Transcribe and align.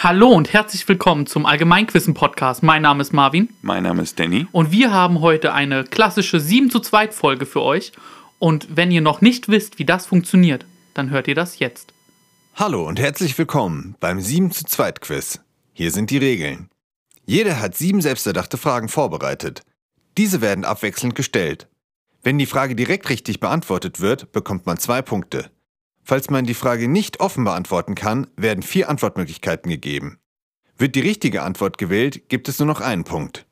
Hallo 0.00 0.28
und 0.28 0.52
herzlich 0.52 0.86
willkommen 0.86 1.26
zum 1.26 1.44
Allgemeinquissen-Podcast. 1.44 2.62
Mein 2.62 2.82
Name 2.82 3.02
ist 3.02 3.12
Marvin 3.12 3.48
Mein 3.62 3.82
Name 3.82 4.02
ist 4.02 4.16
Danny. 4.20 4.46
und 4.52 4.70
wir 4.70 4.92
haben 4.92 5.20
heute 5.20 5.52
eine 5.52 5.82
klassische 5.82 6.38
7 6.38 6.70
zu 6.70 6.78
2 6.78 7.10
Folge 7.10 7.46
für 7.46 7.62
euch. 7.62 7.90
Und 8.38 8.76
wenn 8.76 8.92
ihr 8.92 9.00
noch 9.00 9.20
nicht 9.22 9.48
wisst, 9.48 9.80
wie 9.80 9.84
das 9.84 10.06
funktioniert, 10.06 10.64
dann 10.94 11.10
hört 11.10 11.26
ihr 11.26 11.34
das 11.34 11.58
jetzt. 11.58 11.92
Hallo 12.54 12.86
und 12.86 13.00
herzlich 13.00 13.36
willkommen 13.36 13.96
beim 13.98 14.20
7 14.20 14.52
zu 14.52 14.64
2 14.64 14.92
Quiz. 14.92 15.40
Hier 15.72 15.90
sind 15.90 16.10
die 16.10 16.18
Regeln. 16.18 16.68
Jeder 17.26 17.60
hat 17.60 17.76
sieben 17.76 18.00
selbsterdachte 18.00 18.56
Fragen 18.56 18.88
vorbereitet. 18.88 19.62
Diese 20.16 20.40
werden 20.40 20.64
abwechselnd 20.64 21.16
gestellt. 21.16 21.66
Wenn 22.22 22.38
die 22.38 22.46
Frage 22.46 22.76
direkt 22.76 23.08
richtig 23.10 23.40
beantwortet 23.40 23.98
wird, 23.98 24.30
bekommt 24.30 24.64
man 24.64 24.78
zwei 24.78 25.02
Punkte. 25.02 25.50
Falls 26.08 26.30
man 26.30 26.46
die 26.46 26.54
Frage 26.54 26.88
nicht 26.88 27.20
offen 27.20 27.44
beantworten 27.44 27.94
kann, 27.94 28.28
werden 28.34 28.62
vier 28.62 28.88
Antwortmöglichkeiten 28.88 29.70
gegeben. 29.70 30.18
Wird 30.78 30.94
die 30.94 31.00
richtige 31.00 31.42
Antwort 31.42 31.76
gewählt, 31.76 32.30
gibt 32.30 32.48
es 32.48 32.58
nur 32.58 32.64
noch 32.64 32.80
einen 32.80 33.04
Punkt. 33.04 33.44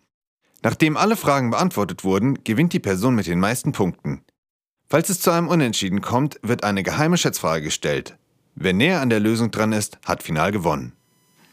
Nachdem 0.62 0.96
alle 0.96 1.16
Fragen 1.16 1.50
beantwortet 1.50 2.02
wurden, 2.02 2.44
gewinnt 2.44 2.72
die 2.72 2.80
Person 2.80 3.14
mit 3.14 3.26
den 3.26 3.40
meisten 3.40 3.72
Punkten. 3.72 4.22
Falls 4.88 5.10
es 5.10 5.20
zu 5.20 5.32
einem 5.32 5.48
Unentschieden 5.48 6.00
kommt, 6.00 6.40
wird 6.42 6.64
eine 6.64 6.82
geheime 6.82 7.18
Schätzfrage 7.18 7.64
gestellt. 7.64 8.16
Wer 8.54 8.72
näher 8.72 9.02
an 9.02 9.10
der 9.10 9.20
Lösung 9.20 9.50
dran 9.50 9.72
ist, 9.74 9.98
hat 10.06 10.22
final 10.22 10.50
gewonnen. 10.50 10.92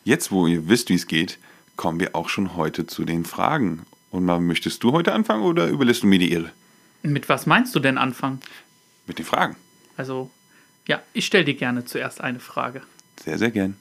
Jetzt, 0.05 0.31
wo 0.31 0.47
ihr 0.47 0.69
wisst, 0.69 0.87
wie 0.87 0.95
es 0.95 1.07
geht, 1.07 1.37
kommen 1.75 1.99
wir 1.99 2.15
auch 2.15 2.29
schon 2.29 2.55
heute 2.55 2.87
zu 2.87 3.03
den 3.03 3.25
Fragen. 3.25 3.85
Und 4.09 4.23
mal, 4.23 4.39
möchtest 4.39 4.81
du 4.85 4.93
heute 4.93 5.11
anfangen 5.11 5.43
oder 5.43 5.67
überlässt 5.67 6.03
du 6.03 6.07
mir 6.07 6.19
die 6.19 6.31
Ehre? 6.31 6.53
Mit 7.01 7.27
was 7.27 7.45
meinst 7.45 7.75
du 7.75 7.81
denn 7.81 7.97
anfangen? 7.97 8.39
Mit 9.05 9.19
den 9.19 9.25
Fragen. 9.25 9.57
Also, 9.97 10.31
ja, 10.87 11.01
ich 11.13 11.25
stelle 11.25 11.45
dir 11.45 11.55
gerne 11.55 11.85
zuerst 11.85 12.21
eine 12.21 12.39
Frage. 12.39 12.81
Sehr, 13.23 13.37
sehr 13.37 13.51
gern. 13.51 13.77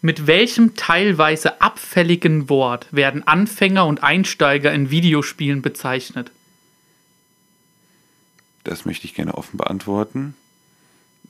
Mit 0.00 0.26
welchem 0.26 0.74
teilweise 0.74 1.60
abfälligen 1.60 2.48
Wort 2.48 2.88
werden 2.90 3.26
Anfänger 3.26 3.86
und 3.86 4.02
Einsteiger 4.02 4.72
in 4.72 4.90
Videospielen 4.90 5.62
bezeichnet? 5.62 6.32
Das 8.64 8.84
möchte 8.84 9.06
ich 9.06 9.14
gerne 9.14 9.34
offen 9.34 9.56
beantworten. 9.58 10.34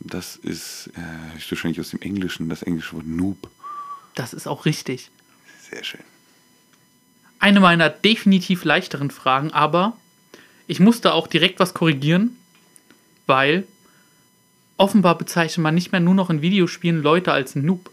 Das 0.00 0.37
ist 0.37 0.91
äh, 0.97 1.37
ist 1.37 1.50
wahrscheinlich 1.50 1.81
aus 1.81 1.91
dem 1.91 2.00
Englischen, 2.00 2.48
das 2.48 2.62
englische 2.62 2.95
Wort 2.95 3.06
Noob. 3.06 3.50
Das 4.15 4.33
ist 4.33 4.47
auch 4.47 4.65
richtig. 4.65 5.11
Sehr 5.70 5.84
schön. 5.84 6.00
Eine 7.39 7.61
meiner 7.61 7.91
definitiv 7.91 8.65
leichteren 8.65 9.11
Fragen, 9.11 9.53
aber 9.53 9.97
ich 10.67 10.81
musste 10.81 11.12
auch 11.12 11.27
direkt 11.27 11.61
was 11.61 11.75
korrigieren, 11.75 12.37
weil 13.27 13.67
offenbar 14.83 15.16
bezeichnet 15.16 15.62
man 15.62 15.77
nicht 15.77 15.92
mehr 15.92 16.00
nur 16.00 16.14
noch 16.14 16.28
in 16.28 16.42
Videospielen 16.42 17.02
Leute 17.02 17.33
als 17.33 17.55
Noob. 17.55 17.88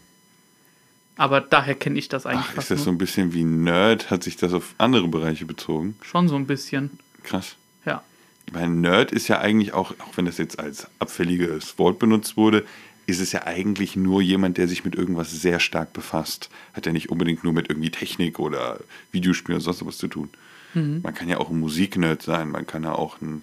Aber 1.16 1.40
daher 1.40 1.76
kenne 1.76 1.98
ich 1.98 2.08
das 2.08 2.26
eigentlich 2.26 2.46
Ach, 2.50 2.58
ist 2.58 2.70
das 2.70 2.80
so 2.80 2.86
nur. 2.86 2.94
ein 2.94 2.98
bisschen 2.98 3.32
wie 3.32 3.44
Nerd? 3.44 4.10
Hat 4.10 4.24
sich 4.24 4.36
das 4.36 4.52
auf 4.52 4.74
andere 4.78 5.06
Bereiche 5.06 5.44
bezogen? 5.44 5.96
Schon 6.02 6.28
so 6.28 6.34
ein 6.34 6.46
bisschen. 6.46 6.98
Krass. 7.22 7.54
Ja. 7.86 8.02
Weil 8.50 8.68
Nerd 8.68 9.12
ist 9.12 9.28
ja 9.28 9.38
eigentlich 9.38 9.72
auch, 9.72 9.92
auch 10.00 10.16
wenn 10.16 10.24
das 10.24 10.38
jetzt 10.38 10.58
als 10.58 10.88
abfälliges 10.98 11.78
Wort 11.78 12.00
benutzt 12.00 12.36
wurde, 12.36 12.64
ist 13.06 13.20
es 13.20 13.30
ja 13.30 13.46
eigentlich 13.46 13.94
nur 13.94 14.20
jemand, 14.20 14.58
der 14.58 14.66
sich 14.66 14.84
mit 14.84 14.96
irgendwas 14.96 15.30
sehr 15.30 15.60
stark 15.60 15.92
befasst. 15.92 16.50
Hat 16.72 16.86
ja 16.86 16.92
nicht 16.92 17.10
unbedingt 17.10 17.44
nur 17.44 17.52
mit 17.52 17.68
irgendwie 17.68 17.90
Technik 17.90 18.40
oder 18.40 18.80
Videospielen 19.12 19.56
oder 19.56 19.64
sonst 19.64 19.86
was 19.86 19.98
zu 19.98 20.08
tun. 20.08 20.30
Man 20.74 21.14
kann 21.14 21.28
ja 21.28 21.38
auch 21.38 21.50
ein 21.50 21.58
Musiknerd 21.58 22.22
sein, 22.22 22.50
man 22.50 22.64
kann 22.64 22.84
ja 22.84 22.92
auch 22.92 23.20
ein 23.20 23.42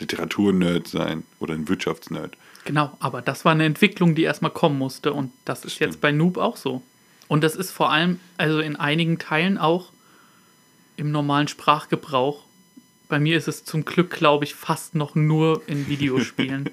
Literaturnerd 0.00 0.86
sein 0.86 1.24
oder 1.40 1.54
ein 1.54 1.68
Wirtschaftsnerd. 1.68 2.36
Genau, 2.64 2.96
aber 3.00 3.22
das 3.22 3.44
war 3.44 3.52
eine 3.52 3.64
Entwicklung, 3.64 4.14
die 4.14 4.22
erstmal 4.24 4.50
kommen 4.50 4.78
musste 4.78 5.12
und 5.12 5.32
das 5.44 5.64
ist 5.64 5.74
stimmt. 5.74 5.92
jetzt 5.92 6.00
bei 6.00 6.12
Noob 6.12 6.36
auch 6.36 6.56
so. 6.56 6.82
Und 7.28 7.44
das 7.44 7.56
ist 7.56 7.70
vor 7.70 7.90
allem, 7.90 8.20
also 8.36 8.60
in 8.60 8.76
einigen 8.76 9.18
Teilen 9.18 9.58
auch 9.58 9.92
im 10.96 11.10
normalen 11.12 11.48
Sprachgebrauch. 11.48 12.44
Bei 13.08 13.18
mir 13.18 13.36
ist 13.36 13.48
es 13.48 13.64
zum 13.64 13.84
Glück, 13.84 14.10
glaube 14.10 14.44
ich, 14.44 14.54
fast 14.54 14.94
noch 14.94 15.14
nur 15.14 15.62
in 15.66 15.86
Videospielen. 15.88 16.70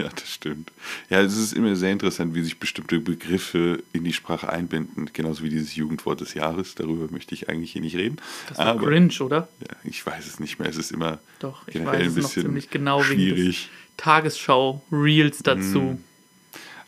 Ja, 0.00 0.08
das 0.08 0.28
stimmt. 0.32 0.70
Ja, 1.08 1.20
es 1.20 1.36
ist 1.36 1.52
immer 1.52 1.74
sehr 1.76 1.92
interessant, 1.92 2.34
wie 2.34 2.42
sich 2.42 2.58
bestimmte 2.58 3.00
Begriffe 3.00 3.82
in 3.92 4.04
die 4.04 4.12
Sprache 4.12 4.48
einbinden. 4.48 5.10
Genauso 5.12 5.42
wie 5.44 5.50
dieses 5.50 5.74
Jugendwort 5.76 6.20
des 6.20 6.34
Jahres. 6.34 6.74
Darüber 6.74 7.10
möchte 7.12 7.34
ich 7.34 7.48
eigentlich 7.48 7.72
hier 7.72 7.82
nicht 7.82 7.96
reden. 7.96 8.16
Das 8.48 8.58
war 8.58 8.66
Aber 8.66 8.86
Grinch, 8.86 9.20
oder? 9.20 9.48
ja, 9.60 9.76
ich 9.84 10.04
weiß 10.04 10.26
es 10.26 10.40
nicht 10.40 10.58
mehr. 10.58 10.68
Es 10.68 10.76
ist 10.76 10.90
immer 10.92 11.18
Doch, 11.38 11.66
ich 11.68 11.76
weiß 11.84 12.00
ein 12.00 12.06
es 12.08 12.16
noch 12.16 12.30
ziemlich 12.30 12.70
genau 12.70 13.00
wegen 13.08 13.20
des 13.20 13.34
schwierig. 13.36 13.70
Tagesschau-Reels 13.96 15.38
dazu. 15.42 15.98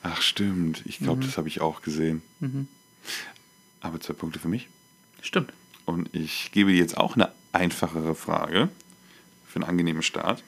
Ach, 0.03 0.21
stimmt. 0.23 0.83
Ich 0.87 0.99
glaube, 0.99 1.23
Mhm. 1.23 1.27
das 1.27 1.39
habe 1.39 1.49
ich 1.49 1.61
auch 1.61 1.83
gesehen. 1.83 2.23
Aber 3.81 4.00
zwei 4.00 4.15
Punkte 4.15 4.39
für 4.39 4.49
mich. 4.49 4.69
Stimmt. 5.21 5.53
Und 5.84 6.09
ich 6.15 6.50
gebe 6.53 6.71
dir 6.73 6.79
jetzt 6.79 6.97
auch 6.97 7.15
eine 7.17 7.31
einfachere 7.53 8.15
Frage 8.15 8.69
für 9.47 9.56
einen 9.56 9.65
angenehmen 9.69 10.03
Start. 10.03 10.43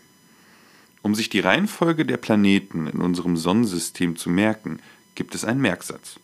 Um 1.05 1.15
sich 1.15 1.29
die 1.29 1.41
Reihenfolge 1.41 2.07
der 2.07 2.17
Planeten 2.17 2.87
in 2.87 3.03
unserem 3.03 3.37
Sonnensystem 3.37 4.17
zu 4.17 4.31
merken, 4.31 4.81
gibt 5.15 5.35
es 5.35 5.45
einen 5.45 5.61
Merksatz. 5.61 6.19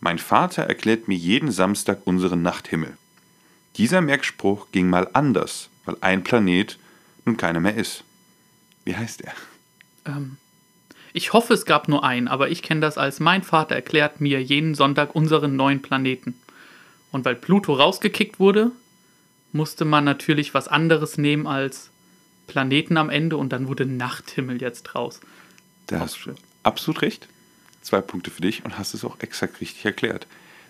Mein 0.00 0.18
Vater 0.18 0.64
erklärt 0.64 1.08
mir 1.08 1.16
jeden 1.16 1.50
Samstag 1.50 2.00
unseren 2.04 2.42
Nachthimmel. 2.42 2.98
Dieser 3.76 4.02
Merkspruch 4.02 4.66
ging 4.70 4.90
mal 4.90 5.08
anders, 5.14 5.70
weil 5.86 5.96
ein 6.02 6.24
Planet 6.24 6.78
nun 7.24 7.38
keiner 7.38 7.60
mehr 7.60 7.74
ist. 7.74 8.04
Wie 8.84 8.94
heißt 8.94 9.22
er? 9.22 9.32
Ähm, 10.04 10.36
ich 11.14 11.32
hoffe, 11.32 11.54
es 11.54 11.64
gab 11.64 11.88
nur 11.88 12.04
einen, 12.04 12.28
aber 12.28 12.50
ich 12.50 12.60
kenne 12.60 12.82
das 12.82 12.98
als 12.98 13.20
mein 13.20 13.42
Vater 13.42 13.76
erklärt 13.76 14.20
mir 14.20 14.42
jeden 14.42 14.74
Sonntag 14.74 15.14
unseren 15.14 15.56
neuen 15.56 15.80
Planeten. 15.80 16.34
Und 17.12 17.24
weil 17.24 17.34
Pluto 17.34 17.72
rausgekickt 17.72 18.38
wurde, 18.38 18.72
musste 19.52 19.86
man 19.86 20.04
natürlich 20.04 20.52
was 20.52 20.68
anderes 20.68 21.16
nehmen 21.16 21.46
als 21.46 21.88
Planeten 22.48 22.96
am 22.96 23.10
Ende 23.10 23.36
und 23.36 23.50
dann 23.52 23.68
wurde 23.68 23.86
Nachthimmel 23.86 24.60
jetzt 24.60 24.82
draus. 24.82 25.20
Da 25.86 26.00
hast 26.00 26.26
du 26.26 26.34
absolut 26.64 27.02
recht. 27.02 27.28
Zwei 27.82 28.00
Punkte 28.00 28.30
für 28.32 28.42
dich 28.42 28.64
und 28.64 28.76
hast 28.76 28.92
es 28.94 29.04
auch 29.04 29.20
exakt 29.20 29.60
richtig 29.60 29.84
erklärt. 29.84 30.26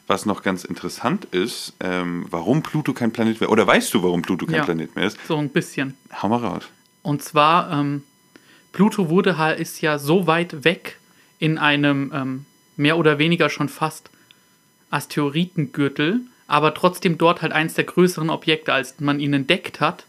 Was 0.07 0.27
noch 0.27 0.43
ganz 0.43 0.65
interessant 0.65 1.25
ist, 1.27 1.75
ähm, 1.81 2.27
warum 2.31 2.63
Pluto 2.63 2.93
kein 2.93 3.13
Planet 3.13 3.41
mehr, 3.41 3.51
oder 3.51 3.67
weißt 3.67 3.93
du, 3.95 4.03
warum 4.03 4.23
Pluto 4.23 4.47
kein 4.47 4.57
Ja. 4.57 4.65
Planet 4.65 4.95
mehr 4.95 5.07
ist? 5.07 5.19
So 5.27 5.37
ein 5.37 5.49
bisschen. 5.51 5.95
Hau 6.23 6.29
mal 6.29 6.37
raus. 6.39 6.65
Und 7.03 7.23
zwar, 7.23 7.73
ähm, 7.73 8.03
Pluto 8.73 9.09
wurde 9.09 9.39
halt, 9.39 9.59
ist 9.59 9.81
ja 9.81 9.99
so 9.99 10.27
weit 10.27 10.65
weg 10.65 10.99
in 11.39 11.59
einem 11.59 12.11
ähm, 12.15 12.47
mehr 12.77 12.99
oder 12.99 13.19
weniger 13.19 13.51
schon 13.51 13.69
fast 13.69 14.11
Asteroidengürtel, 14.91 16.21
aber 16.47 16.75
trotzdem 16.75 17.19
dort 17.19 17.43
halt 17.43 17.53
eins 17.53 17.75
der 17.75 17.85
größeren 17.85 18.31
Objekte, 18.31 18.73
als 18.73 19.01
man 19.01 19.21
ihn 19.21 19.35
entdeckt 19.35 19.81
hat, 19.81 20.07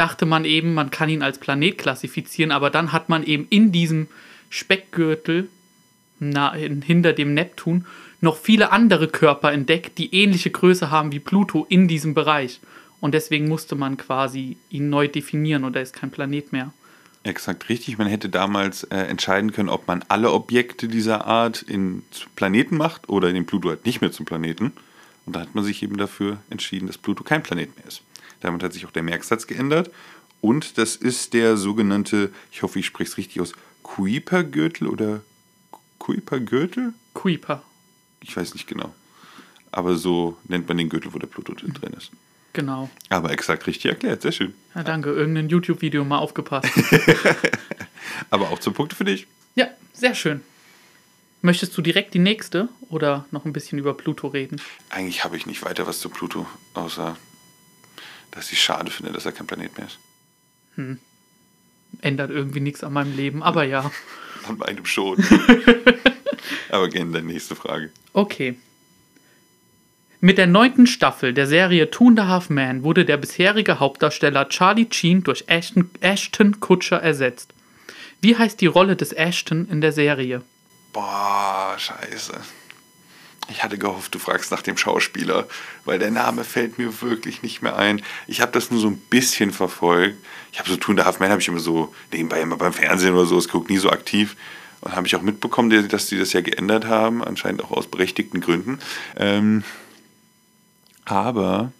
dachte 0.00 0.24
man 0.24 0.46
eben, 0.46 0.72
man 0.72 0.90
kann 0.90 1.10
ihn 1.10 1.22
als 1.22 1.38
Planet 1.38 1.76
klassifizieren, 1.76 2.52
aber 2.52 2.70
dann 2.70 2.92
hat 2.92 3.10
man 3.10 3.22
eben 3.22 3.46
in 3.50 3.70
diesem 3.70 4.08
Speckgürtel 4.48 5.48
na, 6.18 6.54
in, 6.54 6.80
hinter 6.80 7.12
dem 7.12 7.34
Neptun 7.34 7.84
noch 8.22 8.38
viele 8.38 8.72
andere 8.72 9.08
Körper 9.08 9.52
entdeckt, 9.52 9.98
die 9.98 10.14
ähnliche 10.14 10.50
Größe 10.50 10.90
haben 10.90 11.12
wie 11.12 11.20
Pluto 11.20 11.66
in 11.68 11.86
diesem 11.86 12.14
Bereich. 12.14 12.60
Und 13.00 13.12
deswegen 13.12 13.46
musste 13.48 13.76
man 13.76 13.98
quasi 13.98 14.56
ihn 14.70 14.88
neu 14.88 15.06
definieren 15.06 15.64
und 15.64 15.76
er 15.76 15.82
ist 15.82 15.94
kein 15.94 16.10
Planet 16.10 16.50
mehr. 16.52 16.72
Exakt 17.22 17.68
richtig. 17.68 17.98
Man 17.98 18.06
hätte 18.06 18.30
damals 18.30 18.84
äh, 18.84 18.96
entscheiden 18.96 19.52
können, 19.52 19.68
ob 19.68 19.86
man 19.86 20.02
alle 20.08 20.32
Objekte 20.32 20.88
dieser 20.88 21.26
Art 21.26 21.60
in 21.60 22.02
Planeten 22.36 22.78
macht 22.78 23.10
oder 23.10 23.32
den 23.32 23.44
Pluto 23.44 23.68
halt 23.68 23.84
nicht 23.84 24.00
mehr 24.00 24.12
zum 24.12 24.24
Planeten. 24.24 24.72
Und 25.26 25.36
da 25.36 25.40
hat 25.40 25.54
man 25.54 25.64
sich 25.64 25.82
eben 25.82 25.98
dafür 25.98 26.38
entschieden, 26.48 26.86
dass 26.86 26.96
Pluto 26.96 27.22
kein 27.22 27.42
Planet 27.42 27.76
mehr 27.76 27.86
ist. 27.86 28.02
Damit 28.40 28.62
hat 28.62 28.72
sich 28.72 28.86
auch 28.86 28.90
der 28.90 29.02
Merksatz 29.02 29.46
geändert. 29.46 29.90
Und 30.40 30.78
das 30.78 30.96
ist 30.96 31.34
der 31.34 31.56
sogenannte, 31.56 32.32
ich 32.50 32.62
hoffe, 32.62 32.78
ich 32.78 32.86
spreche 32.86 33.10
es 33.10 33.16
richtig 33.18 33.40
aus, 33.42 33.52
Kuiper-Gürtel 33.82 34.86
oder 34.88 35.20
Kuiper-Gürtel? 35.98 36.94
Kuiper, 37.14 37.62
Ich 38.20 38.36
weiß 38.36 38.54
nicht 38.54 38.66
genau. 38.66 38.94
Aber 39.72 39.96
so 39.96 40.36
nennt 40.48 40.66
man 40.68 40.76
den 40.78 40.88
Gürtel, 40.88 41.12
wo 41.12 41.18
der 41.18 41.26
Pluto 41.26 41.52
drin 41.54 41.92
ist. 41.96 42.10
genau. 42.52 42.88
Aber 43.10 43.30
exakt 43.30 43.66
richtig 43.66 43.86
erklärt, 43.90 44.22
sehr 44.22 44.32
schön. 44.32 44.54
Ja, 44.74 44.82
danke, 44.82 45.10
irgendein 45.10 45.48
YouTube-Video 45.48 46.04
mal 46.04 46.18
aufgepasst. 46.18 46.68
Aber 48.30 48.50
auch 48.50 48.58
zum 48.58 48.74
Punkt 48.74 48.94
für 48.94 49.04
dich. 49.04 49.26
ja, 49.54 49.68
sehr 49.92 50.14
schön. 50.14 50.40
Möchtest 51.42 51.76
du 51.76 51.82
direkt 51.82 52.12
die 52.14 52.18
nächste 52.18 52.68
oder 52.88 53.24
noch 53.30 53.44
ein 53.46 53.52
bisschen 53.52 53.78
über 53.78 53.94
Pluto 53.94 54.28
reden? 54.28 54.60
Eigentlich 54.90 55.24
habe 55.24 55.36
ich 55.36 55.46
nicht 55.46 55.62
weiter 55.62 55.86
was 55.86 55.98
zu 56.00 56.10
Pluto, 56.10 56.46
außer 56.74 57.16
dass 58.30 58.52
ich 58.52 58.60
schade 58.60 58.90
finde, 58.90 59.12
dass 59.12 59.26
er 59.26 59.32
kein 59.32 59.46
Planet 59.46 59.76
mehr 59.76 59.86
ist. 59.86 59.98
Ändert 62.00 62.30
irgendwie 62.30 62.60
nichts 62.60 62.84
an 62.84 62.92
meinem 62.92 63.16
Leben, 63.16 63.42
aber 63.42 63.64
ja. 63.64 63.90
An 64.48 64.56
meinem 64.56 64.86
schon. 64.86 65.22
Aber 66.70 66.88
gerne 66.88 67.12
deine 67.12 67.26
nächste 67.26 67.54
Frage. 67.54 67.90
Okay. 68.14 68.56
Mit 70.20 70.38
der 70.38 70.46
neunten 70.46 70.86
Staffel 70.86 71.34
der 71.34 71.46
Serie 71.46 71.90
Two 71.90 72.08
and 72.08 72.20
a 72.20 72.26
Half 72.26 72.48
Men 72.50 72.82
wurde 72.82 73.04
der 73.04 73.16
bisherige 73.16 73.80
Hauptdarsteller 73.80 74.48
Charlie 74.48 74.86
Sheen 74.90 75.22
durch 75.22 75.44
Ashton, 75.48 75.90
Ashton 76.00 76.60
Kutcher 76.60 77.02
ersetzt. 77.02 77.52
Wie 78.20 78.36
heißt 78.36 78.60
die 78.60 78.66
Rolle 78.66 78.96
des 78.96 79.12
Ashton 79.12 79.66
in 79.68 79.80
der 79.80 79.92
Serie? 79.92 80.42
Boah, 80.92 81.74
scheiße. 81.78 82.40
Ich 83.50 83.64
hatte 83.64 83.78
gehofft, 83.78 84.14
du 84.14 84.20
fragst 84.20 84.52
nach 84.52 84.62
dem 84.62 84.76
Schauspieler, 84.76 85.48
weil 85.84 85.98
der 85.98 86.12
Name 86.12 86.44
fällt 86.44 86.78
mir 86.78 87.02
wirklich 87.02 87.42
nicht 87.42 87.62
mehr 87.62 87.76
ein. 87.76 88.00
Ich 88.28 88.40
habe 88.40 88.52
das 88.52 88.70
nur 88.70 88.80
so 88.80 88.86
ein 88.86 88.96
bisschen 88.96 89.50
verfolgt. 89.50 90.24
Ich 90.52 90.60
habe 90.60 90.70
so 90.70 90.76
Tun 90.76 90.94
der 90.94 91.04
Half 91.04 91.18
Man 91.18 91.30
habe 91.30 91.40
ich 91.40 91.48
immer 91.48 91.58
so 91.58 91.92
nebenbei 92.12 92.40
immer 92.40 92.56
beim 92.56 92.72
Fernsehen 92.72 93.14
oder 93.14 93.26
so, 93.26 93.36
es 93.36 93.48
guckt 93.48 93.68
nie 93.68 93.78
so 93.78 93.90
aktiv. 93.90 94.36
Und 94.82 94.94
habe 94.94 95.06
ich 95.06 95.16
auch 95.16 95.22
mitbekommen, 95.22 95.88
dass 95.88 96.06
die 96.06 96.18
das 96.18 96.32
ja 96.32 96.40
geändert 96.40 96.86
haben, 96.86 97.22
anscheinend 97.22 97.62
auch 97.62 97.72
aus 97.72 97.88
berechtigten 97.88 98.40
Gründen. 98.40 98.78
Ähm, 99.16 99.64
aber 101.04 101.72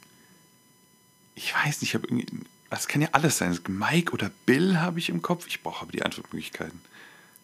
ich 1.36 1.54
weiß 1.54 1.80
nicht, 1.80 1.90
ich 1.90 1.94
habe 1.94 2.08
irgendwie, 2.08 2.26
das 2.68 2.88
kann 2.88 3.00
ja 3.00 3.08
alles 3.12 3.38
sein. 3.38 3.58
Mike 3.68 4.12
oder 4.12 4.30
Bill 4.44 4.80
habe 4.80 4.98
ich 4.98 5.08
im 5.08 5.22
Kopf. 5.22 5.46
Ich 5.46 5.62
brauche 5.62 5.82
aber 5.82 5.92
die 5.92 6.02
Antwortmöglichkeiten. 6.02 6.80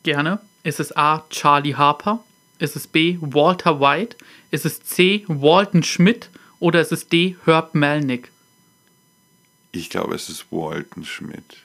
Gerne. 0.03 0.41
Ist 0.63 0.81
es 0.81 0.95
A. 0.97 1.25
Charlie 1.31 1.77
Harper? 1.77 2.23
Ist 2.59 2.77
es 2.77 2.87
B. 2.87 3.19
Walter 3.21 3.81
White? 3.81 4.17
Ist 4.51 4.65
es 4.65 4.83
C. 4.83 5.25
Walton 5.29 5.83
Schmidt? 5.83 6.31
Oder 6.59 6.81
ist 6.81 6.93
es 6.93 7.09
D. 7.09 7.37
Herb 7.45 7.75
Melnick? 7.75 8.31
Ich 9.73 9.91
glaube, 9.91 10.15
es 10.15 10.29
ist 10.31 10.47
Walton 10.51 11.05
Schmidt. 11.05 11.59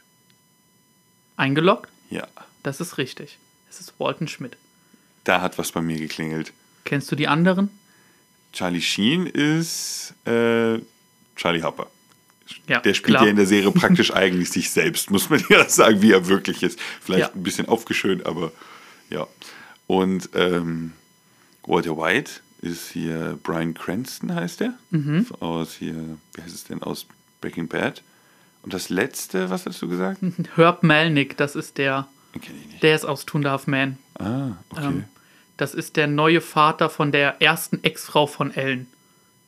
Eingeloggt? 1.37 1.89
Ja. 2.09 2.27
Das 2.63 2.81
ist 2.81 2.97
richtig. 2.97 3.37
Es 3.69 3.79
ist 3.79 3.93
Walton 3.99 4.27
Schmidt. 4.27 4.57
Da 5.23 5.41
hat 5.41 5.57
was 5.57 5.71
bei 5.71 5.81
mir 5.81 5.97
geklingelt. 5.97 6.51
Kennst 6.83 7.11
du 7.11 7.15
die 7.15 7.27
anderen? 7.27 7.69
Charlie 8.53 8.81
Sheen 8.81 9.27
ist 9.27 10.13
äh, 10.25 10.79
Charlie 11.35 11.61
Harper. 11.63 11.87
Ja, 12.67 12.79
Der 12.81 12.93
spielt 12.93 13.15
klar. 13.15 13.23
ja 13.23 13.29
in 13.29 13.37
der 13.37 13.45
Serie 13.45 13.71
praktisch 13.71 14.11
eigentlich 14.13 14.49
sich 14.49 14.69
selbst, 14.71 15.09
muss 15.09 15.29
man 15.29 15.41
ja 15.49 15.67
sagen, 15.69 16.01
wie 16.01 16.11
er 16.11 16.27
wirklich 16.27 16.61
ist. 16.63 16.77
Vielleicht 16.99 17.29
Ja. 17.29 17.33
ein 17.33 17.43
bisschen 17.43 17.67
aufgeschönt, 17.67 18.25
aber 18.25 18.51
ja. 19.09 19.25
Und 19.91 20.29
ähm, 20.35 20.93
Walter 21.63 21.97
White 21.97 22.31
ist 22.61 22.91
hier 22.91 23.37
Brian 23.43 23.73
Cranston, 23.73 24.33
heißt 24.33 24.61
der? 24.61 24.73
Mhm. 24.91 25.27
Aus 25.41 25.73
hier, 25.73 26.17
wie 26.33 26.41
heißt 26.41 26.55
es 26.55 26.63
denn, 26.63 26.81
aus 26.81 27.07
Breaking 27.41 27.67
Bad. 27.67 28.01
Und 28.63 28.73
das 28.73 28.87
letzte, 28.87 29.49
was 29.49 29.65
hast 29.65 29.81
du 29.81 29.89
gesagt? 29.89 30.19
Herb 30.55 30.83
Melnick, 30.83 31.35
das 31.35 31.57
ist 31.57 31.77
der, 31.77 32.07
Den 32.33 32.39
kenne 32.41 32.57
ich 32.61 32.67
nicht. 32.67 32.83
der 32.83 32.95
ist 32.95 33.03
aus 33.03 33.25
a 33.33 33.49
Half 33.49 33.67
Man. 33.67 33.97
Ah, 34.17 34.51
okay. 34.69 34.81
Ähm, 34.85 35.03
das 35.57 35.73
ist 35.73 35.97
der 35.97 36.07
neue 36.07 36.39
Vater 36.39 36.89
von 36.89 37.11
der 37.11 37.41
ersten 37.41 37.83
Ex-Frau 37.83 38.27
von 38.27 38.53
Ellen. 38.55 38.87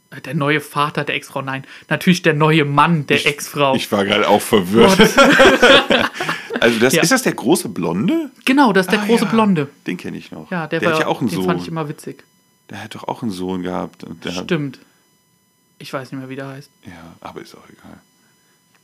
Äh, 0.09 0.19
Der 0.19 0.33
neue 0.33 0.59
Vater 0.59 1.05
der 1.05 1.15
Ex-Frau, 1.15 1.41
nein. 1.41 1.65
Natürlich 1.89 2.21
der 2.21 2.33
neue 2.33 2.65
Mann 2.65 3.07
der 3.07 3.25
Ex-Frau. 3.25 3.75
Ich 3.75 3.89
war 3.93 4.03
gerade 4.03 4.27
auch 4.27 4.41
verwirrt. 4.41 4.99
also 6.63 6.79
das, 6.79 6.93
Ja. 6.93 7.01
ist 7.03 7.11
das 7.11 7.21
der 7.23 7.33
große 7.33 7.69
Blonde? 7.69 8.31
Genau, 8.45 8.73
das 8.73 8.87
ist 8.87 8.91
der 8.91 9.01
Ah, 9.01 9.05
große 9.05 9.25
ja. 9.25 9.29
Blonde. 9.31 9.69
Den 9.87 9.97
kenne 9.97 10.17
ich 10.17 10.31
noch. 10.31 10.49
Ja, 10.51 10.67
der, 10.67 10.79
der 10.79 10.89
war 10.89 10.95
hat 10.95 11.01
ja 11.03 11.07
auch 11.07 11.19
einen 11.21 11.29
den 11.29 11.35
Sohn. 11.35 11.45
fand 11.45 11.61
ich 11.61 11.67
immer 11.67 11.87
witzig. 11.89 12.23
Der 12.69 12.83
hat 12.83 12.95
doch 12.95 13.03
auch 13.07 13.21
einen 13.21 13.31
Sohn 13.31 13.61
gehabt. 13.61 14.03
Und 14.03 14.23
der 14.25 14.35
hat, 14.35 14.45
Stimmt. 14.45 14.79
Ich 15.79 15.91
weiß 15.93 16.11
nicht 16.11 16.19
mehr, 16.19 16.29
wie 16.29 16.35
der 16.35 16.47
heißt. 16.47 16.69
ja, 16.85 17.15
aber 17.21 17.41
ist 17.41 17.55
auch 17.55 17.67
egal. 17.69 17.99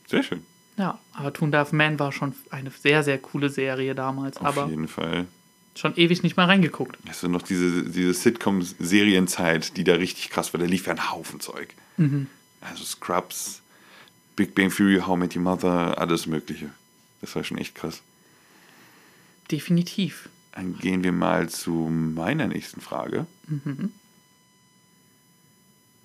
Sehr 0.08 0.22
schön. 0.22 0.42
Ja, 0.76 0.98
aber 1.14 1.28
a 1.28 1.56
Half 1.58 1.72
Man 1.72 1.98
war 1.98 2.12
schon 2.12 2.34
eine 2.50 2.70
sehr, 2.70 3.02
sehr 3.02 3.18
coole 3.18 3.48
Serie 3.50 3.94
damals. 3.94 4.36
Auf 4.38 4.46
aber 4.58 4.68
jeden 4.68 4.88
Fall. 4.88 5.26
schon 5.74 5.94
ewig 5.96 6.22
nicht 6.22 6.36
mal 6.36 6.46
reingeguckt. 6.46 6.98
Hast 7.08 7.22
du 7.22 7.28
noch 7.28 7.42
diese, 7.42 7.84
diese 7.84 8.12
Sitcom-Serienzeit, 8.14 9.76
die 9.76 9.84
da 9.84 9.94
richtig 9.94 10.30
krass 10.30 10.52
war? 10.52 10.60
Da 10.60 10.66
lief 10.66 10.86
ja 10.86 10.92
ein 10.94 11.10
Haufen 11.10 11.40
Zeug. 11.40 11.74
Mhm. 11.96 12.26
Also 12.60 12.84
Scrubs, 12.84 13.62
Big 14.36 14.54
Bang 14.54 14.70
Theory, 14.70 15.00
How 15.06 15.16
Met 15.16 15.34
Your 15.36 15.42
Mother, 15.42 15.98
alles 15.98 16.26
Mögliche. 16.26 16.70
Das 17.20 17.34
war 17.36 17.44
schon 17.44 17.58
echt 17.58 17.74
krass. 17.74 18.02
Definitiv. 19.50 20.28
Dann 20.52 20.78
gehen 20.78 21.04
wir 21.04 21.12
mal 21.12 21.48
zu 21.48 21.72
meiner 21.72 22.48
nächsten 22.48 22.80
Frage. 22.80 23.26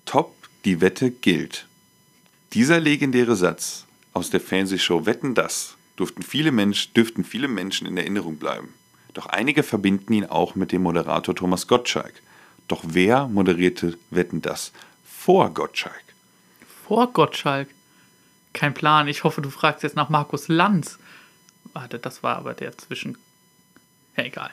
Top, 0.04 0.36
die 0.64 0.80
Wette 0.80 1.10
gilt. 1.10 1.66
Dieser 2.52 2.80
legendäre 2.80 3.36
Satz 3.36 3.86
aus 4.12 4.30
der 4.30 4.40
Fernsehshow 4.40 5.04
Wetten 5.04 5.34
das 5.34 5.76
durften 5.96 6.22
viele 6.22 6.52
Mensch, 6.52 6.92
dürften 6.92 7.24
viele 7.24 7.48
Menschen 7.48 7.86
in 7.86 7.96
Erinnerung 7.96 8.36
bleiben. 8.36 8.68
Doch 9.14 9.26
einige 9.26 9.62
verbinden 9.62 10.12
ihn 10.12 10.26
auch 10.26 10.54
mit 10.54 10.72
dem 10.72 10.82
Moderator 10.82 11.34
Thomas 11.34 11.66
Gottschalk. 11.66 12.14
Doch 12.68 12.82
wer 12.86 13.28
moderierte 13.28 13.98
Wetten 14.10 14.42
das 14.42 14.72
vor 15.04 15.52
Gottschalk? 15.54 16.04
Vor 16.86 17.12
Gottschalk. 17.12 17.68
Kein 18.52 18.74
Plan. 18.74 19.08
Ich 19.08 19.24
hoffe, 19.24 19.40
du 19.40 19.50
fragst 19.50 19.82
jetzt 19.82 19.96
nach 19.96 20.08
Markus 20.08 20.48
Lanz. 20.48 20.98
Warte, 21.72 21.98
das 21.98 22.22
war 22.22 22.36
aber 22.36 22.54
der 22.54 22.76
zwischen. 22.78 23.18
Ja, 24.16 24.24
egal. 24.24 24.50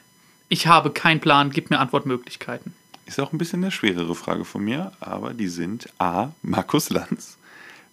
Ich 0.49 0.67
habe 0.67 0.91
keinen 0.91 1.19
Plan. 1.19 1.51
Gib 1.51 1.69
mir 1.69 1.79
Antwortmöglichkeiten. 1.79 2.73
Ist 3.05 3.19
auch 3.19 3.33
ein 3.33 3.37
bisschen 3.37 3.63
eine 3.63 3.71
schwerere 3.71 4.15
Frage 4.15 4.45
von 4.45 4.63
mir, 4.63 4.93
aber 4.99 5.33
die 5.33 5.47
sind 5.47 5.89
A. 5.99 6.31
Markus 6.41 6.89
Lanz, 6.89 7.37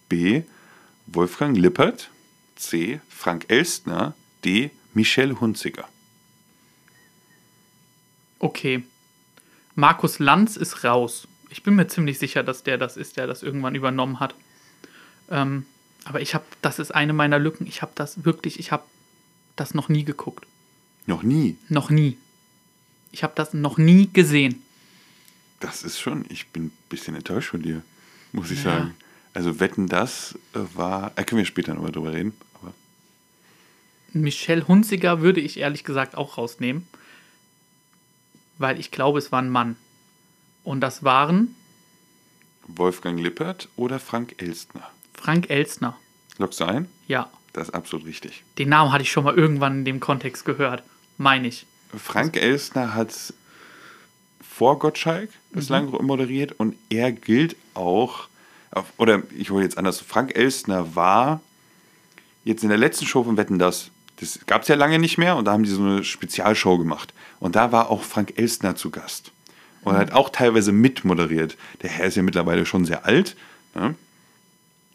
B. 0.09 0.43
Wolfgang 1.07 1.57
Lippert, 1.57 2.11
C. 2.55 3.01
Frank 3.09 3.47
Elstner, 3.49 4.15
D. 4.45 4.71
Michelle 4.95 5.41
Hunziker. 5.41 5.89
Okay. 8.39 8.85
Markus 9.75 10.19
Lanz 10.19 10.57
ist 10.57 10.85
raus. 10.85 11.27
Ich 11.49 11.63
bin 11.63 11.75
mir 11.75 11.89
ziemlich 11.89 12.19
sicher, 12.19 12.43
dass 12.43 12.63
der 12.63 12.79
das 12.79 12.97
ist, 12.97 13.17
der 13.17 13.27
das 13.27 13.43
irgendwann 13.43 13.75
übernommen 13.75 14.21
hat. 14.21 14.35
Ähm, 15.31 15.67
aber 16.05 16.21
ich 16.21 16.35
habe, 16.35 16.45
das 16.63 16.79
ist 16.79 16.95
eine 16.95 17.13
meiner 17.13 17.39
Lücken. 17.39 17.67
Ich 17.67 17.83
habe 17.83 17.93
das 17.95 18.25
wirklich, 18.25 18.59
ich 18.59 18.73
habe 18.73 18.85
das 19.57 19.75
noch 19.75 19.89
nie 19.89 20.05
geguckt. 20.05 20.47
Noch 21.07 21.23
nie. 21.23 21.57
Noch 21.69 21.91
nie. 21.91 22.17
Ich 23.13 23.23
habe 23.23 23.33
das 23.37 23.53
noch 23.55 23.79
nie 23.79 24.09
gesehen. 24.13 24.63
Das 25.61 25.83
ist 25.83 25.99
schon, 25.99 26.25
ich 26.29 26.49
bin 26.49 26.67
ein 26.67 26.73
bisschen 26.89 27.15
enttäuscht 27.15 27.51
von 27.51 27.63
dir, 27.63 27.83
muss 28.33 28.51
ich 28.51 28.59
Ja. 28.65 28.79
sagen. 28.79 28.95
Also 29.35 29.61
Wetten, 29.61 29.87
das 29.89 30.37
äh, 30.55 30.59
war, 30.75 31.13
äh, 31.17 31.25
können 31.25 31.39
wir 31.39 31.45
später 31.47 31.75
nochmal 31.75 31.93
drüber 31.93 32.13
reden, 32.13 32.33
aber 32.55 32.73
Michelle 34.13 34.67
Hunziger 34.67 35.21
würde 35.21 35.41
ich 35.41 35.59
ehrlich 35.59 35.85
gesagt 35.85 36.17
auch 36.17 36.39
rausnehmen. 36.39 36.87
Weil 38.59 38.79
ich 38.81 38.91
glaube, 38.91 39.19
es 39.19 39.33
war 39.33 39.41
ein 39.41 39.49
Mann. 39.51 39.77
Und 40.65 40.81
das 40.81 41.03
waren 41.05 41.55
Wolfgang 42.67 43.19
Lippert 43.19 43.69
oder 43.77 43.99
Frank 43.99 44.35
Elstner? 44.39 44.91
Frank 45.15 45.49
Elstner. 45.51 45.97
Lockst 46.39 46.61
du 46.61 46.65
ein? 46.65 46.89
Ja, 47.09 47.31
Das 47.53 47.69
ist 47.69 47.75
absolut 47.75 48.07
richtig. 48.07 48.45
den 48.59 48.69
Namen 48.69 48.93
hatte 48.93 49.03
ich 49.03 49.11
schon 49.11 49.25
mal 49.25 49.35
irgendwann 49.37 49.79
in 49.79 49.85
dem 49.85 50.01
Kontext 50.01 50.45
gehört. 50.45 50.83
Meine 51.19 51.49
ich. 51.49 51.67
Frank 51.97 52.37
Elstner 52.37 52.95
hat 52.95 53.13
vor 54.41 54.79
Gottschalk 54.79 55.31
bislang 55.53 55.91
moderiert 56.05 56.53
und 56.59 56.77
er 56.91 57.13
gilt 57.13 57.57
auch, 57.75 58.29
auf- 58.71 58.93
oder 58.99 59.23
ich 59.37 59.51
hole 59.51 59.65
jetzt 59.65 59.79
anders, 59.79 60.01
Frank 60.01 60.37
Elstner 60.37 60.95
war 60.95 61.41
jetzt 62.45 62.63
in 62.63 62.69
der 62.69 62.79
letzten 62.79 63.07
Show 63.07 63.25
von 63.25 63.37
Wetten 63.37 63.59
das, 63.59 63.91
das 64.21 64.39
gab 64.47 64.63
es 64.63 64.69
ja 64.69 64.77
lange 64.77 64.99
nicht 64.99 65.19
mehr 65.19 65.37
und 65.37 65.47
da 65.47 65.53
haben 65.53 65.63
die 65.65 65.71
so 65.71 65.83
eine 65.83 66.05
Spezialshow 66.05 66.79
gemacht 66.79 67.13
und 67.41 67.57
da 67.57 67.73
war 67.73 67.91
auch 67.91 68.03
Frank 68.03 68.35
Elstner 68.37 68.77
zu 68.77 68.91
Gast 68.91 69.33
und 69.83 69.97
hat 69.97 70.13
auch 70.13 70.29
teilweise 70.29 70.73
mitmoderiert. 70.73 71.57
Der 71.83 71.91
Herr 71.91 72.07
ist 72.07 72.17
ja 72.17 72.23
mittlerweile 72.23 72.67
schon 72.67 72.85
sehr 72.85 73.07
alt, 73.07 73.35
ne? 73.75 73.95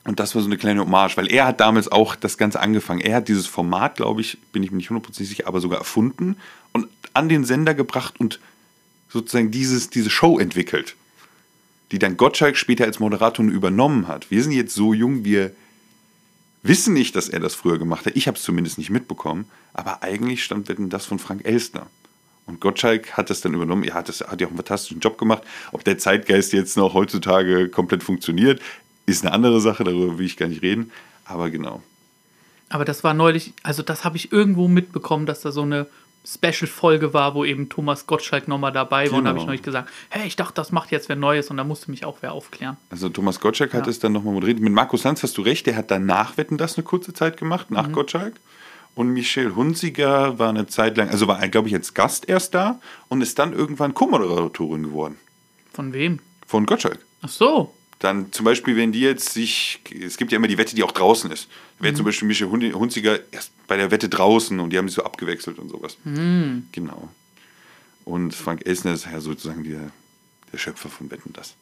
Und 0.06 0.20
das 0.20 0.36
war 0.36 0.42
so 0.42 0.48
eine 0.48 0.58
kleine 0.58 0.82
Hommage, 0.82 1.18
weil 1.18 1.32
er 1.32 1.48
hat 1.48 1.60
damals 1.60 1.92
auch 1.92 2.16
das 2.16 2.38
Ganze 2.38 2.60
angefangen. 2.60 3.02
Er 3.02 3.18
hat 3.18 3.28
dieses 3.28 3.48
Format, 3.48 3.98
glaube 3.98 4.22
ich, 4.22 4.38
bin 4.52 4.62
ich 4.62 4.72
mir 4.72 4.78
nicht 4.78 4.90
hundertprozentig 4.90 5.30
sicher, 5.30 5.48
aber 5.48 5.60
sogar 5.60 5.80
erfunden 5.80 6.38
und 6.74 6.88
an 7.14 7.28
den 7.28 7.44
Sender 7.44 7.74
gebracht 7.74 8.20
und 8.20 8.40
sozusagen 9.10 9.50
dieses, 9.50 9.90
diese 9.90 10.12
Show 10.12 10.38
entwickelt, 10.38 10.96
die 11.92 11.98
dann 12.00 12.18
Gottschalk 12.18 12.56
später 12.56 12.86
als 12.86 13.00
Moderator 13.00 13.46
übernommen 13.46 14.08
hat. 14.08 14.30
Wir 14.30 14.44
sind 14.44 14.52
jetzt 14.52 14.76
so 14.76 14.94
jung, 14.94 15.26
wir 15.26 15.56
wissen 16.62 16.94
nicht, 16.94 17.16
dass 17.16 17.28
er 17.28 17.40
das 17.40 17.56
früher 17.56 17.80
gemacht 17.80 18.06
hat. 18.06 18.16
Ich 18.16 18.28
habe 18.28 18.38
es 18.38 18.44
zumindest 18.44 18.78
nicht 18.78 18.92
mitbekommen, 18.92 19.46
aber 19.74 20.04
eigentlich 20.04 20.44
stammt 20.44 20.72
das 20.78 21.06
von 21.06 21.18
Frank 21.18 21.46
Elstner. 21.46 21.88
Und 22.48 22.62
Gottschalk 22.62 23.14
hat 23.14 23.32
das 23.32 23.42
dann 23.42 23.56
übernommen. 23.56 23.84
Er 23.84 23.96
hat, 23.96 24.08
das, 24.08 24.22
hat 24.22 24.40
ja 24.40 24.46
auch 24.46 24.52
einen 24.52 24.58
fantastischen 24.58 25.00
Job 25.00 25.18
gemacht. 25.18 25.42
Ob 25.72 25.84
der 25.84 25.98
Zeitgeist 25.98 26.54
jetzt 26.54 26.78
noch 26.78 26.94
heutzutage 26.94 27.70
komplett 27.70 28.04
funktioniert, 28.04 28.62
ist 29.06 29.24
eine 29.24 29.34
andere 29.34 29.62
Sache, 29.62 29.84
darüber 29.84 30.18
will 30.18 30.26
ich 30.26 30.38
gar 30.38 30.48
nicht 30.48 30.62
reden. 30.62 30.92
Aber 31.26 31.50
genau. 31.50 31.82
Aber 32.70 32.86
das 32.86 33.04
war 33.04 33.14
neulich, 33.14 33.54
also 33.64 33.84
das 33.84 34.04
habe 34.04 34.18
ich 34.18 34.32
irgendwo 34.32 34.68
mitbekommen, 34.68 35.26
dass 35.26 35.42
da 35.42 35.52
so 35.52 35.62
eine 35.62 35.88
Special-Folge 36.28 37.14
war, 37.14 37.36
wo 37.36 37.46
eben 37.46 37.70
Thomas 37.70 38.08
Gottschalk 38.08 38.48
nochmal 38.48 38.72
dabei 38.72 39.12
war. 39.12 39.20
Und 39.20 39.26
da 39.26 39.30
habe 39.30 39.38
ich 39.38 39.44
Genau. 39.44 39.52
neulich 39.52 39.62
gesagt, 39.62 39.90
hey, 40.10 40.26
ich 40.28 40.36
dachte, 40.36 40.54
das 40.56 40.72
macht 40.72 40.92
jetzt 40.92 41.08
wer 41.08 41.16
Neues 41.16 41.52
und 41.52 41.58
da 41.58 41.64
musste 41.64 41.92
mich 41.92 42.04
auch 42.04 42.18
wer 42.22 42.32
aufklären. 42.34 42.78
Also 42.90 43.10
Thomas 43.10 43.40
Gottschalk 43.40 43.74
hat 43.76 43.86
Ja. 43.86 43.92
es 43.92 44.00
dann 44.00 44.12
nochmal 44.14 44.34
moderiert. 44.34 44.60
Mit 44.60 44.74
Markus 44.74 45.04
Lanz 45.04 45.22
hast 45.22 45.38
du 45.38 45.44
recht, 45.44 45.68
der 45.68 45.76
hat 45.76 45.92
danach 45.92 46.38
Wetten 46.38 46.58
das 46.58 46.78
eine 46.78 46.84
kurze 46.84 47.14
Zeit 47.14 47.38
gemacht, 47.38 47.70
nach 47.70 47.92
Gottschalk. 47.92 48.34
Und 48.96 49.10
Michelle 49.10 49.56
Hunziger 49.56 50.40
war 50.40 50.50
eine 50.50 50.66
Zeit 50.68 50.98
lang, 50.98 51.10
also 51.10 51.28
war, 51.28 51.46
glaube 51.50 51.68
ich, 51.68 51.76
als 51.76 51.94
Gast 51.94 52.28
erst 52.30 52.56
da 52.56 52.80
und 53.10 53.22
ist 53.22 53.38
dann 53.38 53.54
irgendwann 53.54 53.94
Co-Moderatorin 53.94 54.84
geworden. 54.84 55.18
Von 55.74 55.94
wem? 55.94 56.20
Von 56.48 56.66
Gottschalk. 56.66 57.00
Ach 57.22 57.30
so. 57.30 57.74
Dann 58.06 58.32
zum 58.32 58.46
Beispiel, 58.46 58.78
wenn 58.78 58.92
die 58.92 59.00
jetzt 59.00 59.34
sich, 59.34 59.80
es 60.00 60.18
gibt 60.18 60.32
ja 60.32 60.36
immer 60.36 60.48
die 60.48 60.60
Wette, 60.60 60.76
die 60.76 60.84
auch 60.84 60.92
draußen 60.92 61.32
ist. 61.32 61.48
Wäre 61.80 61.96
zum 61.96 62.06
Beispiel 62.06 62.28
Michelle 62.28 62.52
Hun- 62.52 62.74
Hunziger 62.74 63.18
erst 63.32 63.52
bei 63.66 63.78
der 63.78 63.90
Wette 63.90 64.10
draußen 64.10 64.60
und 64.60 64.70
die 64.70 64.78
haben 64.78 64.88
sich 64.88 64.96
so 64.98 65.04
abgewechselt 65.04 65.58
und 65.58 65.70
sowas. 65.70 65.98
Genau. 66.72 67.10
Und 68.04 68.36
Frank 68.36 68.68
Elsner 68.68 68.94
ist 68.94 69.08
ja 69.12 69.20
sozusagen 69.20 69.64
der, 69.64 69.90
der 70.54 70.58
Schöpfer 70.60 70.88
von 70.90 71.10
Wetten 71.10 71.34
das. 71.34 71.56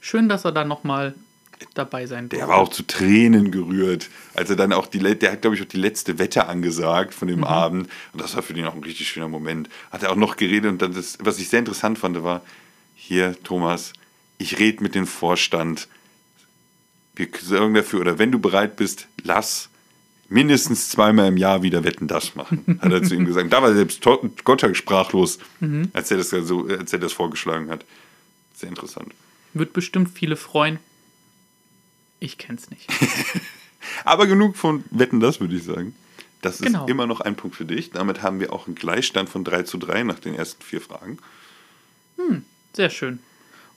Schön, 0.00 0.26
dass 0.30 0.46
er 0.46 0.52
da 0.52 0.64
nochmal 0.64 1.14
dabei 1.74 2.06
sein 2.06 2.30
durfte. 2.30 2.38
Der 2.38 2.48
war 2.48 2.56
auch 2.56 2.70
zu 2.70 2.82
Tränen 2.82 3.50
gerührt, 3.50 4.08
als 4.32 4.48
er 4.48 4.56
dann 4.56 4.72
auch 4.72 4.86
die, 4.86 5.00
der 5.00 5.32
hat 5.32 5.42
glaube 5.42 5.56
ich 5.56 5.60
auch 5.60 5.66
die 5.66 5.76
letzte 5.76 6.18
Wette 6.18 6.46
angesagt 6.46 7.12
von 7.12 7.28
dem 7.28 7.44
Abend 7.44 7.90
und 8.14 8.22
das 8.22 8.34
war 8.34 8.42
für 8.42 8.54
den 8.54 8.64
auch 8.64 8.74
ein 8.74 8.84
richtig 8.84 9.06
schöner 9.08 9.28
Moment. 9.28 9.68
Hat 9.90 10.02
er 10.02 10.12
auch 10.12 10.16
noch 10.16 10.36
geredet 10.36 10.70
und 10.70 10.80
dann 10.80 10.94
das, 10.94 11.18
was 11.20 11.38
ich 11.38 11.50
sehr 11.50 11.58
interessant 11.58 11.98
fand, 11.98 12.22
war, 12.22 12.40
hier 12.94 13.36
Thomas, 13.42 13.92
ich 14.38 14.58
rede 14.58 14.82
mit 14.82 14.94
dem 14.94 15.06
Vorstand, 15.06 15.88
wir 17.14 17.28
sorgen 17.40 17.74
dafür 17.74 18.00
oder 18.00 18.18
wenn 18.18 18.32
du 18.32 18.38
bereit 18.38 18.76
bist, 18.76 19.08
lass 19.22 19.68
mindestens 20.28 20.88
zweimal 20.90 21.28
im 21.28 21.36
Jahr 21.36 21.62
wieder 21.62 21.84
Wetten 21.84 22.08
das 22.08 22.34
machen, 22.34 22.78
hat 22.82 22.92
er 22.92 23.02
zu 23.02 23.14
ihm 23.14 23.24
gesagt. 23.24 23.52
Da 23.52 23.62
war 23.62 23.72
selbst 23.74 24.02
Gottschalk 24.44 24.76
sprachlos, 24.76 25.38
als, 25.92 26.10
er 26.10 26.18
das 26.18 26.30
so, 26.30 26.66
als 26.66 26.92
er 26.92 26.98
das 26.98 27.12
vorgeschlagen 27.12 27.70
hat. 27.70 27.84
Sehr 28.54 28.68
interessant. 28.68 29.14
Wird 29.54 29.72
bestimmt 29.72 30.10
viele 30.10 30.36
freuen. 30.36 30.78
Ich 32.20 32.38
kenn's 32.38 32.70
nicht. 32.70 32.88
Aber 34.04 34.26
genug 34.26 34.56
von 34.56 34.84
Wetten, 34.90 35.20
das 35.20 35.40
würde 35.40 35.54
ich 35.56 35.62
sagen. 35.64 35.94
Das 36.42 36.58
Genau. 36.58 36.84
ist 36.84 36.90
immer 36.90 37.06
noch 37.06 37.20
ein 37.20 37.36
Punkt 37.36 37.56
für 37.56 37.64
dich. 37.64 37.90
Damit 37.90 38.22
haben 38.22 38.40
wir 38.40 38.52
auch 38.52 38.66
einen 38.66 38.74
Gleichstand 38.74 39.28
von 39.28 39.44
3 39.44 39.62
zu 39.62 39.78
3 39.78 40.02
nach 40.04 40.18
den 40.18 40.34
ersten 40.34 40.62
vier 40.62 40.80
Fragen. 40.80 41.18
Sehr 42.74 42.90
schön. 42.90 43.20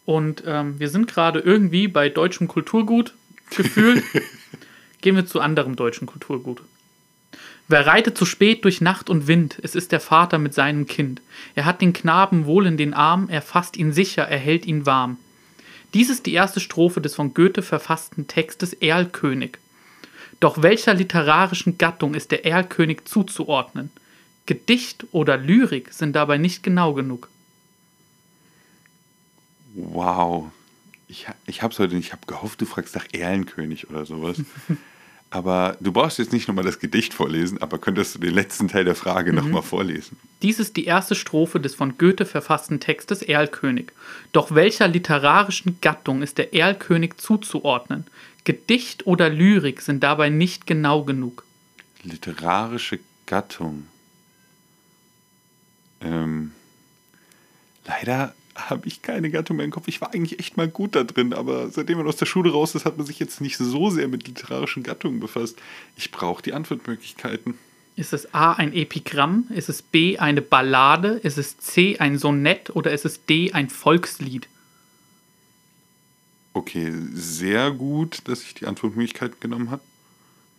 Und 0.06 0.44
ähm, 0.46 0.80
wir 0.80 0.90
sind 0.90 1.08
gerade 1.08 1.40
irgendwie 1.40 1.88
bei 1.88 2.10
deutschem 2.10 2.48
Kulturgut 2.48 3.14
gefühlt. 3.56 4.04
Gehen 5.02 5.16
wir 5.16 5.26
zu 5.26 5.40
anderem 5.40 5.76
deutschen 5.76 6.08
Kulturgut. 6.08 6.62
Wer 7.68 7.86
reitet 7.86 8.18
zu 8.18 8.26
spät 8.26 8.66
durch 8.66 8.82
Nacht 8.82 9.10
und 9.10 9.28
Wind? 9.28 9.60
Es 9.62 9.76
ist 9.76 9.92
der 9.92 10.00
Vater 10.00 10.40
mit 10.40 10.56
seinem 10.56 10.88
Kind. 10.88 11.22
Er 11.54 11.66
hat 11.66 11.82
den 11.82 11.94
Knaben 11.94 12.48
wohl 12.48 12.66
in 12.66 12.78
den 12.78 12.96
Arm, 12.96 13.30
er 13.30 13.44
fasst 13.44 13.78
ihn 13.78 13.94
sicher, 13.94 14.24
er 14.24 14.40
hält 14.40 14.66
ihn 14.66 14.88
warm. 14.88 15.18
Dies 15.94 16.10
ist 16.10 16.26
die 16.26 16.34
erste 16.34 16.60
Strophe 16.60 17.00
des 17.00 17.16
von 17.16 17.34
Goethe 17.34 17.62
verfassten 17.62 18.28
Textes 18.28 18.74
Erlkönig. 18.74 19.60
Doch 20.40 20.62
welcher 20.64 20.94
literarischen 20.94 21.78
Gattung 21.78 22.16
ist 22.16 22.32
der 22.32 22.46
Erlkönig 22.46 23.06
zuzuordnen? 23.06 23.92
Gedicht 24.46 25.06
oder 25.12 25.38
Lyrik 25.38 25.94
sind 25.94 26.16
dabei 26.16 26.40
nicht 26.40 26.64
genau 26.64 26.94
genug. 26.94 27.30
Wow. 29.74 30.52
Ich, 31.08 31.28
ich 31.48 31.62
habe 31.62 31.74
es 31.74 31.80
heute 31.80 31.96
nicht. 31.96 32.08
Ich 32.08 32.12
habe 32.12 32.26
gehofft, 32.28 32.62
du 32.62 32.66
fragst 32.66 32.96
nach 32.96 33.06
Erlenkönig 33.12 33.90
oder 33.90 34.06
sowas. 34.06 34.42
aber 35.32 35.78
du 35.80 35.92
brauchst 35.92 36.20
jetzt 36.20 36.34
nicht 36.34 36.48
nochmal 36.48 36.64
das 36.64 36.80
Gedicht 36.80 37.14
vorlesen, 37.14 37.62
aber 37.62 37.78
könntest 37.78 38.16
du 38.16 38.20
den 38.20 38.34
letzten 38.34 38.68
Teil 38.68 38.86
der 38.86 38.96
Frage 38.96 39.34
noch 39.34 39.44
nochmal 39.44 39.64
vorlesen? 39.64 40.18
Dies 40.42 40.60
ist 40.60 40.78
die 40.78 40.86
erste 40.86 41.16
Strophe 41.16 41.60
des 41.60 41.76
von 41.76 41.98
Goethe 41.98 42.26
verfassten 42.26 42.80
Textes 42.80 43.22
Erlkönig. 43.22 43.92
Doch 44.32 44.54
welcher 44.54 44.88
literarischen 44.88 45.80
Gattung 45.82 46.22
ist 46.22 46.38
der 46.38 46.54
Erlkönig 46.54 47.18
zuzuordnen? 47.18 48.06
Gedicht 48.44 49.06
oder 49.06 49.30
Lyrik 49.30 49.82
sind 49.82 50.02
dabei 50.04 50.30
nicht 50.30 50.66
genau 50.66 51.04
genug. 51.04 51.44
Literarische 52.04 53.00
Gattung. 53.26 53.88
Ähm, 56.02 56.52
leider 57.86 58.34
habe 58.68 58.88
ich 58.88 59.02
keine 59.02 59.30
Gattung 59.30 59.58
mehr 59.58 59.66
im 59.66 59.72
Kopf. 59.72 59.88
Ich 59.88 60.02
war 60.02 60.14
eigentlich 60.14 60.40
echt 60.40 60.58
mal 60.58 60.68
gut 60.68 60.96
da 60.96 61.04
drin, 61.04 61.34
aber 61.34 61.70
seitdem 61.70 61.98
man 61.98 62.08
aus 62.08 62.18
der 62.18 62.26
Schule 62.26 62.52
raus 62.52 62.76
ist, 62.76 62.86
hat 62.86 62.98
man 62.98 63.06
sich 63.06 63.20
jetzt 63.20 63.42
nicht 63.42 63.58
so 63.58 63.90
sehr 63.90 64.08
mit 64.08 64.28
literarischen 64.28 64.84
Gattungen 64.84 65.20
befasst. 65.20 65.58
Ich 65.96 66.12
brauche 66.12 66.42
die 66.42 66.54
Antwortmöglichkeiten. 66.54 67.56
Ist 67.96 68.14
es 68.14 68.34
A 68.34 68.54
ein 68.54 68.74
Epigramm? 68.74 69.48
Ist 69.50 69.70
es 69.70 69.82
B 69.82 70.18
eine 70.18 70.42
Ballade? 70.42 71.20
Ist 71.22 71.38
es 71.38 71.58
C 71.58 71.98
ein 72.00 72.18
Sonett 72.18 72.70
oder 72.76 72.92
ist 72.92 73.06
es 73.06 73.26
D 73.26 73.52
ein 73.54 73.70
Volkslied? 73.70 74.48
Okay, 76.54 76.92
sehr 77.14 77.72
gut, 77.72 78.22
dass 78.26 78.42
ich 78.42 78.54
die 78.54 78.66
Antwortmöglichkeiten 78.66 79.40
genommen 79.40 79.70
habe, 79.70 79.82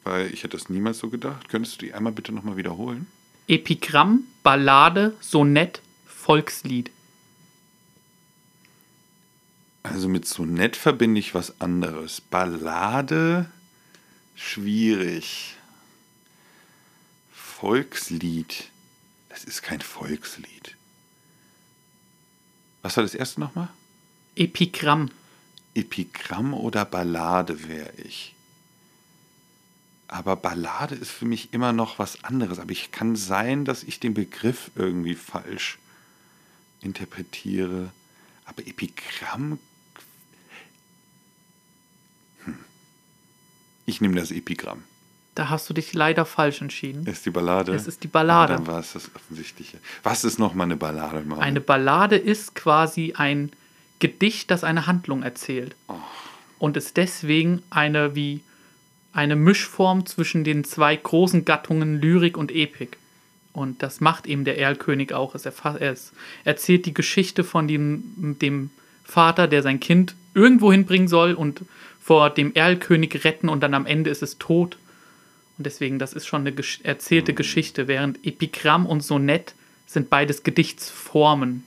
weil 0.05 0.33
ich 0.33 0.45
hätte 0.45 0.57
das 0.57 0.69
niemals 0.69 0.99
so 0.99 1.09
gedacht. 1.09 1.49
Könntest 1.49 1.81
du 1.81 1.87
die 1.87 1.95
einmal 1.95 2.13
bitte 2.13 2.33
nochmal 2.33 2.57
wiederholen? 2.57 3.07
Epigramm, 3.49 4.25
Ballade, 4.43 5.17
Sonett, 5.21 5.81
Volkslied. 6.07 6.91
Also 9.83 10.09
mit 10.09 10.27
Sonett 10.27 10.77
verbinde 10.77 11.21
ich 11.21 11.35
was 11.35 11.61
anderes. 11.61 12.21
Ballade, 12.21 13.51
schwierig. 14.35 15.57
Volkslied, 17.33 18.71
das 19.29 19.45
ist 19.45 19.63
kein 19.63 19.81
Volkslied. 19.81 20.77
Was 22.83 22.97
war 22.97 23.05
das 23.05 23.15
erste 23.15 23.41
nochmal? 23.41 23.69
Epigramm. 24.37 25.11
Epigramm 25.75 26.55
oder 26.55 26.85
Ballade 26.85 27.69
wäre 27.69 27.93
ich. 27.97 28.35
Aber 30.09 30.37
Ballade 30.37 30.95
ist 30.95 31.11
für 31.11 31.27
mich 31.27 31.53
immer 31.53 31.73
noch 31.73 31.99
was 31.99 32.25
anderes. 32.25 32.59
Aber 32.59 32.73
ich 32.73 32.91
kann 32.91 33.15
sein, 33.15 33.65
dass 33.65 33.85
ich 33.85 34.01
den 34.01 34.15
Begriff 34.15 34.71
irgendwie 34.75 35.15
falsch 35.15 35.79
interpretiere. 36.81 37.93
Aber 38.45 38.67
Epigramm. 38.67 39.59
Ich 43.91 44.01
nehme 44.01 44.15
das 44.15 44.31
Epigramm. 44.31 44.85
Da 45.35 45.49
hast 45.49 45.69
du 45.69 45.75
dich 45.75 45.95
leider 45.95 46.25
falsch 46.25 46.61
entschieden. 46.61 47.07
Ist 47.07 47.27
die 47.27 47.31
Ballade? 47.31 47.75
Es 47.75 47.89
ist 47.89 48.05
die 48.05 48.09
Ballade. 48.09 48.55
Ah, 48.55 48.57
dann 48.59 48.67
war 48.69 48.79
es 48.79 48.93
das 48.93 49.11
Offensichtliche. 49.17 49.79
Was 50.05 50.23
ist 50.23 50.39
nochmal 50.39 50.67
eine 50.67 50.77
Ballade? 50.77 51.23
Marvin? 51.27 51.43
Eine 51.43 51.61
Ballade 51.61 52.17
ist 52.17 52.55
quasi 52.55 53.15
ein 53.17 53.51
Gedicht, 53.99 54.53
das 54.53 54.63
eine 54.63 54.87
Handlung 54.87 55.25
erzählt. 55.25 55.75
Und 56.61 56.77
ist 56.77 56.97
deswegen 56.99 57.63
eine 57.71 58.15
wie 58.15 58.43
eine 59.13 59.35
Mischform 59.35 60.07
zwischen 60.07 60.45
den 60.45 60.63
zwei 60.63 60.95
großen 60.95 61.45
Gattungen 61.45 62.01
Lyrik 62.01 62.37
und 62.37 62.53
Epik. 62.53 62.97
Und 63.53 63.83
das 63.83 64.01
macht 64.01 64.29
eben 64.29 64.45
der 64.45 64.57
Erlkönig 64.57 65.13
auch. 65.13 65.35
Es, 65.35 65.47
es 65.47 66.13
erzählt 66.45 66.87
die 66.87 66.95
Geschichte 66.95 67.43
von 67.43 67.67
dem, 67.67 68.37
dem 68.41 68.71
Vater, 69.03 69.49
der 69.49 69.65
sein 69.65 69.81
Kind 69.81 70.15
irgendwo 70.35 70.73
hinbringen 70.73 71.09
soll 71.09 71.35
und 71.35 71.63
vor 72.01 72.31
dem 72.31 72.55
Erlkönig 72.55 73.25
retten 73.25 73.49
und 73.49 73.61
dann 73.61 73.75
am 73.75 73.87
Ende 73.87 74.11
ist 74.11 74.23
es 74.23 74.39
tot. 74.39 74.79
Und 75.59 75.65
deswegen, 75.65 75.99
das 75.99 76.13
ist 76.13 76.27
schon 76.27 76.41
eine 76.41 76.53
gesch 76.53 76.81
erzählte 76.83 77.35
Geschichte, 77.35 77.87
während 77.87 78.25
Epigramm 78.27 78.87
und 78.87 79.03
Sonett 79.03 79.55
sind 79.87 80.09
beides 80.09 80.43
Gedichtsformen. 80.43 81.65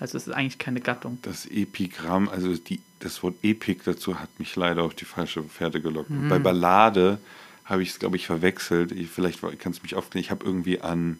Also 0.00 0.16
es 0.16 0.26
ist 0.26 0.32
eigentlich 0.32 0.58
keine 0.58 0.80
Gattung. 0.80 1.18
Das 1.22 1.46
Epigramm, 1.46 2.28
also 2.28 2.54
die, 2.56 2.80
das 3.00 3.22
Wort 3.22 3.36
Epik 3.42 3.84
dazu 3.84 4.18
hat 4.18 4.28
mich 4.38 4.54
leider 4.56 4.82
auf 4.82 4.94
die 4.94 5.04
falsche 5.04 5.42
Fährte 5.42 5.80
gelockt. 5.80 6.10
Und 6.10 6.28
Bei 6.28 6.38
Ballade 6.38 7.18
habe 7.64 7.82
ich 7.82 7.90
es, 7.90 7.98
glaube 7.98 8.16
ich, 8.16 8.26
verwechselt. 8.26 8.92
Ich, 8.92 9.08
vielleicht 9.08 9.40
kannst 9.58 9.80
du 9.80 9.82
mich 9.82 9.94
aufklären. 9.94 10.24
Ich 10.24 10.30
habe 10.30 10.44
irgendwie 10.44 10.80
an, 10.80 11.18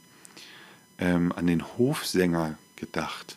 ähm, 0.98 1.32
an 1.34 1.46
den 1.46 1.64
Hofsänger 1.76 2.58
gedacht. 2.76 3.36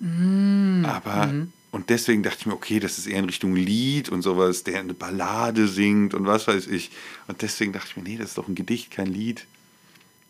Aber, 0.00 1.32
und 1.78 1.90
deswegen 1.90 2.24
dachte 2.24 2.38
ich 2.40 2.46
mir, 2.46 2.54
okay, 2.54 2.80
das 2.80 2.98
ist 2.98 3.06
eher 3.06 3.20
in 3.20 3.26
Richtung 3.26 3.54
Lied 3.54 4.08
und 4.08 4.22
sowas, 4.22 4.64
der 4.64 4.80
eine 4.80 4.94
Ballade 4.94 5.68
singt 5.68 6.12
und 6.12 6.26
was 6.26 6.48
weiß 6.48 6.66
ich. 6.66 6.90
Und 7.28 7.40
deswegen 7.40 7.72
dachte 7.72 7.86
ich 7.90 7.96
mir, 7.96 8.02
nee, 8.02 8.16
das 8.16 8.30
ist 8.30 8.38
doch 8.38 8.48
ein 8.48 8.56
Gedicht, 8.56 8.90
kein 8.90 9.06
Lied. 9.06 9.46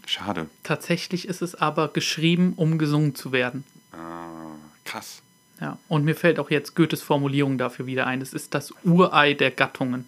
Schade. 0.05 0.51
Tatsächlich 0.63 1.27
ist 1.27 1.41
es 1.41 1.55
aber 1.55 1.89
geschrieben, 1.89 2.53
um 2.57 2.77
gesungen 2.77 3.15
zu 3.15 3.33
werden. 3.33 3.65
Ah, 3.93 4.57
krass. 4.85 5.23
Ja. 5.59 5.79
Und 5.89 6.05
mir 6.05 6.15
fällt 6.15 6.39
auch 6.39 6.51
jetzt 6.51 6.77
Goethes 6.77 7.01
Formulierung 7.01 7.57
dafür 7.57 7.87
wieder 7.87 8.07
ein. 8.07 8.21
Es 8.21 8.35
ist 8.35 8.53
das 8.53 8.75
Urei 8.85 9.33
der 9.33 9.51
Gattungen. 9.51 10.07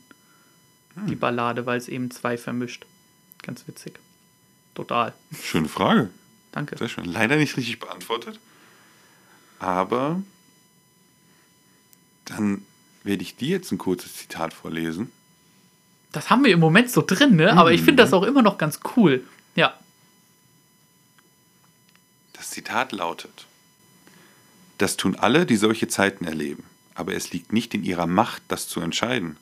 Die 1.09 1.17
Ballade, 1.17 1.65
weil 1.65 1.79
es 1.79 1.89
eben 1.89 2.11
zwei 2.11 2.37
vermischt. 2.37 2.85
Ganz 3.41 3.67
witzig. 3.67 3.99
Total. 4.75 5.15
Schöne 5.43 5.69
Frage. 5.69 6.11
Danke. 6.53 6.77
Sehr 6.77 6.91
schön. 6.91 7.07
Leider 7.07 7.37
nicht 7.37 7.57
richtig 7.57 7.79
beantwortet. 7.79 8.39
Aber 9.59 10.21
dann 12.31 12.63
werde 13.03 13.23
ich 13.23 13.37
dir 13.37 13.51
jetzt 13.51 13.73
ein 13.73 13.79
kurzes 13.79 14.17
Zitat 14.17 14.55
vorlesen. 14.55 15.11
Das 16.13 16.31
haben 16.31 16.45
wir 16.45 16.53
im 16.53 16.61
Moment 16.61 16.91
so 16.91 17.03
drin, 17.07 17.37
ne? 17.37 17.53
Aber 17.57 17.73
ich 17.73 17.83
finde 17.83 18.03
das 18.03 18.13
auch 18.13 18.25
immer 18.25 18.43
noch 18.43 18.59
ganz 18.59 18.81
cool. 18.97 19.25
Ja. 19.55 19.75
Das 22.33 22.51
Zitat 22.51 22.93
lautet: 22.93 23.47
Das 24.79 24.97
tun 24.97 25.17
alle, 25.17 25.47
die 25.47 25.57
solche 25.57 25.89
Zeiten 25.89 26.25
erleben. 26.25 26.65
Aber 26.95 27.15
es 27.15 27.33
liegt 27.33 27.53
nicht 27.53 27.75
in 27.75 27.85
ihrer 27.85 28.07
Macht, 28.07 28.43
das 28.49 28.69
zu 28.69 28.81
entscheiden. 28.81 29.37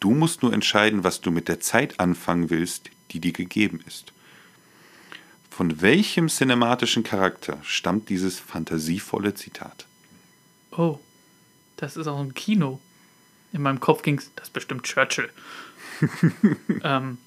Du 0.00 0.12
musst 0.12 0.42
nur 0.42 0.52
entscheiden, 0.52 1.04
was 1.04 1.20
du 1.20 1.30
mit 1.30 1.48
der 1.48 1.60
Zeit 1.60 2.00
anfangen 2.00 2.50
willst, 2.50 2.90
die 3.10 3.20
dir 3.20 3.32
gegeben 3.32 3.80
ist. 3.86 4.12
Von 5.50 5.82
welchem 5.82 6.28
cinematischen 6.28 7.02
Charakter 7.02 7.58
stammt 7.62 8.08
dieses 8.08 8.38
fantasievolle 8.38 9.34
Zitat? 9.34 9.86
Oh. 10.70 10.98
Das 11.82 11.96
ist 11.96 12.06
auch 12.06 12.20
ein 12.20 12.32
Kino. 12.32 12.78
In 13.52 13.60
meinem 13.60 13.80
Kopf 13.80 14.02
ging 14.02 14.16
es, 14.16 14.32
das 14.36 14.46
ist 14.46 14.52
bestimmt 14.52 14.84
Churchill. 14.84 15.28
ähm, 16.84 17.18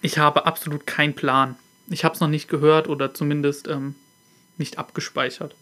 ich 0.00 0.16
habe 0.16 0.46
absolut 0.46 0.86
keinen 0.86 1.14
Plan. 1.14 1.54
Ich 1.88 2.02
habe 2.02 2.14
es 2.14 2.20
noch 2.22 2.28
nicht 2.28 2.48
gehört 2.48 2.88
oder 2.88 3.12
zumindest 3.12 3.68
ähm, 3.68 3.94
nicht 4.56 4.78
abgespeichert. 4.78 5.54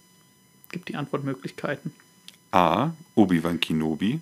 Gib 0.70 0.86
die 0.86 0.94
Antwortmöglichkeiten. 0.94 1.92
A. 2.52 2.92
Obi-Wan 3.16 3.58
Kenobi. 3.58 4.20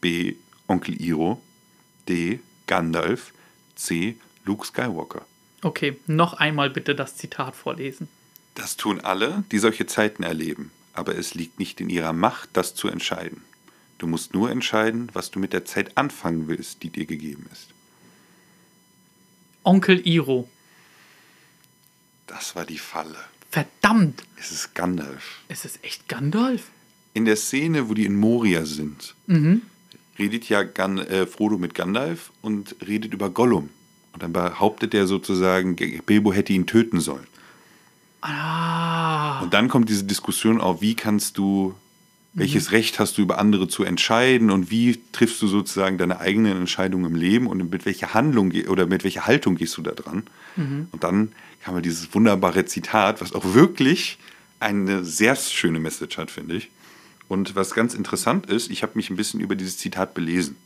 B. 0.00 0.36
Onkel 0.66 0.98
Iro. 0.98 1.42
D. 2.08 2.40
Gandalf. 2.66 3.34
C. 3.74 4.16
Luke 4.46 4.66
Skywalker. 4.66 5.26
Okay, 5.60 5.98
noch 6.06 6.32
einmal 6.32 6.70
bitte 6.70 6.94
das 6.94 7.18
Zitat 7.18 7.54
vorlesen. 7.54 8.08
Das 8.54 8.78
tun 8.78 9.00
alle, 9.00 9.44
die 9.52 9.58
solche 9.58 9.84
Zeiten 9.84 10.22
erleben, 10.22 10.70
aber 10.94 11.16
es 11.18 11.34
liegt 11.34 11.58
nicht 11.58 11.80
in 11.80 11.90
ihrer 11.90 12.12
Macht, 12.12 12.50
das 12.54 12.74
zu 12.74 12.88
entscheiden. 12.88 13.42
Du 13.98 14.06
musst 14.06 14.34
nur 14.34 14.50
entscheiden, 14.50 15.10
was 15.12 15.30
du 15.30 15.38
mit 15.38 15.52
der 15.52 15.64
Zeit 15.64 15.96
anfangen 15.96 16.48
willst, 16.48 16.82
die 16.82 16.90
dir 16.90 17.06
gegeben 17.06 17.46
ist. 17.52 17.68
Onkel 19.62 20.06
Iro. 20.06 20.48
Das 22.26 22.56
war 22.56 22.64
die 22.64 22.78
Falle. 22.78 23.18
Verdammt! 23.50 24.24
Es 24.36 24.50
ist 24.50 24.74
Gandalf. 24.74 25.40
Ist 25.48 25.64
es 25.64 25.78
echt 25.82 26.08
Gandalf? 26.08 26.70
In 27.12 27.24
der 27.24 27.36
Szene, 27.36 27.88
wo 27.88 27.94
die 27.94 28.04
in 28.04 28.16
Moria 28.16 28.64
sind, 28.64 29.14
redet 30.18 30.48
ja 30.48 30.64
Gan 30.64 30.98
äh, 30.98 31.26
Frodo 31.26 31.58
mit 31.58 31.74
Gandalf 31.74 32.32
und 32.42 32.74
redet 32.86 33.14
über 33.14 33.30
Gollum. 33.30 33.70
Und 34.12 34.22
dann 34.22 34.32
behauptet 34.32 34.94
er 34.94 35.06
sozusagen, 35.06 35.76
Bilbo 35.76 36.32
hätte 36.32 36.52
ihn 36.52 36.66
töten 36.66 37.00
sollen. 37.00 37.26
Ah. 38.24 39.40
Und 39.42 39.52
dann 39.52 39.68
kommt 39.68 39.90
diese 39.90 40.04
Diskussion 40.04 40.60
auf, 40.60 40.80
wie 40.80 40.96
kannst 40.96 41.36
du, 41.36 41.74
welches 42.32 42.72
Recht 42.72 42.98
hast 42.98 43.18
du 43.18 43.22
über 43.22 43.38
andere 43.38 43.68
zu 43.68 43.84
entscheiden 43.84 44.50
und 44.50 44.70
wie 44.70 45.00
triffst 45.12 45.40
du 45.42 45.46
sozusagen 45.46 45.98
deine 45.98 46.20
eigenen 46.20 46.56
Entscheidungen 46.56 47.04
im 47.04 47.14
Leben 47.14 47.46
und 47.46 47.70
mit 47.70 47.84
welcher 47.84 48.14
Handlung 48.14 48.52
oder 48.68 48.86
mit 48.86 49.04
welcher 49.04 49.26
Haltung 49.26 49.56
gehst 49.56 49.76
du 49.76 49.82
da 49.82 49.92
dran? 49.92 50.24
Und 50.90 51.04
dann 51.04 51.32
kam 51.62 51.74
halt 51.74 51.84
dieses 51.84 52.14
wunderbare 52.14 52.64
Zitat, 52.64 53.20
was 53.20 53.34
auch 53.34 53.54
wirklich 53.54 54.18
eine 54.58 55.04
sehr 55.04 55.36
schöne 55.36 55.78
Message 55.78 56.16
hat, 56.16 56.30
finde 56.30 56.56
ich. 56.56 56.70
Und 57.28 57.54
was 57.56 57.74
ganz 57.74 57.94
interessant 57.94 58.46
ist, 58.46 58.70
ich 58.70 58.82
habe 58.82 58.92
mich 58.96 59.10
ein 59.10 59.16
bisschen 59.16 59.40
über 59.40 59.54
dieses 59.54 59.76
Zitat 59.78 60.14
belesen, 60.14 60.56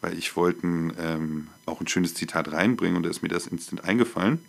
weil 0.00 0.18
ich 0.18 0.36
wollte 0.36 0.66
ähm, 0.66 1.46
auch 1.64 1.80
ein 1.80 1.88
schönes 1.88 2.14
Zitat 2.14 2.52
reinbringen 2.52 2.96
und 2.96 3.04
da 3.04 3.10
ist 3.10 3.22
mir 3.22 3.28
das 3.28 3.46
instant 3.46 3.84
eingefallen. 3.84 4.40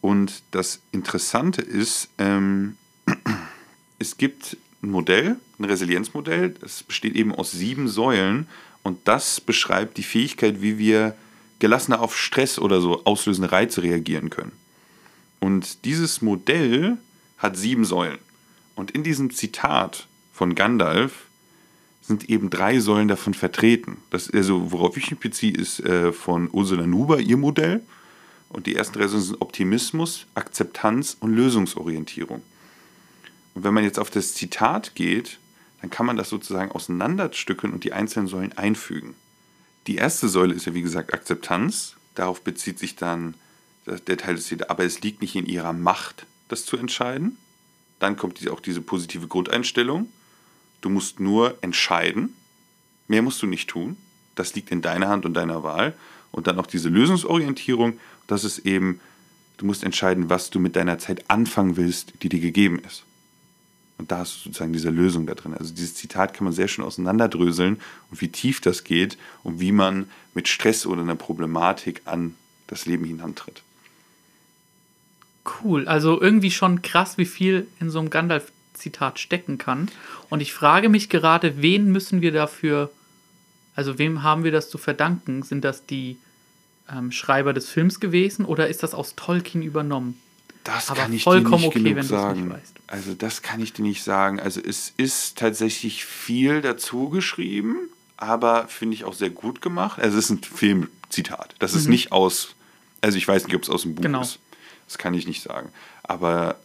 Und 0.00 0.42
das 0.50 0.80
Interessante 0.92 1.62
ist, 1.62 2.08
ähm, 2.18 2.76
es 3.98 4.16
gibt 4.16 4.56
ein 4.82 4.90
Modell, 4.90 5.36
ein 5.58 5.64
Resilienzmodell, 5.64 6.50
das 6.60 6.82
besteht 6.82 7.14
eben 7.14 7.34
aus 7.34 7.50
sieben 7.52 7.88
Säulen 7.88 8.46
und 8.82 9.06
das 9.06 9.40
beschreibt 9.40 9.98
die 9.98 10.02
Fähigkeit, 10.02 10.62
wie 10.62 10.78
wir 10.78 11.14
gelassener 11.58 12.00
auf 12.00 12.16
Stress 12.16 12.58
oder 12.58 12.80
so 12.80 13.04
auslösende 13.04 13.52
Reize 13.52 13.82
reagieren 13.82 14.30
können. 14.30 14.52
Und 15.38 15.84
dieses 15.84 16.22
Modell 16.22 16.96
hat 17.38 17.56
sieben 17.56 17.84
Säulen. 17.84 18.18
Und 18.74 18.90
in 18.90 19.02
diesem 19.02 19.30
Zitat 19.30 20.06
von 20.32 20.54
Gandalf 20.54 21.26
sind 22.00 22.28
eben 22.30 22.50
drei 22.50 22.80
Säulen 22.80 23.08
davon 23.08 23.34
vertreten. 23.34 23.98
Das, 24.10 24.30
also, 24.30 24.72
worauf 24.72 24.96
ich 24.96 25.10
mich 25.10 25.20
beziehe, 25.20 25.52
ist 25.52 25.80
äh, 25.80 26.12
von 26.12 26.48
Ursula 26.50 26.86
Nuber 26.86 27.20
ihr 27.20 27.36
Modell. 27.36 27.82
Und 28.50 28.66
die 28.66 28.74
ersten 28.74 28.98
drei 28.98 29.06
Säulen 29.06 29.24
sind 29.24 29.40
Optimismus, 29.40 30.26
Akzeptanz 30.34 31.16
und 31.20 31.32
Lösungsorientierung. 31.32 32.42
Und 33.54 33.64
wenn 33.64 33.72
man 33.72 33.84
jetzt 33.84 33.98
auf 33.98 34.10
das 34.10 34.34
Zitat 34.34 34.94
geht, 34.94 35.38
dann 35.80 35.90
kann 35.90 36.04
man 36.04 36.16
das 36.16 36.28
sozusagen 36.28 36.72
auseinanderstückeln 36.72 37.72
und 37.72 37.84
die 37.84 37.92
einzelnen 37.92 38.28
Säulen 38.28 38.52
einfügen. 38.58 39.14
Die 39.86 39.96
erste 39.96 40.28
Säule 40.28 40.54
ist 40.54 40.66
ja 40.66 40.74
wie 40.74 40.82
gesagt 40.82 41.14
Akzeptanz. 41.14 41.96
Darauf 42.14 42.42
bezieht 42.42 42.78
sich 42.78 42.96
dann 42.96 43.34
der 43.86 44.18
Teil 44.18 44.34
des 44.34 44.46
Zitats, 44.46 44.68
aber 44.68 44.84
es 44.84 45.00
liegt 45.00 45.22
nicht 45.22 45.36
in 45.36 45.46
ihrer 45.46 45.72
Macht, 45.72 46.26
das 46.48 46.66
zu 46.66 46.76
entscheiden. 46.76 47.38
Dann 47.98 48.16
kommt 48.16 48.46
auch 48.50 48.60
diese 48.60 48.82
positive 48.82 49.26
Grundeinstellung. 49.26 50.10
Du 50.80 50.90
musst 50.90 51.20
nur 51.20 51.56
entscheiden. 51.62 52.34
Mehr 53.08 53.22
musst 53.22 53.42
du 53.42 53.46
nicht 53.46 53.70
tun. 53.70 53.96
Das 54.34 54.54
liegt 54.54 54.70
in 54.70 54.82
deiner 54.82 55.08
Hand 55.08 55.24
und 55.24 55.34
deiner 55.34 55.62
Wahl. 55.62 55.94
Und 56.32 56.46
dann 56.46 56.58
auch 56.58 56.66
diese 56.66 56.88
Lösungsorientierung. 56.88 57.98
Das 58.26 58.44
ist 58.44 58.60
eben, 58.60 59.00
du 59.56 59.66
musst 59.66 59.82
entscheiden, 59.84 60.30
was 60.30 60.50
du 60.50 60.60
mit 60.60 60.76
deiner 60.76 60.98
Zeit 60.98 61.28
anfangen 61.28 61.76
willst, 61.76 62.14
die 62.22 62.28
dir 62.28 62.40
gegeben 62.40 62.80
ist. 62.86 63.04
Und 63.98 64.10
da 64.10 64.18
hast 64.18 64.36
du 64.36 64.40
sozusagen 64.44 64.72
diese 64.72 64.88
Lösung 64.88 65.26
da 65.26 65.34
drin. 65.34 65.52
Also 65.52 65.74
dieses 65.74 65.94
Zitat 65.94 66.32
kann 66.32 66.44
man 66.44 66.54
sehr 66.54 66.68
schön 66.68 66.84
auseinanderdröseln 66.84 67.78
und 68.10 68.20
wie 68.22 68.28
tief 68.28 68.62
das 68.62 68.82
geht 68.84 69.18
und 69.42 69.60
wie 69.60 69.72
man 69.72 70.08
mit 70.32 70.48
Stress 70.48 70.86
oder 70.86 71.02
einer 71.02 71.16
Problematik 71.16 72.00
an 72.06 72.34
das 72.66 72.86
Leben 72.86 73.04
hinantritt. 73.04 73.62
Cool. 75.62 75.86
Also 75.86 76.18
irgendwie 76.18 76.50
schon 76.50 76.80
krass, 76.80 77.18
wie 77.18 77.26
viel 77.26 77.66
in 77.78 77.90
so 77.90 77.98
einem 77.98 78.08
Gandalf-Zitat 78.08 79.18
stecken 79.18 79.58
kann. 79.58 79.90
Und 80.30 80.40
ich 80.40 80.54
frage 80.54 80.88
mich 80.88 81.10
gerade, 81.10 81.60
wen 81.60 81.92
müssen 81.92 82.22
wir 82.22 82.32
dafür, 82.32 82.90
also 83.80 83.98
wem 83.98 84.22
haben 84.22 84.44
wir 84.44 84.52
das 84.52 84.68
zu 84.68 84.76
verdanken? 84.76 85.42
Sind 85.42 85.64
das 85.64 85.86
die 85.86 86.18
ähm, 86.92 87.10
Schreiber 87.12 87.54
des 87.54 87.66
Films 87.70 87.98
gewesen 87.98 88.44
oder 88.44 88.68
ist 88.68 88.82
das 88.82 88.92
aus 88.92 89.14
Tolkien 89.16 89.62
übernommen? 89.62 90.20
Das 90.64 90.90
Aber 90.90 91.00
kann 91.00 91.12
ich 91.14 91.20
dir 91.20 91.30
vollkommen 91.30 91.62
nicht 91.62 91.68
okay, 91.68 91.78
genug 91.82 91.96
wenn 91.96 92.08
du 92.08 92.14
es 92.14 92.20
nicht 92.20 92.20
sagen. 92.20 92.50
weißt. 92.50 92.74
Also 92.88 93.14
das 93.14 93.40
kann 93.40 93.62
ich 93.62 93.72
dir 93.72 93.80
nicht 93.82 94.02
sagen. 94.02 94.38
Also 94.38 94.60
es 94.60 94.92
ist 94.98 95.38
tatsächlich 95.38 96.04
viel 96.04 96.60
dazu 96.60 97.08
geschrieben, 97.08 97.88
aber 98.18 98.68
finde 98.68 98.96
ich 98.96 99.04
auch 99.04 99.14
sehr 99.14 99.30
gut 99.30 99.62
gemacht. 99.62 99.98
Also 99.98 100.18
es 100.18 100.24
ist 100.26 100.30
ein 100.30 100.42
Filmzitat. 100.42 101.54
Das 101.58 101.72
ist 101.72 101.88
nicht 101.88 102.12
aus, 102.12 102.54
also 103.00 103.16
ich 103.16 103.26
weiß 103.26 103.46
nicht, 103.46 103.56
ob 103.56 103.62
es 103.62 103.70
aus 103.70 103.80
dem 103.82 103.94
Buch 103.94 104.02
Mhm. 104.02 104.08
Genau. 104.08 104.20
ist. 104.20 104.40
Das 104.88 104.98
kann 104.98 105.14
ich 105.14 105.26
nicht 105.26 105.42
sagen. 105.42 105.70
Aber 106.02 106.56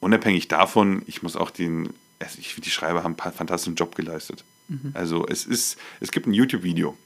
unabhängig 0.00 0.48
davon, 0.48 1.00
ich 1.06 1.22
muss 1.22 1.36
auch 1.36 1.50
den, 1.50 1.94
also 2.18 2.36
ich 2.38 2.48
finde, 2.52 2.66
die 2.66 2.70
Schreiber 2.70 3.02
haben 3.02 3.16
einen 3.18 3.32
fantastischen 3.32 3.76
Job 3.76 3.94
geleistet. 3.94 4.44
Mhm. 4.68 4.92
Also 4.94 5.26
es 5.26 5.44
ist, 5.44 5.78
es 6.00 6.10
gibt 6.10 6.26
ein 6.26 6.34
YouTube-Video, 6.34 6.96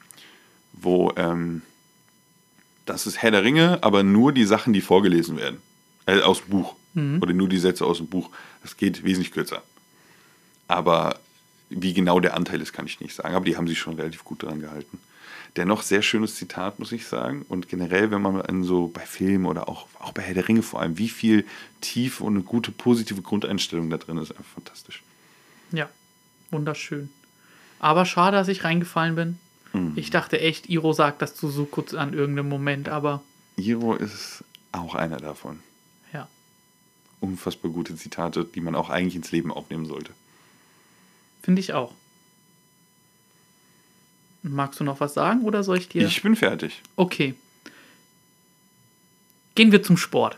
wo 0.72 1.12
ähm, 1.16 1.62
das 2.87 3.07
ist 3.07 3.22
Herr 3.22 3.31
der 3.31 3.44
Ringe, 3.44 3.79
aber 3.83 4.03
nur 4.03 4.33
die 4.33 4.44
Sachen, 4.44 4.72
die 4.72 4.81
vorgelesen 4.81 5.37
werden. 5.37 5.59
Äh, 6.07 6.20
aus 6.20 6.40
dem 6.40 6.51
Buch. 6.51 6.75
Oder 6.94 7.33
nur 7.33 7.48
die 7.48 7.59
Sätze 7.59 7.87
aus 7.87 7.98
dem 7.98 8.09
Buch. 8.09 8.29
Das 8.62 8.77
geht 8.77 9.03
wesentlich 9.03 9.33
kürzer. 9.33 9.62
Aber 10.68 11.20
wie 11.70 11.94
genau 11.94 12.20
der 12.20 12.35
Anteil 12.35 12.61
ist, 12.61 12.72
kann 12.72 12.87
ich 12.87 13.01
nicht 13.01 13.14
sagen. 13.14 13.35
Aber 13.35 13.46
die 13.46 13.57
haben 13.57 13.66
sich 13.66 13.79
schon 13.79 13.94
relativ 13.94 14.25
gut 14.25 14.42
daran 14.42 14.61
gehalten. 14.61 14.98
Dennoch 15.57 15.83
sehr 15.83 16.03
schönes 16.03 16.35
Zitat, 16.35 16.79
muss 16.79 16.92
ich 16.92 17.07
sagen. 17.07 17.46
Und 17.48 17.68
generell, 17.68 18.11
wenn 18.11 18.20
man 18.20 18.42
an 18.42 18.62
so 18.62 18.88
bei 18.88 19.03
Filmen 19.03 19.46
oder 19.46 19.68
auch, 19.68 19.87
auch 19.98 20.12
bei 20.12 20.22
Herr 20.22 20.35
der 20.35 20.48
Ringe 20.48 20.62
vor 20.62 20.81
allem, 20.81 20.98
wie 20.98 21.09
viel 21.09 21.46
tiefe 21.81 22.25
und 22.25 22.35
eine 22.35 22.44
gute 22.44 22.72
positive 22.72 23.22
Grundeinstellung 23.22 23.88
da 23.88 23.96
drin 23.96 24.18
ist, 24.18 24.33
einfach 24.33 24.44
fantastisch. 24.44 25.03
Ja, 25.70 25.88
wunderschön. 26.51 27.11
Aber 27.83 28.07
schade, 28.07 28.38
dass 28.38 28.49
ich 28.49 28.64
reingefallen 28.64 29.14
bin. 29.14 29.38
Ich 29.97 30.11
dachte 30.11 30.38
echt, 30.40 30.68
Iro 30.68 30.92
sagt 30.92 31.21
das 31.23 31.35
zu 31.35 31.49
Sukut 31.49 31.95
an 31.95 32.12
irgendeinem 32.12 32.49
Moment, 32.49 32.88
aber 32.90 33.23
Iro 33.57 33.95
ist 33.95 34.45
auch 34.71 34.95
einer 34.95 35.16
davon. 35.16 35.61
ja. 36.12 36.29
Unfassbar 37.21 37.71
gute 37.71 37.97
Zitate, 37.97 38.45
die 38.45 38.61
man 38.61 38.75
auch 38.75 38.90
eigentlich 38.90 39.16
ins 39.16 39.33
Leben 39.33 39.51
aufnehmen 39.51 39.87
sollte. 39.87 40.12
Finde 41.42 41.61
ich 41.61 41.73
auch. 41.73 41.92
Magst 44.42 44.79
du 44.81 44.85
noch 44.85 45.01
was 45.01 45.14
sagen 45.14 45.42
oder 45.42 45.62
soll 45.64 45.79
ich 45.79 45.88
dir? 45.88 46.07
Ich 46.07 46.23
bin 46.23 46.37
fertig. 46.37 46.83
Okay. 46.97 47.35
Gehen 49.55 49.73
wir 49.73 49.83
zum 49.83 49.97
Sport. 49.97 50.37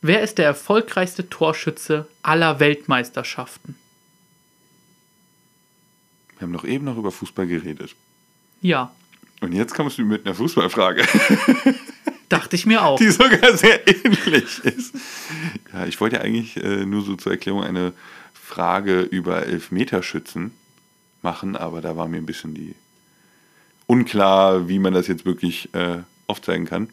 Wer 0.00 0.22
ist 0.22 0.38
der 0.38 0.46
erfolgreichste 0.46 1.28
Torschütze 1.28 2.06
aller 2.22 2.60
Weltmeisterschaften? 2.60 3.76
Wir 6.40 6.46
haben 6.46 6.54
doch 6.54 6.64
eben 6.64 6.86
noch 6.86 6.96
über 6.96 7.12
Fußball 7.12 7.46
geredet. 7.46 7.94
Ja, 8.62 8.90
Und 9.42 9.52
jetzt 9.52 9.74
kommst 9.74 9.98
du 9.98 10.04
mit 10.04 10.24
einer 10.24 10.34
Fußballfrage, 10.34 11.04
dachte 12.30 12.56
ich 12.56 12.64
mir 12.64 12.82
auch. 12.82 12.98
die 12.98 13.10
sogar 13.10 13.56
sehr 13.58 13.86
ähnlich 13.86 14.58
ist. 14.60 14.94
Ja, 15.70 15.84
ich 15.84 16.00
wollte 16.00 16.16
ja 16.16 16.22
eigentlich 16.22 16.56
äh, 16.56 16.86
nur 16.86 17.02
so 17.02 17.14
zur 17.16 17.32
Erklärung 17.32 17.62
eine 17.62 17.92
Frage 18.32 19.02
über 19.02 19.44
Elfmeterschützen 19.46 20.52
machen, 21.20 21.56
aber 21.56 21.82
da 21.82 21.96
war 21.98 22.08
mir 22.08 22.16
ein 22.16 22.26
bisschen 22.26 22.54
die 22.54 22.74
unklar, 23.86 24.66
wie 24.66 24.78
man 24.78 24.94
das 24.94 25.08
jetzt 25.08 25.26
wirklich 25.26 25.74
äh, 25.74 25.98
aufzeigen 26.26 26.64
kann. 26.64 26.88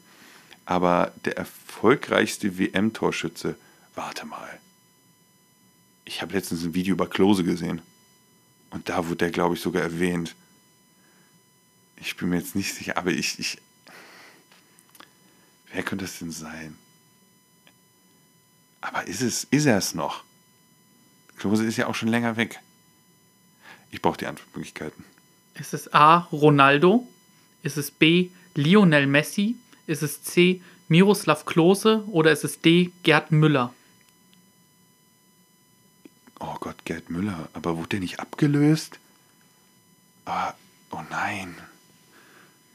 Aber 0.66 1.14
der 1.24 1.38
erfolgreichste 1.38 2.60
WM-Torschütze, 2.60 3.56
warte 3.96 4.26
mal. 4.26 4.60
Ich 6.04 6.22
habe 6.22 6.34
letztens 6.34 6.66
ein 6.66 6.74
Video 6.74 6.96
über 6.96 7.08
Klose 7.08 7.46
gesehen. 7.46 7.82
Und 8.70 8.90
da 8.90 9.06
wurde 9.06 9.18
der, 9.18 9.32
glaube 9.32 9.56
ich, 9.56 9.62
sogar 9.62 9.82
erwähnt. 9.82 10.36
Ich 11.98 12.16
bin 12.18 12.30
mir 12.30 12.38
jetzt 12.38 12.56
nicht 12.56 12.74
sicher, 12.74 12.98
aber 12.98 13.12
ich, 13.12 13.40
ich. 13.40 13.58
Wer 15.72 15.84
könnte 15.84 16.06
es 16.06 16.20
denn 16.20 16.32
sein? 16.32 16.78
Aber 18.82 19.08
ist 19.08 19.22
es, 19.22 19.46
ist 19.46 19.66
er 19.66 19.78
es 19.78 19.96
noch? 19.96 20.24
Klose 21.38 21.66
ist 21.66 21.78
ja 21.78 21.88
auch 21.88 21.96
schon 21.96 22.10
länger 22.10 22.38
weg. 22.38 22.60
Ich 23.92 24.02
brauche 24.02 24.18
die 24.18 24.28
Antwortmöglichkeiten. 24.28 25.04
Ist 25.56 25.74
es 25.74 25.94
A. 25.94 26.28
Ronaldo? 26.32 27.08
Ist 27.64 27.78
es 27.78 27.92
B. 27.92 28.30
Lionel 28.56 29.08
Messi? 29.08 29.56
Ist 29.88 30.04
es 30.04 30.24
C. 30.24 30.62
Miroslav 30.88 31.46
Klose? 31.46 32.04
Oder 32.08 32.32
ist 32.32 32.44
es 32.44 32.62
D. 32.62 32.92
Gerd 33.04 33.32
Müller? 33.32 33.74
Oh 36.40 36.56
Gott, 36.60 36.77
Gerd 36.88 37.10
Müller. 37.10 37.50
Aber 37.52 37.76
wurde 37.76 37.90
der 37.90 38.00
nicht 38.00 38.22
abgelöst? 38.22 39.00
Ah, 40.24 40.54
oh 40.92 41.02
nein. 41.10 41.54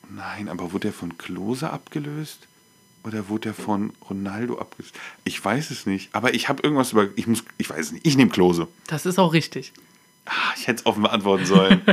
Oh 0.02 0.08
nein, 0.10 0.50
aber 0.50 0.72
wurde 0.72 0.88
er 0.88 0.92
von 0.92 1.16
Klose 1.16 1.70
abgelöst? 1.70 2.46
Oder 3.04 3.30
wurde 3.30 3.48
er 3.48 3.54
von 3.54 3.94
Ronaldo 4.10 4.58
abgelöst? 4.58 4.94
Ich 5.24 5.42
weiß 5.42 5.70
es 5.70 5.86
nicht. 5.86 6.14
Aber 6.14 6.34
ich 6.34 6.50
habe 6.50 6.62
irgendwas 6.62 6.92
über. 6.92 7.08
Ich 7.16 7.26
muss. 7.26 7.42
Ich 7.56 7.70
weiß 7.70 7.86
es 7.86 7.92
nicht. 7.92 8.06
Ich 8.06 8.18
nehme 8.18 8.30
Klose. 8.30 8.68
Das 8.86 9.06
ist 9.06 9.18
auch 9.18 9.32
richtig. 9.32 9.72
Ah, 10.26 10.52
ich 10.58 10.66
hätte 10.66 10.80
es 10.80 10.86
offen 10.86 11.02
beantworten 11.02 11.46
sollen. 11.46 11.80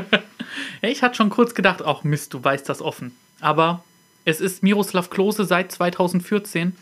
Ich 0.81 1.03
hatte 1.03 1.15
schon 1.15 1.29
kurz 1.29 1.53
gedacht, 1.53 1.81
ach 1.81 2.03
Mist, 2.03 2.33
du 2.33 2.41
weißt 2.41 2.67
das 2.69 2.81
offen. 2.81 3.13
Aber 3.41 3.83
es 4.23 4.39
ist 4.39 4.63
Miroslav 4.63 5.09
Klose 5.09 5.43
seit 5.43 5.73
2014, 5.73 6.73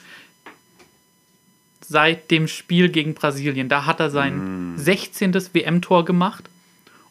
seit 1.87 2.31
dem 2.31 2.47
Spiel 2.47 2.89
gegen 2.89 3.13
Brasilien. 3.13 3.69
Da 3.69 3.85
hat 3.85 3.99
er 3.99 4.09
sein 4.09 4.73
16. 4.75 5.33
WM-Tor 5.53 6.03
gemacht 6.05 6.49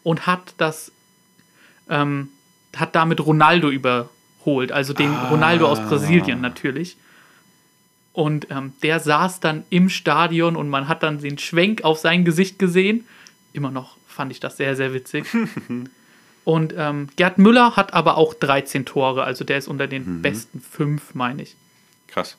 und 0.03 0.27
hat 0.27 0.55
das, 0.59 0.93
ähm, 1.89 2.29
hat 2.77 2.95
damit 2.95 3.25
Ronaldo 3.25 3.71
überholt, 3.71 4.73
also 4.73 4.93
den 4.93 5.15
Ronaldo 5.15 5.67
aus 5.67 5.81
Brasilien 5.81 6.41
natürlich. 6.41 6.97
Und 8.13 8.49
ähm, 8.51 8.73
der 8.83 9.01
saß 9.01 9.41
dann 9.41 9.65
im 9.71 9.89
Stadion 9.89 10.57
und 10.57 10.69
man 10.69 10.89
hat 10.89 11.03
dann 11.03 11.19
den 11.19 11.39
Schwenk 11.39 11.85
auf 11.85 11.99
sein 11.99 12.25
Gesicht 12.25 12.59
gesehen. 12.59 13.07
Immer 13.53 13.71
noch 13.71 13.97
fand 14.07 14.33
ich 14.33 14.41
das 14.41 14.57
sehr, 14.57 14.77
sehr 14.77 14.95
witzig. 14.95 15.27
Und 16.45 16.73
ähm, 16.77 17.09
Gerd 17.17 17.39
Müller 17.39 17.75
hat 17.75 17.93
aber 17.93 18.17
auch 18.17 18.33
13 18.33 18.87
Tore, 18.87 19.25
also 19.25 19.43
der 19.43 19.59
ist 19.59 19.67
unter 19.67 19.89
den 19.89 20.23
besten 20.23 20.61
fünf, 20.61 21.13
meine 21.13 21.43
ich. 21.43 21.57
Krass. 22.07 22.37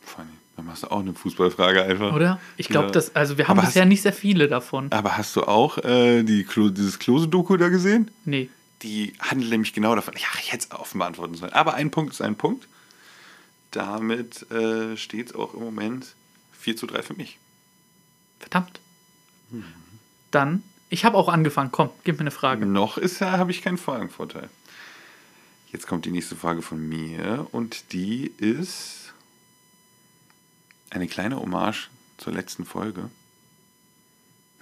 Funny. 0.00 0.37
Dann 0.58 0.66
machst 0.66 0.82
du 0.82 0.88
auch 0.90 0.98
eine 0.98 1.14
Fußballfrage 1.14 1.84
einfach. 1.84 2.12
Oder? 2.12 2.40
Ich 2.56 2.68
glaube, 2.68 2.86
Ja. 2.88 2.92
das, 2.92 3.14
also 3.14 3.38
wir 3.38 3.46
haben 3.46 3.58
Aber 3.60 3.66
bisher 3.68 3.82
hast- 3.82 3.88
nicht 3.90 4.02
sehr 4.02 4.12
viele 4.12 4.48
davon. 4.48 4.90
Aber 4.90 5.16
hast 5.16 5.36
du 5.36 5.44
auch 5.44 5.78
äh, 5.78 6.24
die 6.24 6.42
Klo 6.42 6.68
dieses 6.68 6.98
Klose-Doku 6.98 7.56
da 7.56 7.68
gesehen? 7.68 8.10
Nee. 8.24 8.50
Die 8.82 9.12
handelt 9.20 9.50
nämlich 9.52 9.72
genau 9.72 9.94
davon. 9.94 10.14
Ja, 10.16 10.26
ich 10.40 10.52
hätte 10.52 10.66
es 10.68 10.76
offen 10.76 10.98
beantworten 10.98 11.34
sollen. 11.36 11.52
Aber 11.52 11.74
ein 11.74 11.92
Punkt 11.92 12.12
ist 12.12 12.20
ein 12.22 12.34
Punkt. 12.34 12.66
Damit 13.70 14.50
äh, 14.50 14.96
steht 14.96 15.28
es 15.28 15.34
auch 15.36 15.54
im 15.54 15.60
Moment 15.60 16.14
4 16.58 16.76
zu 16.76 16.86
3 16.88 17.02
für 17.02 17.14
mich. 17.14 17.38
Verdammt. 18.40 18.80
Dann, 20.32 20.62
ich 20.90 21.04
habe 21.04 21.16
auch 21.16 21.28
angefangen. 21.28 21.70
Komm, 21.70 21.90
gib 22.02 22.16
mir 22.16 22.22
eine 22.22 22.30
Frage. 22.32 22.66
Noch 22.66 22.98
ist 22.98 23.20
ja, 23.20 23.32
habe 23.38 23.50
ich 23.52 23.62
keinen 23.62 23.78
Fragenvorteil. 23.78 24.48
Jetzt 25.72 25.86
kommt 25.86 26.04
die 26.04 26.10
nächste 26.10 26.34
Frage 26.34 26.62
von 26.62 26.80
mir 26.88 27.46
und 27.52 27.92
die 27.92 28.32
ist 28.38 29.07
eine 30.90 31.06
kleine 31.08 31.36
Hommage 31.36 31.88
zur 32.16 32.32
letzten 32.32 32.64
Folge. 32.64 33.10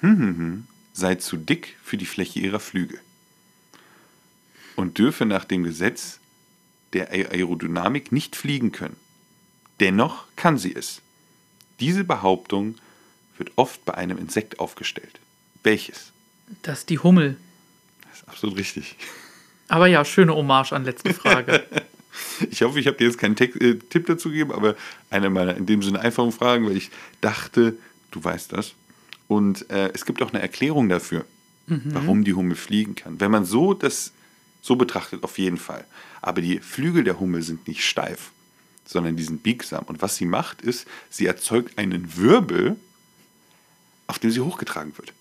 Hm, 0.00 0.18
hm, 0.18 0.38
hm. 0.38 0.66
Seid 0.92 1.22
zu 1.22 1.36
dick 1.36 1.76
für 1.82 1.96
die 1.96 2.06
Fläche 2.06 2.40
ihrer 2.40 2.60
Flügel 2.60 3.00
und 4.76 4.98
dürfe 4.98 5.24
nach 5.26 5.44
dem 5.44 5.62
Gesetz 5.64 6.20
der 6.92 7.10
Aer- 7.12 7.30
Aerodynamik 7.32 8.12
nicht 8.12 8.36
fliegen 8.36 8.72
können. 8.72 8.96
Dennoch 9.80 10.24
kann 10.36 10.56
sie 10.58 10.74
es. 10.74 11.02
Diese 11.80 12.04
Behauptung 12.04 12.76
wird 13.36 13.52
oft 13.56 13.84
bei 13.84 13.94
einem 13.94 14.16
Insekt 14.16 14.58
aufgestellt. 14.58 15.20
Welches? 15.62 16.12
Das 16.62 16.80
ist 16.80 16.90
die 16.90 16.98
Hummel. 16.98 17.36
Das 18.08 18.20
ist 18.22 18.28
absolut 18.28 18.56
richtig. 18.56 18.96
Aber 19.68 19.86
ja, 19.86 20.04
schöne 20.04 20.34
Hommage 20.34 20.72
an 20.72 20.84
letzte 20.84 21.12
Frage. 21.12 21.66
Ich 22.50 22.62
hoffe, 22.62 22.80
ich 22.80 22.86
habe 22.86 22.96
dir 22.96 23.04
jetzt 23.04 23.18
keinen 23.18 23.36
Text, 23.36 23.60
äh, 23.60 23.76
Tipp 23.76 24.06
dazu 24.06 24.30
gegeben, 24.30 24.52
aber 24.52 24.76
eine 25.10 25.30
meiner 25.30 25.56
in 25.56 25.66
dem 25.66 25.82
Sinne 25.82 26.00
einfachen 26.00 26.32
Fragen, 26.32 26.66
weil 26.66 26.76
ich 26.76 26.90
dachte, 27.20 27.76
du 28.10 28.22
weißt 28.22 28.52
das. 28.52 28.74
Und 29.28 29.68
äh, 29.70 29.90
es 29.92 30.04
gibt 30.04 30.22
auch 30.22 30.32
eine 30.32 30.40
Erklärung 30.40 30.88
dafür, 30.88 31.24
warum 31.66 32.22
die 32.22 32.34
Hummel 32.34 32.54
fliegen 32.54 32.94
kann. 32.94 33.18
Wenn 33.18 33.32
man 33.32 33.44
so 33.44 33.74
das 33.74 34.12
so 34.62 34.76
betrachtet, 34.76 35.24
auf 35.24 35.38
jeden 35.38 35.56
Fall. 35.56 35.84
Aber 36.22 36.40
die 36.40 36.58
Flügel 36.60 37.04
der 37.04 37.20
Hummel 37.20 37.42
sind 37.42 37.66
nicht 37.68 37.84
steif, 37.84 38.30
sondern 38.84 39.16
die 39.16 39.22
sind 39.22 39.42
biegsam. 39.42 39.84
Und 39.84 40.02
was 40.02 40.16
sie 40.16 40.26
macht, 40.26 40.62
ist, 40.62 40.86
sie 41.10 41.26
erzeugt 41.26 41.78
einen 41.78 42.16
Wirbel, 42.16 42.76
auf 44.06 44.18
dem 44.18 44.30
sie 44.30 44.40
hochgetragen 44.40 44.96
wird. 44.96 45.12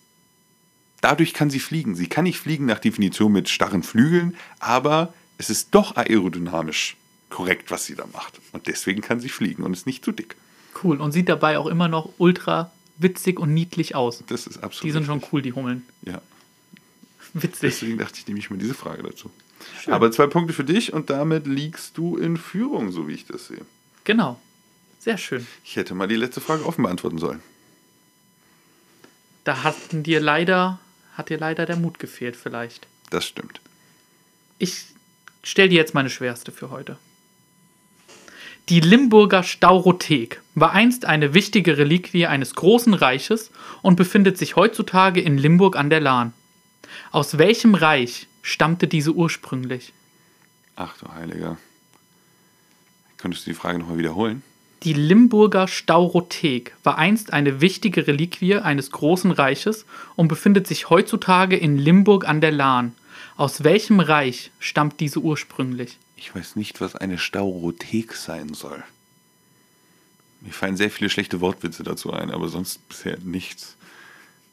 Dadurch 1.02 1.34
kann 1.34 1.50
sie 1.50 1.60
fliegen. 1.60 1.96
Sie 1.96 2.08
kann 2.08 2.24
nicht 2.24 2.40
fliegen 2.40 2.66
nach 2.66 2.80
Definition 2.80 3.32
mit 3.32 3.50
starren 3.50 3.84
Flügeln, 3.84 4.36
aber 4.60 5.14
es 5.38 5.50
ist 5.50 5.74
doch 5.76 5.96
aerodynamisch 5.96 6.98
korrekt, 7.30 7.72
was 7.72 7.86
sie 7.86 7.96
da 7.96 8.06
macht. 8.08 8.40
Und 8.52 8.68
deswegen 8.68 9.02
kann 9.02 9.20
sie 9.20 9.30
fliegen 9.30 9.64
und 9.64 9.74
ist 9.74 9.86
nicht 9.86 10.06
zu 10.06 10.12
dick. 10.12 10.36
Cool. 10.84 11.02
Und 11.02 11.12
sieht 11.12 11.30
dabei 11.30 11.58
auch 11.58 11.68
immer 11.68 11.88
noch 11.88 12.14
ultra 12.18 12.72
witzig 12.98 13.40
und 13.40 13.54
niedlich 13.54 13.96
aus. 13.96 14.24
Das 14.28 14.48
ist 14.48 14.58
absolut. 14.64 14.84
Die 14.86 14.92
sind 14.92 15.06
schon 15.06 15.22
cool, 15.32 15.42
die 15.42 15.54
Hummeln. 15.54 15.86
Ja, 16.04 16.22
Witzig. 17.34 17.60
deswegen 17.62 17.98
dachte 17.98 18.20
ich, 18.20 18.28
nehme 18.28 18.40
ich 18.40 18.50
mal 18.50 18.58
diese 18.58 18.74
Frage 18.74 19.04
dazu. 19.04 19.30
Aber 19.88 20.12
zwei 20.12 20.28
Punkte 20.28 20.54
für 20.54 20.64
dich 20.64 20.94
und 20.94 21.10
damit 21.10 21.48
liegst 21.48 21.98
du 21.98 22.18
in 22.18 22.38
Führung, 22.38 22.92
so 22.92 23.08
wie 23.08 23.14
ich 23.14 23.26
das 23.26 23.48
sehe. 23.48 23.66
Genau. 24.04 24.40
Sehr 25.00 25.18
schön. 25.18 25.46
Ich 25.64 25.76
hätte 25.76 25.94
mal 25.96 26.08
die 26.08 26.16
letzte 26.16 26.42
Frage 26.42 26.66
offen 26.66 26.84
beantworten 26.84 27.18
sollen. 27.18 27.42
Da 29.44 29.64
hatten 29.64 30.04
dir 30.04 30.20
leider, 30.20 30.80
hat 31.14 31.30
dir 31.30 31.38
leider 31.38 31.66
der 31.66 31.76
Mut 31.76 32.00
gefehlt, 32.00 32.36
vielleicht. 32.36 32.88
Das 33.12 33.26
stimmt. 33.26 33.62
Ich 34.58 34.86
stelle 35.46 35.70
dir 35.70 35.78
jetzt 35.78 35.94
meine 35.94 36.10
schwerste 36.10 36.52
für 36.52 36.70
heute. 36.72 36.98
Die 38.68 38.80
Limburger 38.80 39.44
Staurothek 39.44 40.42
war 40.56 40.72
einst 40.72 41.06
eine 41.06 41.36
wichtige 41.36 41.78
Reliquie 41.78 42.26
eines 42.26 42.56
großen 42.56 42.96
Reiches 42.96 43.52
und 43.84 43.96
befindet 43.96 44.40
sich 44.40 44.56
heutzutage 44.56 45.22
in 45.22 45.38
Limburg 45.38 45.76
an 45.76 45.92
der 45.92 46.02
Lahn. 46.02 46.34
Aus 47.12 47.38
welchem 47.38 47.76
Reich 47.76 48.28
stammte 48.42 48.88
diese 48.88 49.12
ursprünglich? 49.12 49.94
Ach 50.76 50.98
du 50.98 51.08
Heiliger. 51.14 51.58
Könntest 53.18 53.46
du 53.46 53.52
die 53.52 53.56
Frage 53.56 53.78
nochmal 53.78 54.00
wiederholen? 54.00 54.42
Die 54.82 54.94
Limburger 54.94 55.68
Staurothek 55.68 56.76
war 56.84 56.98
einst 56.98 57.34
eine 57.34 57.62
wichtige 57.62 58.08
Reliquie 58.08 58.56
eines 58.56 58.90
großen 58.90 59.32
Reiches 59.32 59.86
und 60.16 60.28
befindet 60.28 60.66
sich 60.68 60.90
heutzutage 60.90 61.56
in 61.56 61.78
Limburg 61.78 62.28
an 62.28 62.42
der 62.42 62.52
Lahn. 62.52 62.96
Aus 63.38 63.66
welchem 63.66 64.00
Reich 64.00 64.52
stammt 64.60 65.00
diese 65.02 65.20
ursprünglich? 65.20 65.98
Ich 66.16 66.34
weiß 66.34 66.56
nicht, 66.56 66.80
was 66.80 66.96
eine 66.96 67.18
Staurothek 67.18 68.14
sein 68.14 68.54
soll. 68.54 68.82
Mir 70.40 70.54
fallen 70.54 70.78
sehr 70.78 70.90
viele 70.90 71.10
schlechte 71.10 71.42
Wortwitze 71.42 71.84
dazu 71.84 72.14
ein, 72.14 72.32
aber 72.32 72.48
sonst 72.48 72.88
bisher 72.88 73.18
nichts. 73.24 73.76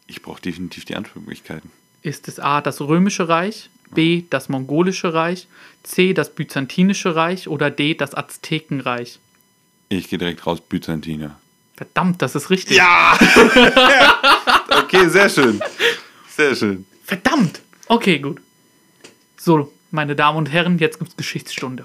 Ich 0.09 0.23
brauche 0.23 0.43
definitiv 0.43 0.85
die 0.85 0.97
Antwortmöglichkeiten. 0.97 1.71
Ist 2.03 2.27
es 2.27 2.41
A 2.41 2.61
das 2.61 2.81
Römische 2.81 3.29
Reich, 3.29 3.71
B 3.93 4.25
das 4.31 4.49
Mongolische 4.49 5.15
Reich, 5.15 5.47
C 5.85 6.13
das 6.13 6.35
Byzantinische 6.35 7.15
Reich 7.15 7.47
oder 7.47 7.71
D 7.71 7.95
das 7.95 8.15
Aztekenreich? 8.15 9.21
Ich 9.91 10.09
gehe 10.09 10.19
direkt 10.19 10.45
raus, 10.45 10.61
Byzantiner. 10.61 11.39
Verdammt, 11.77 12.21
das 12.21 12.35
ist 12.35 12.51
richtig. 12.51 12.77
Ja! 12.77 13.17
okay, 14.83 15.09
sehr 15.09 15.29
schön. 15.29 15.61
Sehr 16.29 16.57
schön. 16.57 16.85
Verdammt! 17.05 17.61
Okay, 17.87 18.19
gut. 18.19 18.41
So, 19.45 19.73
meine 19.91 20.15
Damen 20.15 20.39
und 20.39 20.53
Herren, 20.53 20.79
jetzt 20.79 21.01
gibt's 21.01 21.17
Geschichtsstunde. 21.17 21.85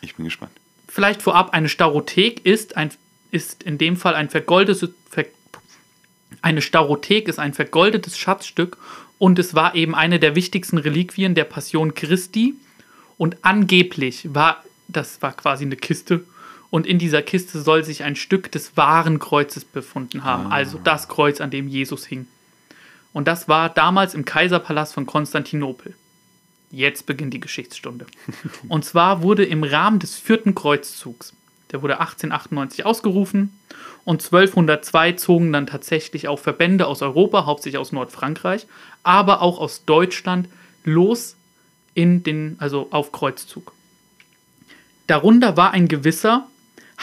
Ich 0.00 0.16
bin 0.16 0.24
gespannt. 0.24 0.50
Vielleicht 0.88 1.22
vorab, 1.22 1.54
eine 1.54 1.68
Staurothek 1.68 2.44
ist, 2.44 2.76
ein, 2.76 2.90
ist 3.30 3.62
in 3.62 3.78
dem 3.78 3.96
Fall 3.96 4.16
ein 4.16 4.30
vergoldetes. 4.30 4.90
Ver, 5.08 5.26
eine 6.42 6.60
Staurothek 6.60 7.28
ist 7.28 7.38
ein 7.38 7.54
vergoldetes 7.54 8.18
Schatzstück 8.18 8.78
und 9.18 9.38
es 9.38 9.54
war 9.54 9.76
eben 9.76 9.94
eine 9.94 10.18
der 10.18 10.34
wichtigsten 10.34 10.76
Reliquien 10.76 11.36
der 11.36 11.44
Passion 11.44 11.94
Christi. 11.94 12.54
Und 13.16 13.36
angeblich 13.42 14.34
war, 14.34 14.64
das 14.88 15.22
war 15.22 15.32
quasi 15.34 15.66
eine 15.66 15.76
Kiste, 15.76 16.24
und 16.70 16.84
in 16.84 16.98
dieser 16.98 17.22
Kiste 17.22 17.62
soll 17.62 17.84
sich 17.84 18.02
ein 18.02 18.16
Stück 18.16 18.50
des 18.50 18.76
wahren 18.76 19.20
Kreuzes 19.20 19.64
befunden 19.64 20.24
haben, 20.24 20.50
also 20.50 20.78
das 20.82 21.08
Kreuz, 21.08 21.40
an 21.40 21.50
dem 21.50 21.68
Jesus 21.68 22.04
hing. 22.06 22.26
Und 23.12 23.28
das 23.28 23.48
war 23.48 23.68
damals 23.70 24.14
im 24.14 24.24
Kaiserpalast 24.24 24.94
von 24.94 25.06
Konstantinopel. 25.06 25.94
Jetzt 26.70 27.06
beginnt 27.06 27.32
die 27.32 27.40
Geschichtsstunde. 27.40 28.06
Und 28.68 28.84
zwar 28.84 29.22
wurde 29.22 29.44
im 29.44 29.64
Rahmen 29.64 29.98
des 29.98 30.16
vierten 30.16 30.54
Kreuzzugs, 30.54 31.34
der 31.70 31.82
wurde 31.82 32.00
1898 32.00 32.84
ausgerufen 32.86 33.58
und 34.04 34.22
1202 34.22 35.12
zogen 35.12 35.52
dann 35.52 35.66
tatsächlich 35.66 36.28
auch 36.28 36.38
Verbände 36.38 36.86
aus 36.86 37.02
Europa, 37.02 37.44
hauptsächlich 37.44 37.78
aus 37.78 37.92
Nordfrankreich, 37.92 38.66
aber 39.02 39.42
auch 39.42 39.58
aus 39.58 39.84
Deutschland 39.84 40.48
los 40.84 41.36
in 41.94 42.22
den, 42.22 42.56
also 42.58 42.88
auf 42.90 43.12
Kreuzzug. 43.12 43.72
Darunter 45.06 45.56
war 45.56 45.72
ein 45.72 45.88
gewisser 45.88 46.48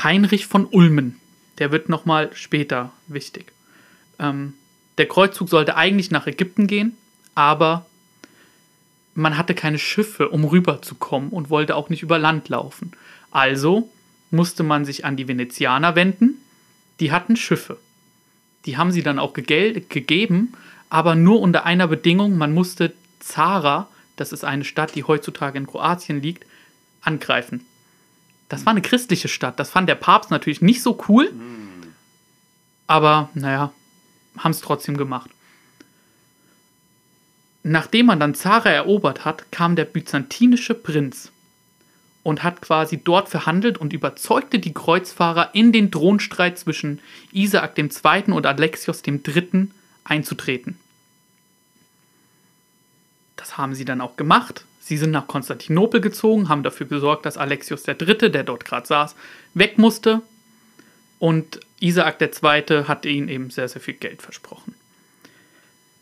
Heinrich 0.01 0.47
von 0.47 0.65
Ulmen. 0.65 1.19
Der 1.59 1.71
wird 1.71 1.89
nochmal 1.89 2.31
später 2.33 2.91
wichtig. 3.07 3.51
Ähm, 4.19 4.53
der 4.97 5.07
Kreuzzug 5.07 5.49
sollte 5.49 5.75
eigentlich 5.75 6.11
nach 6.11 6.27
Ägypten 6.27 6.67
gehen, 6.67 6.97
aber 7.33 7.85
man 9.15 9.37
hatte 9.37 9.55
keine 9.55 9.79
Schiffe, 9.79 10.29
um 10.29 10.43
rüberzukommen 10.43 11.29
und 11.29 11.49
wollte 11.49 11.75
auch 11.75 11.89
nicht 11.89 12.03
über 12.03 12.19
Land 12.19 12.49
laufen. 12.49 12.91
Also 13.31 13.89
musste 14.29 14.63
man 14.63 14.85
sich 14.85 15.05
an 15.05 15.15
die 15.15 15.27
Venezianer 15.27 15.95
wenden. 15.95 16.35
Die 16.99 17.11
hatten 17.11 17.35
Schiffe. 17.35 17.77
Die 18.65 18.77
haben 18.77 18.91
sie 18.91 19.03
dann 19.03 19.19
auch 19.19 19.33
gegeben, 19.33 20.53
aber 20.89 21.15
nur 21.15 21.39
unter 21.39 21.65
einer 21.65 21.87
Bedingung, 21.87 22.37
man 22.37 22.53
musste 22.53 22.93
Zara, 23.19 23.87
das 24.15 24.33
ist 24.33 24.43
eine 24.43 24.65
Stadt, 24.65 24.95
die 24.95 25.03
heutzutage 25.03 25.57
in 25.57 25.67
Kroatien 25.67 26.21
liegt, 26.21 26.45
angreifen. 27.01 27.65
Das 28.49 28.65
war 28.65 28.71
eine 28.71 28.81
christliche 28.81 29.27
Stadt. 29.27 29.59
Das 29.59 29.69
fand 29.69 29.89
der 29.89 29.95
Papst 29.95 30.31
natürlich 30.31 30.61
nicht 30.61 30.81
so 30.81 30.99
cool. 31.07 31.31
Aber 32.87 33.29
naja, 33.33 33.71
haben 34.37 34.51
es 34.51 34.61
trotzdem 34.61 34.97
gemacht. 34.97 35.29
Nachdem 37.67 38.05
man 38.05 38.19
dann 38.19 38.35
Zara 38.35 38.69
erobert 38.69 39.25
hat, 39.25 39.51
kam 39.51 39.75
der 39.75 39.85
byzantinische 39.85 40.75
Prinz 40.75 41.31
und 42.21 42.43
hat 42.43 42.61
quasi 42.61 43.01
dort 43.03 43.27
verhandelt 43.27 43.79
und 43.79 43.91
überzeugte 43.91 44.59
die 44.59 44.71
Kreuzfahrer 44.71 45.49
in 45.55 45.71
den 45.71 45.91
Thronstreit 45.91 46.59
zwischen 46.59 47.01
Isaak 47.31 47.75
II. 47.75 48.33
und 48.33 48.45
Alexios 48.45 49.01
III. 49.03 49.69
einzutreten. 50.03 50.77
Das 53.35 53.57
haben 53.57 53.73
sie 53.73 53.85
dann 53.85 53.99
auch 53.99 54.15
gemacht. 54.15 54.63
Sie 54.79 54.97
sind 54.97 55.09
nach 55.09 55.25
Konstantinopel 55.25 56.01
gezogen, 56.01 56.49
haben 56.49 56.61
dafür 56.61 56.85
gesorgt, 56.85 57.25
dass 57.25 57.35
Alexios 57.35 57.87
III., 57.87 58.29
der 58.29 58.43
dort 58.43 58.65
gerade 58.65 58.85
saß, 58.85 59.15
weg 59.55 59.79
musste. 59.79 60.21
Und 61.17 61.61
Isaak 61.79 62.21
II. 62.21 62.83
hatte 62.83 63.09
ihnen 63.09 63.27
eben 63.27 63.49
sehr, 63.49 63.67
sehr 63.67 63.81
viel 63.81 63.95
Geld 63.95 64.21
versprochen. 64.21 64.75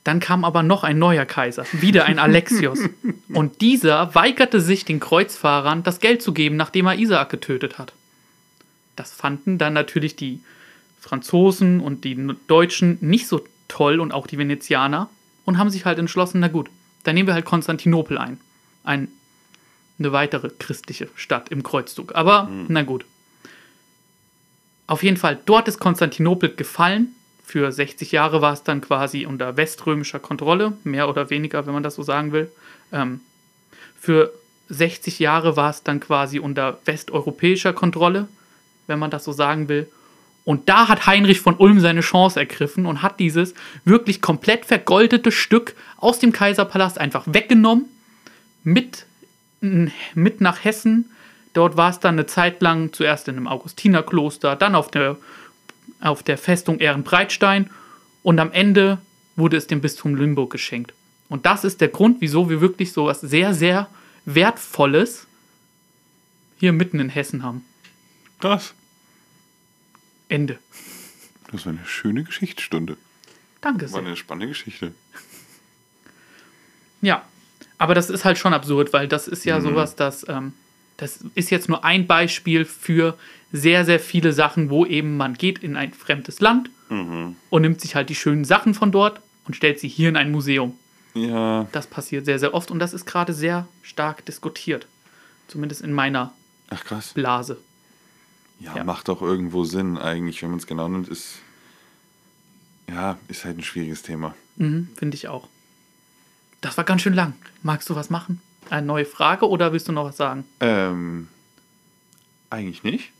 Dann 0.03 0.19
kam 0.19 0.43
aber 0.43 0.63
noch 0.63 0.83
ein 0.83 0.99
neuer 0.99 1.25
Kaiser, 1.25 1.65
wieder 1.71 2.05
ein 2.05 2.19
Alexios. 2.19 2.79
Und 3.33 3.61
dieser 3.61 4.13
weigerte 4.15 4.59
sich 4.59 4.83
den 4.85 4.99
Kreuzfahrern 4.99 5.83
das 5.83 5.99
Geld 5.99 6.21
zu 6.21 6.33
geben, 6.33 6.57
nachdem 6.57 6.87
er 6.87 6.95
Isaak 6.97 7.29
getötet 7.29 7.77
hat. 7.77 7.93
Das 8.95 9.13
fanden 9.13 9.57
dann 9.57 9.73
natürlich 9.73 10.15
die 10.15 10.41
Franzosen 10.99 11.79
und 11.79 12.03
die 12.03 12.15
Deutschen 12.47 12.97
nicht 13.01 13.27
so 13.27 13.41
toll 13.67 13.99
und 13.99 14.13
auch 14.13 14.27
die 14.27 14.37
Venezianer 14.37 15.09
und 15.45 15.57
haben 15.57 15.69
sich 15.69 15.83
halt 15.83 15.99
entschlossen, 15.99 16.39
na 16.39 16.47
gut, 16.47 16.69
dann 17.03 17.15
nehmen 17.15 17.27
wir 17.27 17.33
halt 17.33 17.45
Konstantinopel 17.45 18.17
ein. 18.17 18.39
ein 18.83 19.07
eine 19.99 20.11
weitere 20.11 20.49
christliche 20.49 21.09
Stadt 21.15 21.49
im 21.49 21.63
Kreuzzug. 21.63 22.15
Aber 22.15 22.49
na 22.67 22.81
gut. 22.83 23.05
Auf 24.87 25.03
jeden 25.03 25.17
Fall, 25.17 25.39
dort 25.45 25.67
ist 25.67 25.79
Konstantinopel 25.79 26.53
gefallen. 26.55 27.15
Für 27.43 27.71
60 27.71 28.11
Jahre 28.11 28.41
war 28.41 28.53
es 28.53 28.63
dann 28.63 28.81
quasi 28.81 29.25
unter 29.25 29.57
weströmischer 29.57 30.19
Kontrolle, 30.19 30.73
mehr 30.83 31.09
oder 31.09 31.29
weniger, 31.29 31.65
wenn 31.65 31.73
man 31.73 31.83
das 31.83 31.95
so 31.95 32.03
sagen 32.03 32.31
will. 32.31 32.51
Ähm, 32.91 33.19
für 33.99 34.33
60 34.69 35.19
Jahre 35.19 35.55
war 35.55 35.69
es 35.69 35.83
dann 35.83 35.99
quasi 35.99 36.39
unter 36.39 36.79
westeuropäischer 36.85 37.73
Kontrolle, 37.73 38.27
wenn 38.87 38.99
man 38.99 39.11
das 39.11 39.23
so 39.23 39.31
sagen 39.31 39.69
will. 39.69 39.87
Und 40.45 40.67
da 40.67 40.89
hat 40.89 41.05
Heinrich 41.05 41.39
von 41.39 41.55
Ulm 41.55 41.79
seine 41.79 42.01
Chance 42.01 42.39
ergriffen 42.39 42.85
und 42.85 43.01
hat 43.01 43.19
dieses 43.19 43.53
wirklich 43.85 44.21
komplett 44.21 44.65
vergoldete 44.65 45.31
Stück 45.31 45.75
aus 45.97 46.19
dem 46.19 46.33
Kaiserpalast 46.33 46.97
einfach 46.97 47.23
weggenommen, 47.27 47.85
mit, 48.63 49.05
mit 49.61 50.41
nach 50.41 50.63
Hessen. 50.63 51.09
Dort 51.53 51.77
war 51.77 51.91
es 51.91 51.99
dann 51.99 52.15
eine 52.15 52.25
Zeit 52.25 52.61
lang 52.61 52.91
zuerst 52.93 53.27
in 53.27 53.37
einem 53.37 53.47
Augustinerkloster, 53.47 54.55
dann 54.55 54.75
auf 54.75 54.89
der, 54.91 55.17
auf 56.03 56.23
der 56.23 56.37
Festung 56.37 56.79
Ehrenbreitstein 56.79 57.69
und 58.21 58.39
am 58.39 58.51
Ende 58.51 58.99
wurde 59.35 59.57
es 59.57 59.67
dem 59.67 59.81
Bistum 59.81 60.15
Limburg 60.15 60.51
geschenkt. 60.51 60.93
Und 61.29 61.45
das 61.45 61.63
ist 61.63 61.81
der 61.81 61.87
Grund, 61.87 62.17
wieso 62.21 62.49
wir 62.49 62.61
wirklich 62.61 62.91
so 62.91 63.05
was 63.05 63.21
sehr, 63.21 63.53
sehr 63.53 63.89
Wertvolles 64.25 65.27
hier 66.59 66.73
mitten 66.73 66.99
in 66.99 67.09
Hessen 67.09 67.43
haben. 67.43 67.65
Krass. 68.39 68.73
Ende. 70.29 70.59
Das 71.51 71.65
war 71.65 71.73
eine 71.73 71.85
schöne 71.85 72.23
Geschichtsstunde. 72.23 72.97
Danke 73.61 73.83
War 73.83 73.89
sehr. 73.89 73.99
eine 73.99 74.15
spannende 74.15 74.47
Geschichte. 74.47 74.93
Ja, 77.01 77.25
aber 77.77 77.95
das 77.95 78.09
ist 78.09 78.25
halt 78.25 78.37
schon 78.37 78.53
absurd, 78.53 78.93
weil 78.93 79.07
das 79.07 79.27
ist 79.27 79.45
ja 79.45 79.61
sowas, 79.61 79.95
das, 79.95 80.25
ähm, 80.27 80.53
das 80.97 81.19
ist 81.35 81.49
jetzt 81.49 81.69
nur 81.69 81.83
ein 81.83 82.07
Beispiel 82.07 82.65
für 82.65 83.17
sehr, 83.51 83.85
sehr 83.85 83.99
viele 83.99 84.33
Sachen, 84.33 84.69
wo 84.69 84.85
eben 84.85 85.17
man 85.17 85.33
geht 85.35 85.59
in 85.59 85.75
ein 85.75 85.93
fremdes 85.93 86.39
Land 86.39 86.69
und 86.89 87.61
nimmt 87.61 87.81
sich 87.81 87.95
halt 87.95 88.09
die 88.09 88.15
schönen 88.15 88.45
Sachen 88.45 88.73
von 88.75 88.91
dort 88.91 89.19
und 89.45 89.55
stellt 89.55 89.79
sie 89.79 89.87
hier 89.87 90.09
in 90.09 90.15
ein 90.17 90.31
Museum. 90.31 90.77
Ja, 91.15 91.67
Das 91.71 91.87
passiert 91.87 92.25
sehr, 92.25 92.37
sehr 92.39 92.53
oft 92.53 92.69
und 92.71 92.79
das 92.79 92.93
ist 92.93 93.05
gerade 93.05 93.33
sehr 93.33 93.67
stark 93.81 94.25
diskutiert. 94.25 94.87
Zumindest 95.47 95.81
in 95.81 95.91
meiner 95.93 96.33
ach. 96.69 96.83
Blase. 97.13 97.57
Ja, 98.59 98.75
Ja. 98.77 98.83
macht 98.83 99.09
auch 99.09 99.21
irgendwo 99.21 99.63
Sinn 99.65 99.97
eigentlich, 99.97 100.41
wenn 100.43 100.49
man 100.51 100.59
es 100.59 100.67
genau 100.67 100.87
nimmt, 100.87 101.09
ist 101.09 101.39
ja, 102.89 103.17
ist 103.27 103.45
halt 103.45 103.57
ein 103.57 103.63
schwieriges 103.63 104.01
Thema. 104.03 104.35
Mhm, 104.57 104.89
Finde 104.95 105.15
ich 105.15 105.27
auch. 105.27 105.47
Das 106.61 106.77
war 106.77 106.83
ganz 106.83 107.01
schön 107.01 107.13
lang. 107.13 107.33
Magst 107.61 107.89
du 107.89 107.95
was 107.95 108.09
machen? 108.09 108.41
Eine 108.69 108.85
neue 108.87 109.05
Frage 109.05 109.47
oder 109.47 109.71
willst 109.73 109.87
du 109.87 109.91
noch 109.91 110.05
was 110.05 110.17
sagen? 110.17 110.45
Ähm, 110.59 111.27
eigentlich 112.49 112.83
nicht. 112.83 113.11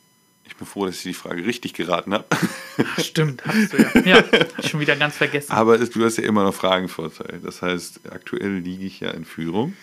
Ich 0.45 0.57
bin 0.57 0.67
froh, 0.67 0.85
dass 0.85 0.97
ich 0.97 1.03
die 1.03 1.13
Frage 1.13 1.45
richtig 1.45 1.73
geraten 1.73 2.13
habe. 2.13 2.25
Stimmt, 2.99 3.43
hast 3.45 3.73
du 3.73 3.77
ja. 3.77 4.01
Ja, 4.05 4.23
schon 4.67 4.79
wieder 4.79 4.95
ganz 4.95 5.15
vergessen. 5.15 5.51
Aber 5.51 5.77
du 5.77 6.05
hast 6.05 6.17
ja 6.17 6.23
immer 6.25 6.43
noch 6.43 6.53
Fragenvorteil. 6.53 7.39
Das 7.43 7.61
heißt, 7.61 8.11
aktuell 8.11 8.57
liege 8.57 8.85
ich 8.85 8.99
ja 8.99 9.11
in 9.11 9.25
Führung 9.25 9.73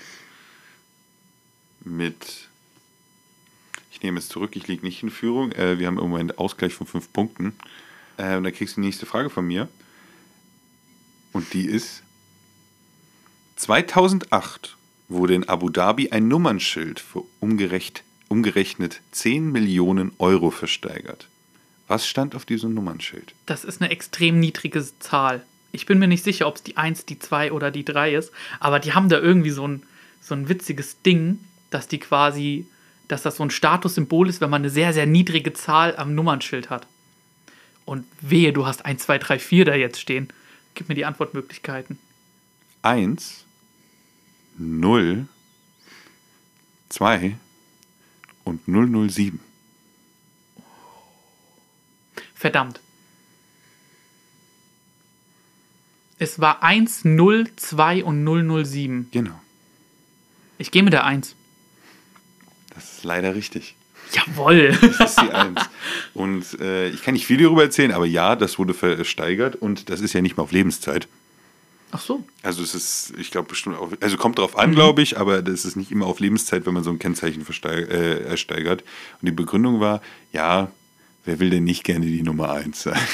mit. 1.81 2.49
Ich 3.91 4.03
nehme 4.03 4.19
es 4.19 4.29
zurück, 4.29 4.55
ich 4.55 4.69
liege 4.69 4.85
nicht 4.85 5.03
in 5.03 5.11
Führung. 5.11 5.53
Äh, 5.53 5.79
wir 5.79 5.87
haben 5.87 5.99
im 5.99 6.09
Moment 6.09 6.39
Ausgleich 6.39 6.75
von 6.75 6.87
fünf 6.87 7.13
Punkten. 7.13 7.55
Äh, 8.17 8.37
und 8.37 8.45
dann 8.45 8.53
kriegst 8.53 8.77
du 8.77 8.81
die 8.81 8.87
nächste 8.87 9.07
Frage 9.07 9.31
von 9.31 9.47
mir. 9.47 9.69
Und 11.33 11.53
die 11.55 11.67
ist: 11.67 12.03
2008 13.57 14.77
wurde 15.11 15.35
in 15.35 15.49
Abu 15.49 15.69
Dhabi 15.69 16.11
ein 16.11 16.29
Nummernschild 16.29 17.01
für 17.01 17.25
umgerechnet 17.41 19.01
10 19.11 19.51
Millionen 19.51 20.13
Euro 20.19 20.51
versteigert. 20.51 21.29
Was 21.89 22.07
stand 22.07 22.37
auf 22.37 22.45
diesem 22.45 22.73
Nummernschild? 22.73 23.35
Das 23.47 23.65
ist 23.65 23.83
eine 23.83 23.91
extrem 23.91 24.39
niedrige 24.39 24.85
Zahl. 25.01 25.45
Ich 25.73 25.87
bin 25.87 25.99
mir 25.99 26.07
nicht 26.07 26.25
sicher, 26.25 26.47
ob 26.47 26.57
es 26.57 26.63
die 26.63 26.77
1, 26.77 27.07
die 27.07 27.19
2 27.19 27.53
oder 27.53 27.71
die 27.71 27.85
3 27.85 28.15
ist, 28.15 28.33
aber 28.61 28.79
die 28.79 28.93
haben 28.93 29.09
da 29.09 29.19
irgendwie 29.19 29.51
so 29.51 29.67
ein, 29.67 29.83
so 30.21 30.35
ein 30.35 30.49
witziges 30.49 31.03
Ding, 31.03 31.41
dass 31.71 31.89
die 31.89 31.99
quasi, 31.99 32.67
dass 33.09 33.23
das 33.23 33.37
so 33.37 33.43
ein 33.43 33.51
Statussymbol 33.51 34.29
ist, 34.29 34.41
wenn 34.41 34.51
man 34.51 34.63
eine 34.63 34.71
sehr, 34.71 34.93
sehr 34.93 35.07
niedrige 35.07 35.53
Zahl 35.53 35.97
am 35.97 36.15
Nummernschild 36.15 36.71
hat. 36.71 36.87
Und 37.85 38.05
wehe, 38.21 38.53
du 38.53 38.67
hast 38.67 38.85
1, 38.85 39.03
2, 39.03 39.19
3, 39.19 39.39
4 39.41 39.65
da 39.65 39.75
jetzt 39.75 40.01
stehen. 40.01 40.29
Gib 40.75 40.89
mir 40.89 40.95
die 40.95 41.05
Antwortmöglichkeiten. 41.05 41.99
1, 42.83 43.45
0, 44.59 45.27
2 46.89 47.37
und 48.45 48.61
007. 48.67 49.41
Verdammt. 52.35 52.81
Es 56.19 56.39
war 56.39 56.63
1, 56.63 57.05
0, 57.05 57.49
2 57.57 58.05
und 58.05 58.25
007. 58.65 59.09
Genau, 59.11 59.41
Ich 60.59 60.71
gehe 60.71 60.83
mit 60.83 60.93
der 60.93 61.05
1. 61.05 61.35
das 62.75 62.93
ist 62.99 63.05
leider 63.05 63.35
richtig. 63.35 63.75
Jawoll. 64.13 64.77
Das 64.99 65.11
ist 65.11 65.21
die 65.23 65.31
1. 65.31 65.61
Und 66.15 66.61
äh, 66.61 66.89
ich 66.89 67.03
kann 67.03 67.15
nicht 67.15 67.27
viel 67.27 67.39
darüber 67.39 67.63
erzählen, 67.63 67.93
aber 67.93 68.07
ja, 68.07 68.37
das 68.37 68.59
wurde 68.59 68.75
versteigert 68.75 69.57
und 69.57 69.89
das 69.89 70.01
ist 70.01 70.13
ja 70.13 70.21
nicht 70.21 70.37
mal 70.37 70.43
auf 70.43 70.53
Lebenszeit. 70.53 71.09
Ach 71.93 72.01
so. 72.01 72.25
Also 72.43 72.63
es 72.63 72.75
ist, 72.75 73.15
ich 73.19 73.31
glaube 73.31 73.49
bestimmt 73.49 73.77
auch, 73.77 73.91
also 74.01 74.17
kommt 74.17 74.39
drauf 74.39 74.57
an, 74.57 74.73
glaube 74.73 75.03
ich, 75.03 75.19
aber 75.19 75.43
das 75.43 75.65
ist 75.65 75.77
nicht 75.77 75.91
immer 75.91 76.07
auf 76.07 76.21
Lebenszeit, 76.21 76.67
wenn 76.67 76.75
man 76.75 76.85
so 76.85 76.91
ein 76.91 76.99
Kennzeichen 76.99 77.45
äh, 77.65 78.23
ersteigert. 78.25 78.83
Und 79.21 79.27
die 79.27 79.33
Begründung 79.33 79.81
war, 79.81 80.01
ja, 80.33 80.71
wer 81.25 81.41
will 81.41 81.51
denn 81.51 81.65
nicht 81.65 81.85
gerne 81.85 82.07
die 82.07 82.23
Nummer 82.23 82.51
1 82.53 82.83
sein? 82.83 83.01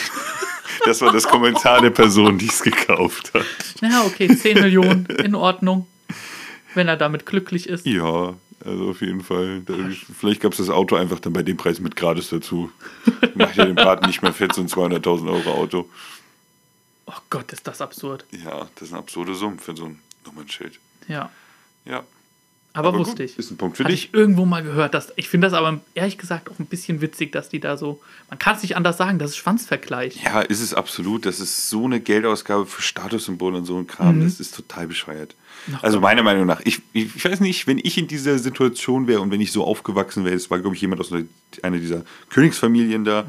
Das 0.85 1.01
war 1.01 1.12
das 1.12 1.27
Kommentar 1.27 1.81
der 1.81 1.91
Person, 1.91 2.39
die 2.39 2.47
es 2.47 2.62
gekauft 2.62 3.33
hat. 3.35 3.45
Ja, 3.81 4.05
okay, 4.05 4.29
10 4.29 4.61
Millionen, 4.61 5.07
in 5.07 5.35
Ordnung. 5.35 5.87
Wenn 6.75 6.87
er 6.87 6.97
damit 6.97 7.27
glücklich 7.27 7.69
ist. 7.69 7.87
Ja, 7.87 8.35
also 8.65 8.91
auf 8.91 9.01
jeden 9.01 9.23
Fall. 9.23 9.62
Vielleicht 10.19 10.41
gab 10.41 10.53
es 10.53 10.59
das 10.59 10.71
Auto 10.71 10.95
einfach 10.95 11.19
dann 11.19 11.33
bei 11.33 11.43
dem 11.43 11.57
Preis 11.57 11.81
mit 11.81 11.97
gratis 11.97 12.29
dazu. 12.29 12.71
Macht 13.35 13.57
ja 13.57 13.65
den 13.65 13.75
Braten 13.75 14.07
nicht 14.07 14.23
mehr 14.23 14.33
fett, 14.33 14.55
so 14.55 14.61
ein 14.61 14.69
200.000 14.69 15.29
Euro 15.29 15.51
Auto. 15.53 15.89
Oh 17.07 17.21
Gott, 17.31 17.53
ist 17.53 17.66
das 17.66 17.81
absurd. 17.81 18.25
Ja, 18.33 18.69
das 18.75 18.88
ist 18.88 18.92
eine 18.92 19.01
absurde 19.01 19.35
Summe 19.35 19.59
für 19.59 19.77
so 19.77 19.87
ein 19.87 20.01
Nummernschild. 20.25 20.79
Ja. 21.09 21.31
Ja. 21.85 22.05
Aber, 22.77 22.88
Aber 22.88 22.99
wusste 22.99 23.23
gut, 23.23 23.31
ich. 23.31 23.38
ist 23.38 23.51
ein 23.51 23.57
Punkt 23.57 23.79
für 23.79 23.85
Hatte 23.85 23.95
dich. 23.95 24.07
ich 24.07 24.14
irgendwo 24.14 24.45
mal 24.45 24.62
gehört. 24.62 24.92
Dass, 24.92 25.11
ich 25.16 25.31
finde 25.31 25.47
das 25.47 25.55
aber 25.55 25.81
ehrlich 25.95 26.19
gesagt 26.19 26.51
auch 26.51 26.59
ein 26.59 26.66
bisschen 26.66 27.01
witzig, 27.01 27.33
dass 27.33 27.49
die 27.49 27.59
da 27.59 27.79
so. 27.79 28.03
Man 28.29 28.38
kann 28.38 28.55
es 28.55 28.62
nicht 28.62 28.77
anders 28.77 28.99
sagen, 28.99 29.19
das 29.19 29.31
ist 29.31 29.38
Schwanzvergleich. 29.38 30.23
Ja, 30.23 30.42
ist 30.42 30.61
es 30.61 30.75
absolut. 30.75 31.25
Das 31.25 31.40
ist 31.40 31.71
so 31.71 31.87
eine 31.87 32.01
Geldausgabe 32.01 32.66
für 32.66 32.83
Statussymbole 32.83 33.57
und 33.57 33.64
so 33.64 33.79
ein 33.79 33.87
Kram. 33.87 34.21
Das 34.23 34.40
ist 34.40 34.55
total 34.55 34.88
bescheuert. 34.88 35.35
Ach 35.75 35.85
also 35.85 36.01
meiner 36.01 36.23
Meinung 36.23 36.45
nach. 36.45 36.61
Ich, 36.64 36.83
ich, 36.92 37.25
weiß 37.25 37.40
nicht, 37.40 37.66
wenn 37.66 37.79
ich 37.79 37.97
in 37.97 38.09
dieser 38.09 38.38
Situation 38.38 39.07
wäre 39.07 39.23
und 39.23 39.31
wenn 39.31 39.40
ich 39.40 39.53
so 39.53 39.64
aufgewachsen 39.64 40.27
wäre, 40.27 40.35
es 40.35 40.51
war, 40.51 40.59
glaube 40.59 40.77
ich, 40.77 40.83
jemand 40.83 41.01
aus 41.01 41.11
einer, 41.11 41.25
einer 41.62 41.79
dieser 41.79 42.05
Königsfamilien 42.29 43.07
da, 43.07 43.27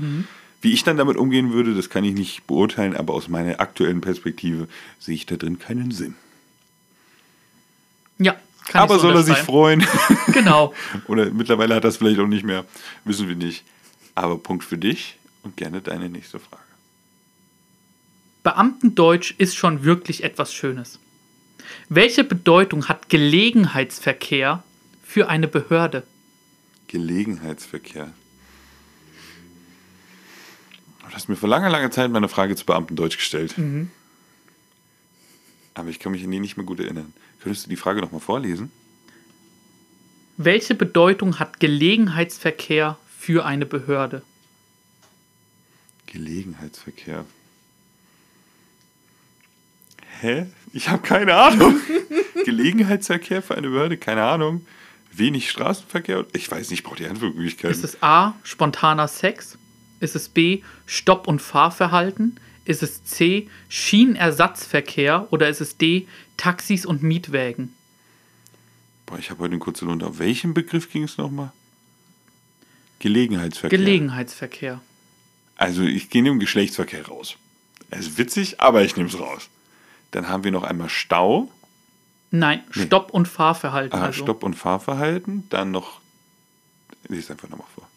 Wie 0.61 0.73
ich 0.73 0.83
dann 0.83 0.97
damit 0.97 1.17
umgehen 1.17 1.53
würde, 1.53 1.75
das 1.75 1.89
kann 1.89 2.03
ich 2.03 2.13
nicht 2.13 2.47
beurteilen, 2.47 2.95
aber 2.95 3.13
aus 3.13 3.27
meiner 3.27 3.59
aktuellen 3.59 4.01
Perspektive 4.01 4.67
sehe 4.99 5.15
ich 5.15 5.25
da 5.25 5.35
drin 5.35 5.59
keinen 5.59 5.91
Sinn. 5.91 6.15
Ja, 8.17 8.35
kann 8.65 8.81
aber 8.81 8.99
soll 8.99 9.15
er 9.15 9.23
sich 9.23 9.37
freuen? 9.37 9.85
Genau. 10.33 10.73
Oder 11.07 11.31
mittlerweile 11.31 11.75
hat 11.75 11.83
er 11.83 11.89
es 11.89 11.97
vielleicht 11.97 12.19
auch 12.19 12.27
nicht 12.27 12.43
mehr. 12.43 12.65
Wissen 13.05 13.27
wir 13.27 13.35
nicht. 13.35 13.63
Aber 14.13 14.37
Punkt 14.37 14.63
für 14.63 14.77
dich 14.77 15.17
und 15.43 15.57
gerne 15.57 15.81
deine 15.81 16.09
nächste 16.09 16.39
Frage. 16.39 16.63
Beamtendeutsch 18.43 19.33
ist 19.37 19.55
schon 19.55 19.83
wirklich 19.83 20.23
etwas 20.23 20.53
Schönes. 20.53 20.99
Welche 21.89 22.23
Bedeutung 22.23 22.87
hat 22.87 23.09
Gelegenheitsverkehr 23.09 24.63
für 25.03 25.29
eine 25.29 25.47
Behörde? 25.47 26.03
Gelegenheitsverkehr. 26.87 28.11
Du 31.09 31.13
hast 31.15 31.29
mir 31.29 31.35
vor 31.35 31.49
langer, 31.49 31.69
langer 31.69 31.91
Zeit 31.91 32.11
meine 32.11 32.27
Frage 32.29 32.55
zu 32.55 32.65
Beamtendeutsch 32.65 33.17
gestellt. 33.17 33.55
Aber 35.73 35.89
ich 35.89 35.99
kann 35.99 36.11
mich 36.11 36.23
an 36.23 36.31
die 36.31 36.39
nicht 36.39 36.57
mehr 36.57 36.65
gut 36.65 36.79
erinnern. 36.79 37.13
Könntest 37.41 37.65
du 37.65 37.69
die 37.69 37.75
Frage 37.75 38.01
nochmal 38.01 38.21
vorlesen? 38.21 38.71
Welche 40.37 40.75
Bedeutung 40.75 41.39
hat 41.39 41.59
Gelegenheitsverkehr 41.59 42.97
für 43.17 43.45
eine 43.45 43.65
Behörde? 43.65 44.21
Gelegenheitsverkehr. 46.07 47.25
Hä? 50.19 50.47
Ich 50.73 50.89
habe 50.89 51.01
keine 51.03 51.35
Ahnung. 51.35 51.79
Gelegenheitsverkehr 52.45 53.41
für 53.41 53.55
eine 53.55 53.69
Behörde? 53.69 53.97
Keine 53.97 54.23
Ahnung. 54.23 54.65
Wenig 55.11 55.49
Straßenverkehr? 55.49 56.25
Ich 56.33 56.49
weiß 56.49 56.69
nicht, 56.69 56.79
ich 56.79 56.83
brauche 56.83 56.97
die 56.97 57.03
Ist 57.03 57.11
Antwortmöglichkeiten. 57.11 57.83
es 57.83 58.01
A. 58.03 58.33
Spontaner 58.43 59.07
Sex? 59.07 59.57
Ist 59.99 60.15
es 60.15 60.29
B. 60.29 60.61
Stopp- 60.85 61.27
und 61.27 61.41
Fahrverhalten? 61.41 62.39
Ist 62.65 62.83
es 62.83 63.03
C. 63.03 63.49
Schienenersatzverkehr? 63.69 65.27
Oder 65.31 65.49
ist 65.49 65.61
es 65.61 65.77
D. 65.77 66.07
Taxis 66.35 66.85
und 66.85 67.01
Mietwägen? 67.03 67.73
Boah, 69.05 69.17
ich 69.17 69.29
habe 69.29 69.41
heute 69.41 69.53
einen 69.53 69.59
kurzen 69.61 69.87
Lund. 69.87 70.03
Auf 70.03 70.19
welchen 70.19 70.53
Begriff 70.53 70.91
ging 70.91 71.03
es 71.03 71.17
nochmal? 71.17 71.51
Gelegenheitsverkehr. 72.99 73.77
Gelegenheitsverkehr. 73.77 74.81
Also 75.55 75.83
ich 75.83 76.09
gehe 76.09 76.23
dem 76.23 76.39
Geschlechtsverkehr 76.39 77.07
raus. 77.07 77.37
Es 77.89 78.01
ist 78.01 78.17
witzig, 78.17 78.59
aber 78.59 78.83
ich 78.83 78.95
nehme 78.97 79.09
es 79.09 79.19
raus. 79.19 79.49
Dann 80.11 80.27
haben 80.27 80.43
wir 80.43 80.51
noch 80.51 80.63
einmal 80.63 80.89
Stau, 80.89 81.51
Nein, 82.29 82.63
Stopp- 82.71 83.11
und 83.11 83.27
Fahrverhalten. 83.27 83.97
ah, 83.97 84.07
also. 84.07 84.23
Stopp- 84.23 84.43
und 84.43 84.53
Fahrverhalten, 84.55 85.47
dann 85.49 85.71
noch. 85.71 86.01
Lies 87.07 87.31
einfach 87.31 87.47
nochmal 87.47 87.67
vor. 87.73 87.87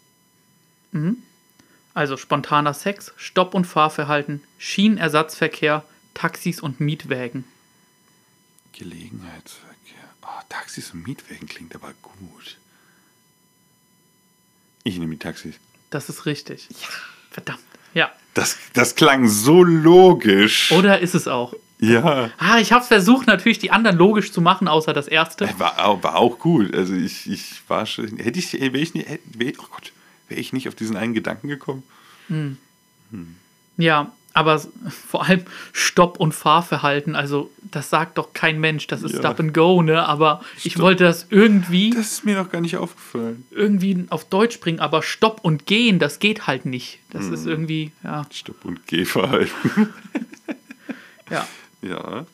Also 1.94 2.16
spontaner 2.16 2.72
Sex, 2.74 3.12
Stopp- 3.16 3.54
und 3.54 3.64
Fahrverhalten, 3.66 4.42
Schienenersatzverkehr, 4.58 5.84
Taxis 6.14 6.60
und 6.60 6.80
Mietwägen. 6.80 7.44
Gelegenheitsverkehr. 8.72 9.68
Oh, 10.22 10.40
Taxis 10.48 10.92
und 10.92 11.06
Mietwagen 11.06 11.48
klingt 11.48 11.74
aber 11.74 11.92
gut. 12.02 12.56
Ich 14.84 14.98
nehme 14.98 15.12
die 15.14 15.18
Taxis. 15.18 15.56
Das 15.90 16.08
ist 16.08 16.26
richtig. 16.26 16.68
Verdammt. 17.30 17.60
Ja. 17.94 18.10
Das, 18.34 18.56
das 18.72 18.94
klang 18.94 19.28
so 19.28 19.62
logisch. 19.64 20.70
Oder 20.72 21.00
ist 21.00 21.14
es 21.14 21.26
auch? 21.26 21.54
Ja. 21.80 22.30
Ah, 22.38 22.58
ich 22.60 22.72
habe 22.72 22.84
versucht, 22.84 23.26
natürlich 23.26 23.58
die 23.58 23.70
anderen 23.72 23.96
logisch 23.96 24.32
zu 24.32 24.40
machen, 24.40 24.68
außer 24.68 24.92
das 24.92 25.08
erste. 25.08 25.48
War, 25.58 25.84
au- 25.84 26.02
war 26.02 26.16
auch 26.16 26.38
gut. 26.38 26.72
Also 26.74 26.94
ich, 26.94 27.28
ich 27.28 27.62
war 27.68 27.86
schon. 27.86 28.18
Hätte 28.18 28.38
ich, 28.38 28.52
wäre 28.52 28.78
ich 28.78 28.94
nicht, 28.94 29.08
hätte- 29.08 29.22
oh 29.58 29.66
Gott, 29.70 29.92
wäre 30.30 30.40
ich 30.40 30.52
nicht 30.54 30.68
auf 30.68 30.74
diesen 30.74 30.96
einen 30.96 31.12
Gedanken 31.14 31.48
gekommen? 31.48 31.82
Ja, 33.76 34.12
aber 34.32 34.60
vor 35.08 35.24
allem 35.26 35.44
Stopp- 35.72 36.20
und 36.20 36.32
Fahrverhalten, 36.32 37.16
also 37.16 37.50
das 37.62 37.90
sagt 37.90 38.16
doch 38.18 38.32
kein 38.32 38.60
Mensch, 38.60 38.86
das 38.86 39.02
ist 39.02 39.12
Ja. 39.14 39.18
Stop 39.18 39.40
and 39.40 39.52
Go, 39.52 39.82
ne? 39.82 40.06
Aber 40.06 40.42
ich 40.62 40.72
Stopp. 40.74 40.82
wollte 40.84 41.04
das 41.04 41.26
irgendwie, 41.30 41.90
Das 41.90 42.12
ist 42.12 42.24
mir 42.24 42.36
noch 42.36 42.50
gar 42.50 42.60
nicht 42.60 42.76
aufgefallen. 42.76 43.44
irgendwie 43.50 44.06
auf 44.10 44.24
Deutsch 44.28 44.60
bringen, 44.60 44.78
aber 44.78 45.02
Stopp 45.02 45.40
und 45.42 45.66
Gehen, 45.66 45.98
das 45.98 46.20
geht 46.20 46.46
halt 46.46 46.64
nicht. 46.64 47.00
Das 47.10 47.26
ist 47.26 47.44
Mhm. 47.44 47.50
irgendwie, 47.50 47.92
ja, 48.04 48.24
Stopp- 48.32 48.64
und 48.64 48.86
Gehverhalten. 48.86 49.88
ja. 51.30 51.46
ja. 51.82 52.26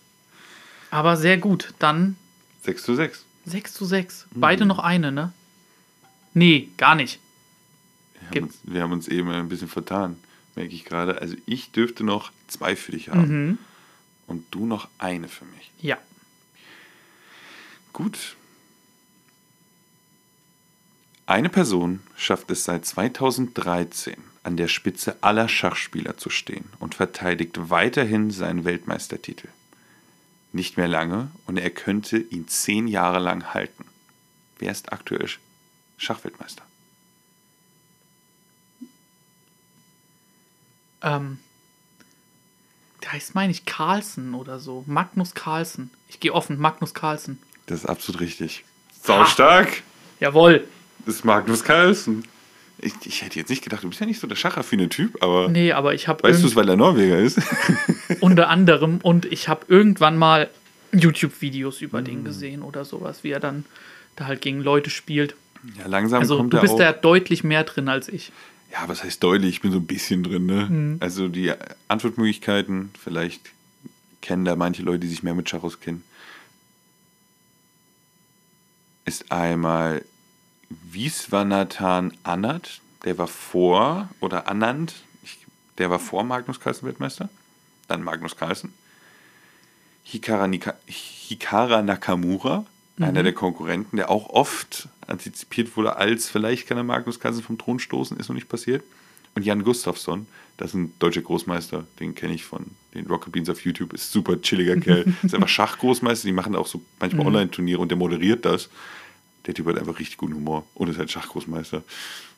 Aber 0.90 1.16
sehr 1.16 1.38
gut. 1.38 1.72
Dann 1.78 2.16
6 2.62 2.82
zu 2.82 2.94
6. 2.94 3.24
6 3.46 3.72
zu 3.74 3.84
6. 3.86 4.26
Beide 4.34 4.66
noch 4.66 4.78
eine, 4.80 5.12
ne? 5.12 5.32
Nee, 6.34 6.68
gar 6.76 6.94
nicht. 6.94 7.18
Wir 8.30 8.42
haben, 8.42 8.48
uns, 8.48 8.60
wir 8.64 8.82
haben 8.82 8.92
uns 8.92 9.08
eben 9.08 9.30
ein 9.30 9.48
bisschen 9.48 9.68
vertan, 9.68 10.16
merke 10.54 10.74
ich 10.74 10.84
gerade. 10.84 11.20
Also 11.20 11.36
ich 11.46 11.72
dürfte 11.72 12.04
noch 12.04 12.32
zwei 12.48 12.76
für 12.76 12.92
dich 12.92 13.08
haben. 13.08 13.46
Mhm. 13.46 13.58
Und 14.26 14.44
du 14.50 14.66
noch 14.66 14.88
eine 14.98 15.28
für 15.28 15.44
mich. 15.44 15.70
Ja. 15.80 15.98
Gut. 17.92 18.36
Eine 21.26 21.48
Person 21.48 22.00
schafft 22.16 22.50
es 22.50 22.64
seit 22.64 22.84
2013 22.84 24.16
an 24.42 24.56
der 24.56 24.68
Spitze 24.68 25.16
aller 25.22 25.48
Schachspieler 25.48 26.16
zu 26.16 26.30
stehen 26.30 26.66
und 26.78 26.94
verteidigt 26.94 27.70
weiterhin 27.70 28.30
seinen 28.30 28.64
Weltmeistertitel. 28.64 29.48
Nicht 30.52 30.76
mehr 30.76 30.88
lange 30.88 31.30
und 31.46 31.58
er 31.58 31.70
könnte 31.70 32.18
ihn 32.18 32.46
zehn 32.46 32.86
Jahre 32.86 33.18
lang 33.18 33.54
halten. 33.54 33.84
Wer 34.58 34.70
ist 34.70 34.92
aktuell 34.92 35.28
Schachweltmeister? 35.96 36.65
Ähm, 41.02 41.38
der 43.02 43.12
heißt, 43.12 43.34
meine 43.34 43.52
ich, 43.52 43.64
Carlsen 43.64 44.34
oder 44.34 44.58
so. 44.58 44.84
Magnus 44.86 45.34
Carlsen. 45.34 45.90
Ich 46.08 46.20
gehe 46.20 46.32
offen, 46.32 46.58
Magnus 46.58 46.94
Carlsen. 46.94 47.38
Das 47.66 47.80
ist 47.80 47.86
absolut 47.86 48.20
richtig. 48.20 48.64
Saustark! 49.02 49.82
Jawohl. 50.20 50.64
Das 51.04 51.16
ist 51.16 51.24
Magnus 51.24 51.62
Carlsen. 51.62 52.24
Ich, 52.78 52.94
ich 53.04 53.22
hätte 53.22 53.38
jetzt 53.38 53.48
nicht 53.48 53.62
gedacht, 53.62 53.84
du 53.84 53.88
bist 53.88 54.00
ja 54.00 54.06
nicht 54.06 54.20
so 54.20 54.26
der 54.26 54.36
schachaffine 54.36 54.88
Typ, 54.88 55.22
aber 55.22 55.48
Nee, 55.48 55.72
aber 55.72 55.94
ich 55.94 56.08
habe 56.08 56.22
weißt 56.22 56.42
du 56.42 56.46
es, 56.46 56.56
weil 56.56 56.68
er 56.68 56.76
Norweger 56.76 57.18
ist? 57.18 57.40
unter 58.20 58.48
anderem 58.48 58.98
und 59.02 59.24
ich 59.24 59.48
habe 59.48 59.64
irgendwann 59.68 60.18
mal 60.18 60.50
YouTube-Videos 60.92 61.80
über 61.80 62.02
den 62.02 62.24
gesehen 62.24 62.62
oder 62.62 62.84
sowas, 62.84 63.24
wie 63.24 63.30
er 63.30 63.40
dann 63.40 63.64
da 64.16 64.26
halt 64.26 64.42
gegen 64.42 64.60
Leute 64.60 64.90
spielt. 64.90 65.34
Ja, 65.78 65.86
langsam 65.86 66.20
Also 66.20 66.36
kommt 66.36 66.52
du 66.52 66.60
bist 66.60 66.78
da 66.78 66.92
deutlich 66.92 67.44
mehr 67.44 67.64
drin 67.64 67.88
als 67.88 68.08
ich. 68.08 68.30
Ja, 68.72 68.88
was 68.88 69.02
heißt 69.02 69.22
deutlich? 69.22 69.56
Ich 69.56 69.60
bin 69.62 69.72
so 69.72 69.78
ein 69.78 69.86
bisschen 69.86 70.22
drin, 70.22 70.46
ne? 70.46 70.66
Mhm. 70.66 70.96
Also 71.00 71.28
die 71.28 71.52
Antwortmöglichkeiten, 71.88 72.90
vielleicht 72.98 73.50
kennen 74.20 74.44
da 74.44 74.56
manche 74.56 74.82
Leute, 74.82 75.00
die 75.00 75.08
sich 75.08 75.22
mehr 75.22 75.34
mit 75.34 75.48
Schach 75.48 75.62
auskennen, 75.62 76.04
ist 79.04 79.30
einmal 79.30 80.04
Viswanathan 80.68 82.12
Anand, 82.24 82.80
der 83.04 83.18
war 83.18 83.28
vor, 83.28 84.08
oder 84.20 84.48
Anand, 84.48 84.94
der 85.78 85.90
war 85.90 86.00
vor 86.00 86.24
Magnus 86.24 86.58
Carlsen 86.58 86.86
Weltmeister, 86.86 87.28
dann 87.86 88.02
Magnus 88.02 88.36
Carlsen. 88.36 88.74
Hikara, 90.02 90.46
Nika, 90.46 90.74
Hikara 90.86 91.82
Nakamura, 91.82 92.64
einer 92.98 93.22
der 93.22 93.32
Konkurrenten, 93.32 93.96
der 93.96 94.10
auch 94.10 94.30
oft 94.30 94.88
antizipiert 95.06 95.76
wurde, 95.76 95.96
als 95.96 96.28
vielleicht 96.28 96.66
kann 96.66 96.76
er 96.78 96.82
Magnus 96.84 97.20
Carlsen 97.20 97.42
vom 97.42 97.58
Thron 97.58 97.78
stoßen, 97.78 98.16
ist 98.18 98.28
noch 98.28 98.34
nicht 98.34 98.48
passiert. 98.48 98.82
Und 99.34 99.44
Jan 99.44 99.62
Gustafsson, 99.64 100.26
das 100.56 100.70
ist 100.70 100.74
ein 100.74 100.94
deutscher 100.98 101.20
Großmeister, 101.20 101.86
den 102.00 102.14
kenne 102.14 102.32
ich 102.34 102.44
von 102.44 102.64
den 102.94 103.06
Rocket 103.06 103.32
Beans 103.32 103.50
auf 103.50 103.60
YouTube, 103.60 103.92
ist 103.92 104.10
super 104.10 104.40
chilliger 104.40 104.76
Kerl. 104.76 105.04
ist 105.22 105.34
einfach 105.34 105.48
Schachgroßmeister, 105.48 106.26
die 106.26 106.32
machen 106.32 106.56
auch 106.56 106.66
so 106.66 106.80
manchmal 106.98 107.26
Online-Turniere 107.26 107.78
und 107.80 107.88
der 107.90 107.98
moderiert 107.98 108.46
das. 108.46 108.70
Der 109.44 109.52
Typ 109.54 109.66
hat 109.66 109.78
einfach 109.78 109.98
richtig 109.98 110.16
guten 110.16 110.34
Humor 110.34 110.64
und 110.74 110.88
ist 110.88 110.98
halt 110.98 111.10
Schachgroßmeister. 111.10 111.82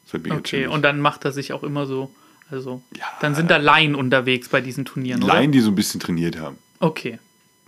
Ist 0.05 0.13
halt 0.13 0.25
mega 0.25 0.37
Okay, 0.37 0.43
chillig. 0.63 0.69
und 0.71 0.83
dann 0.83 1.01
macht 1.01 1.25
er 1.25 1.31
sich 1.33 1.53
auch 1.53 1.63
immer 1.63 1.87
so, 1.87 2.13
also 2.51 2.83
Ja. 2.97 3.05
dann 3.21 3.37
sind 3.37 3.51
da 3.51 3.59
Laien 3.59 3.95
unterwegs 3.95 4.49
bei 4.49 4.61
diesen 4.61 4.85
Turnieren, 4.85 5.23
oder? 5.23 5.35
Laien, 5.35 5.53
die 5.53 5.61
so 5.61 5.71
ein 5.71 5.75
bisschen 5.77 6.01
trainiert 6.01 6.37
haben. 6.39 6.59
Okay. 6.81 7.21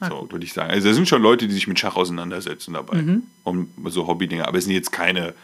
So, 0.08 0.30
würde 0.30 0.44
ich 0.44 0.52
sagen. 0.52 0.70
Also 0.70 0.88
da 0.88 0.94
sind 0.94 1.08
schon 1.08 1.20
Leute, 1.20 1.46
die 1.46 1.54
sich 1.54 1.66
mit 1.66 1.78
Schach 1.78 1.96
auseinandersetzen 1.96 2.72
dabei. 2.72 3.02
Mhm. 3.02 3.22
Um 3.44 3.70
so 3.86 4.06
Hobbydinger. 4.06 4.48
Aber 4.48 4.58
es 4.58 4.64
sind 4.64 4.72
jetzt 4.72 4.92
keine 4.92 5.34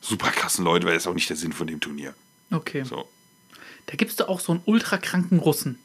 super 0.00 0.30
krassen 0.30 0.64
Leute, 0.64 0.86
weil 0.86 0.94
das 0.94 1.04
ist 1.04 1.06
auch 1.06 1.14
nicht 1.14 1.28
der 1.28 1.36
Sinn 1.36 1.52
von 1.52 1.66
dem 1.66 1.80
Turnier. 1.80 2.14
Okay. 2.50 2.84
So. 2.84 3.08
Da 3.86 3.96
gibst 3.96 4.18
du 4.20 4.28
auch 4.28 4.40
so 4.40 4.52
einen 4.52 4.62
ultrakranken 4.64 5.38
Russen. 5.38 5.78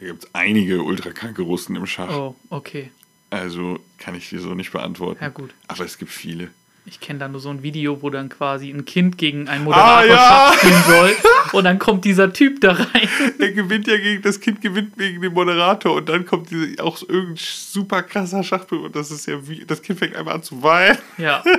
Da 0.00 0.06
gibt 0.06 0.24
es 0.24 0.34
einige 0.34 0.82
ultrakranke 0.82 1.42
Russen 1.42 1.76
im 1.76 1.86
Schach. 1.86 2.10
Oh, 2.10 2.34
okay. 2.50 2.90
Also 3.30 3.78
kann 3.98 4.14
ich 4.14 4.28
dir 4.30 4.40
so 4.40 4.54
nicht 4.54 4.72
beantworten. 4.72 5.22
Ja, 5.22 5.28
gut. 5.28 5.52
Aber 5.68 5.84
es 5.84 5.98
gibt 5.98 6.10
viele. 6.10 6.50
Ich 6.86 7.00
kenne 7.00 7.18
da 7.18 7.28
nur 7.28 7.40
so 7.40 7.48
ein 7.48 7.62
Video, 7.62 8.02
wo 8.02 8.10
dann 8.10 8.28
quasi 8.28 8.68
ein 8.70 8.84
Kind 8.84 9.16
gegen 9.16 9.48
einen 9.48 9.64
Moderator 9.64 9.94
Ah, 9.94 10.04
ja! 10.04 10.52
Spielen 10.58 10.82
soll. 10.86 11.16
Und 11.52 11.64
dann 11.64 11.78
kommt 11.78 12.04
dieser 12.04 12.32
Typ 12.32 12.60
da 12.60 12.72
rein. 12.72 13.08
Er 13.38 13.52
gewinnt 13.52 13.86
ja 13.86 13.96
gegen, 13.96 14.20
das 14.22 14.38
Kind 14.40 14.60
gewinnt 14.60 14.92
wegen 14.98 15.22
dem 15.22 15.32
Moderator 15.32 15.94
und 15.94 16.08
dann 16.08 16.26
kommt 16.26 16.50
diese, 16.50 16.82
auch 16.82 17.00
irgendein 17.02 17.36
super 17.38 18.02
krasser 18.02 18.42
Schachbild 18.42 18.82
und 18.82 18.96
das 18.96 19.10
ist 19.12 19.26
ja 19.26 19.46
wie, 19.46 19.64
das 19.64 19.80
Kind 19.80 20.00
fängt 20.00 20.16
einfach 20.16 20.34
an 20.34 20.42
zu 20.42 20.62
weinen. 20.62 20.98
Ja. 21.18 21.42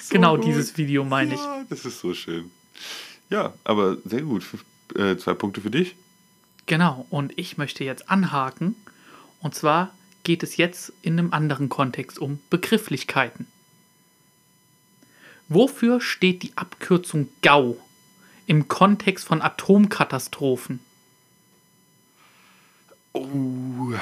So 0.00 0.10
genau 0.10 0.36
gut. 0.36 0.46
dieses 0.46 0.76
Video 0.76 1.04
meine 1.04 1.34
ich. 1.34 1.40
Ja, 1.40 1.64
das 1.70 1.84
ist 1.84 2.00
so 2.00 2.12
schön. 2.12 2.50
Ja, 3.30 3.52
aber 3.64 3.96
sehr 4.04 4.22
gut. 4.22 4.44
Äh, 4.96 5.16
zwei 5.16 5.34
Punkte 5.34 5.60
für 5.60 5.70
dich. 5.70 5.94
Genau, 6.66 7.06
und 7.10 7.32
ich 7.38 7.56
möchte 7.56 7.84
jetzt 7.84 8.10
anhaken. 8.10 8.74
Und 9.40 9.54
zwar 9.54 9.94
geht 10.24 10.42
es 10.42 10.56
jetzt 10.56 10.92
in 11.02 11.18
einem 11.18 11.32
anderen 11.32 11.68
Kontext 11.68 12.18
um 12.18 12.40
Begrifflichkeiten. 12.50 13.46
Wofür 15.48 16.00
steht 16.00 16.42
die 16.42 16.56
Abkürzung 16.56 17.28
GAU 17.42 17.76
im 18.46 18.68
Kontext 18.68 19.24
von 19.24 19.42
Atomkatastrophen? 19.42 20.80
Oh. 23.12 23.92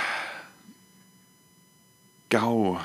Gau. 2.29 2.81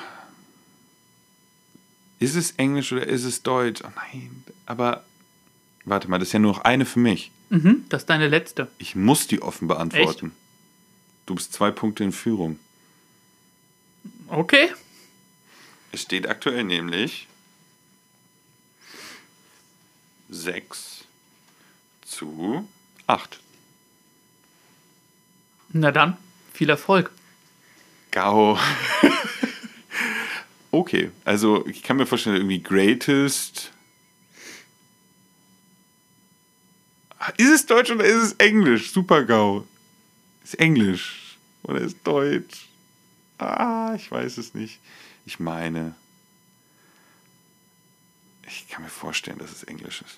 Ist 2.19 2.35
es 2.35 2.51
Englisch 2.53 2.91
oder 2.91 3.05
ist 3.05 3.23
es 3.23 3.43
Deutsch? 3.43 3.83
Oh 3.83 3.91
nein, 3.95 4.43
aber 4.65 5.05
warte 5.83 6.09
mal, 6.09 6.17
das 6.17 6.29
ist 6.29 6.33
ja 6.33 6.39
nur 6.39 6.53
noch 6.53 6.61
eine 6.61 6.85
für 6.85 6.99
mich. 6.99 7.31
Mhm, 7.49 7.85
das 7.89 8.03
ist 8.03 8.09
deine 8.09 8.27
letzte. 8.27 8.71
Ich 8.79 8.95
muss 8.95 9.27
die 9.27 9.41
offen 9.41 9.67
beantworten. 9.67 10.31
Du 11.27 11.35
bist 11.35 11.53
zwei 11.53 11.71
Punkte 11.71 12.03
in 12.03 12.11
Führung. 12.11 12.57
Okay. 14.27 14.73
Es 15.91 16.01
steht 16.01 16.27
aktuell 16.27 16.63
nämlich 16.63 17.27
6 20.29 21.05
zu 22.03 22.67
8. 23.07 23.39
Na 25.69 25.91
dann, 25.91 26.17
viel 26.53 26.69
Erfolg. 26.69 27.11
Gau. 28.11 28.57
okay, 30.71 31.11
also 31.23 31.65
ich 31.67 31.83
kann 31.83 31.97
mir 31.97 32.05
vorstellen, 32.05 32.37
irgendwie 32.37 32.63
Greatest. 32.63 33.71
Ist 37.37 37.49
es 37.49 37.65
Deutsch 37.65 37.91
oder 37.91 38.05
ist 38.05 38.15
es 38.15 38.33
Englisch? 38.33 38.91
Super 38.91 39.23
GAU. 39.23 39.65
Ist 40.43 40.59
Englisch 40.59 41.37
oder 41.63 41.81
ist 41.81 41.97
Deutsch? 42.03 42.67
Ah, 43.37 43.93
ich 43.95 44.09
weiß 44.11 44.37
es 44.37 44.53
nicht. 44.53 44.79
Ich 45.25 45.39
meine, 45.39 45.95
ich 48.47 48.67
kann 48.69 48.83
mir 48.83 48.89
vorstellen, 48.89 49.39
dass 49.39 49.51
es 49.51 49.63
Englisch 49.63 50.01
ist. 50.01 50.17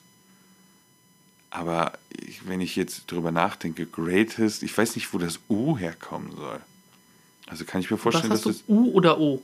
Aber 1.49 1.93
ich, 2.11 2.47
wenn 2.47 2.59
ich 2.61 2.75
jetzt 2.75 3.09
drüber 3.11 3.31
nachdenke, 3.31 3.85
Greatest, 3.85 4.63
ich 4.63 4.77
weiß 4.77 4.95
nicht, 4.95 5.13
wo 5.13 5.17
das 5.17 5.39
U 5.49 5.77
herkommen 5.77 6.35
soll. 6.35 6.59
Also 7.47 7.63
kann 7.63 7.79
ich 7.79 7.89
mir 7.89 7.97
vorstellen, 7.97 8.29
dass 8.29 8.41
das 8.41 8.63
U 8.67 8.91
oder 8.91 9.17
O? 9.19 9.41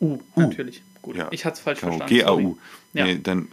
U, 0.00 0.18
natürlich. 0.36 0.82
Gut, 1.00 1.16
Ja. 1.16 1.28
ich 1.30 1.44
hatte 1.44 1.54
es 1.56 1.60
falsch 1.60 1.80
Genau, 1.80 1.96
verstanden. 1.96 2.14
G-A-U. 2.14 2.58
Ja. 2.92 3.04
Nee, 3.06 3.18
dann, 3.20 3.48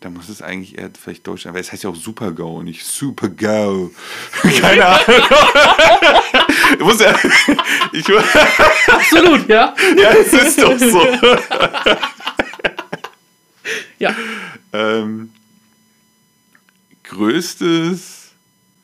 dann 0.00 0.12
muss 0.12 0.28
es 0.28 0.42
eigentlich 0.42 0.76
eher 0.78 0.90
vielleicht 0.90 1.26
Deutsch 1.26 1.44
sein, 1.44 1.54
weil 1.54 1.62
es 1.62 1.72
heißt 1.72 1.82
ja 1.84 1.90
auch 1.90 1.96
Super 1.96 2.30
Go 2.32 2.58
und 2.58 2.66
nicht 2.66 2.84
Super 2.84 3.30
Go. 3.30 3.90
Keine 4.42 4.86
Ahnung. 4.86 5.04
muss 6.86 7.00
ja, 7.00 7.14
ich, 7.92 8.06
Absolut, 8.88 9.48
ja. 9.48 9.74
ja, 9.96 10.10
es 10.10 10.32
ist 10.32 10.62
doch 10.62 10.78
so. 10.78 11.06
Ja, 13.98 14.14
ähm, 14.72 15.32
größtes 17.04 18.30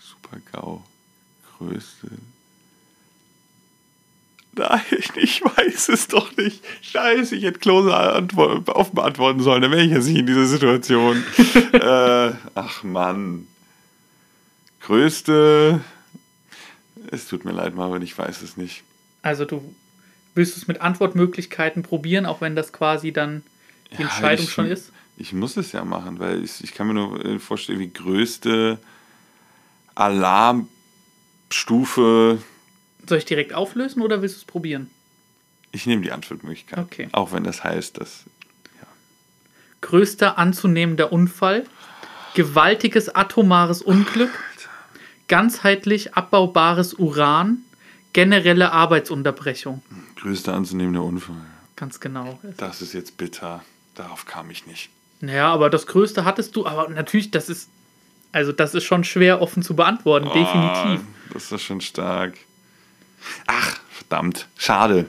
Super 0.00 0.38
Go. 0.52 0.82
Größte. 1.58 2.08
Nein, 4.54 4.80
ich 5.16 5.42
weiß 5.44 5.88
es 5.88 6.08
doch 6.08 6.36
nicht. 6.36 6.62
Scheiße, 6.82 7.36
ich 7.36 7.44
hätte 7.44 7.58
Klose 7.60 7.94
antwort- 7.96 8.68
offen 8.70 8.94
beantworten 8.94 9.40
sollen. 9.40 9.62
Dann 9.62 9.70
wäre 9.70 9.82
ich 9.84 9.92
jetzt 9.92 10.06
nicht 10.08 10.18
in 10.18 10.26
dieser 10.26 10.46
Situation. 10.46 11.22
äh, 11.72 12.32
ach 12.54 12.82
Mann. 12.82 13.46
Größte. 14.80 15.80
Es 17.12 17.26
tut 17.28 17.44
mir 17.44 17.52
leid, 17.52 17.74
Marvin, 17.74 18.02
ich 18.02 18.16
weiß 18.16 18.42
es 18.42 18.56
nicht. 18.56 18.82
also 19.22 19.44
du 19.44 19.74
willst 20.34 20.56
es 20.56 20.66
mit 20.66 20.80
Antwortmöglichkeiten 20.80 21.82
probieren, 21.82 22.24
auch 22.26 22.40
wenn 22.40 22.56
das 22.56 22.72
quasi 22.72 23.12
dann 23.12 23.42
die 23.92 23.96
Ja, 24.02 24.08
Entscheidung 24.08 24.44
ich- 24.46 24.52
schon 24.52 24.66
ist? 24.66 24.90
Ich 25.18 25.34
muss 25.34 25.58
es 25.58 25.72
ja 25.72 25.84
machen, 25.84 26.18
weil 26.18 26.42
ich, 26.42 26.64
ich 26.64 26.72
kann 26.74 26.86
mir 26.88 26.94
nur 26.94 27.22
äh, 27.24 27.38
vorstellen, 27.38 27.78
wie 27.78 27.90
größte 27.92 28.78
Alarmstufe. 31.50 32.38
Soll 33.06 33.18
ich 33.18 33.24
direkt 33.24 33.52
auflösen 33.52 34.00
oder 34.02 34.22
willst 34.22 34.36
du 34.36 34.38
es 34.40 34.44
probieren? 34.44 34.90
Ich 35.70 35.86
nehme 35.86 36.02
die 36.02 36.12
Antwortmöglichkeit. 36.12 36.78
Okay. 36.78 37.08
Auch 37.12 37.32
wenn 37.32 37.44
das 37.44 37.62
heißt, 37.64 37.98
dass. 37.98 38.24
Größter 39.80 40.38
anzunehmender 40.38 41.12
Unfall, 41.12 41.64
gewaltiges 42.34 43.12
atomares 43.14 43.82
Unglück, 43.82 44.30
ganzheitlich 45.28 46.14
abbaubares 46.14 46.94
Uran, 46.94 47.58
generelle 48.12 48.72
Arbeitsunterbrechung. 48.72 49.82
Größter 50.16 50.54
anzunehmender 50.54 51.02
Unfall. 51.02 51.36
Ganz 51.76 52.00
genau. 52.00 52.38
Das 52.56 52.82
ist 52.82 52.92
jetzt 52.92 53.16
bitter. 53.16 53.64
Darauf 53.94 54.26
kam 54.26 54.50
ich 54.50 54.66
nicht. 54.66 54.90
Naja, 55.20 55.52
aber 55.52 55.70
das 55.70 55.86
Größte 55.86 56.24
hattest 56.24 56.56
du, 56.56 56.66
aber 56.66 56.88
natürlich, 56.88 57.30
das 57.30 57.48
ist, 57.48 57.68
also 58.32 58.52
das 58.52 58.74
ist 58.74 58.84
schon 58.84 59.04
schwer 59.04 59.40
offen 59.40 59.62
zu 59.62 59.76
beantworten, 59.76 60.26
definitiv. 60.26 60.52
Ah, 60.54 61.00
das 61.32 61.52
ist 61.52 61.62
schon 61.62 61.80
stark. 61.80 62.34
Ach, 63.46 63.80
verdammt. 63.90 64.48
Schade. 64.56 65.06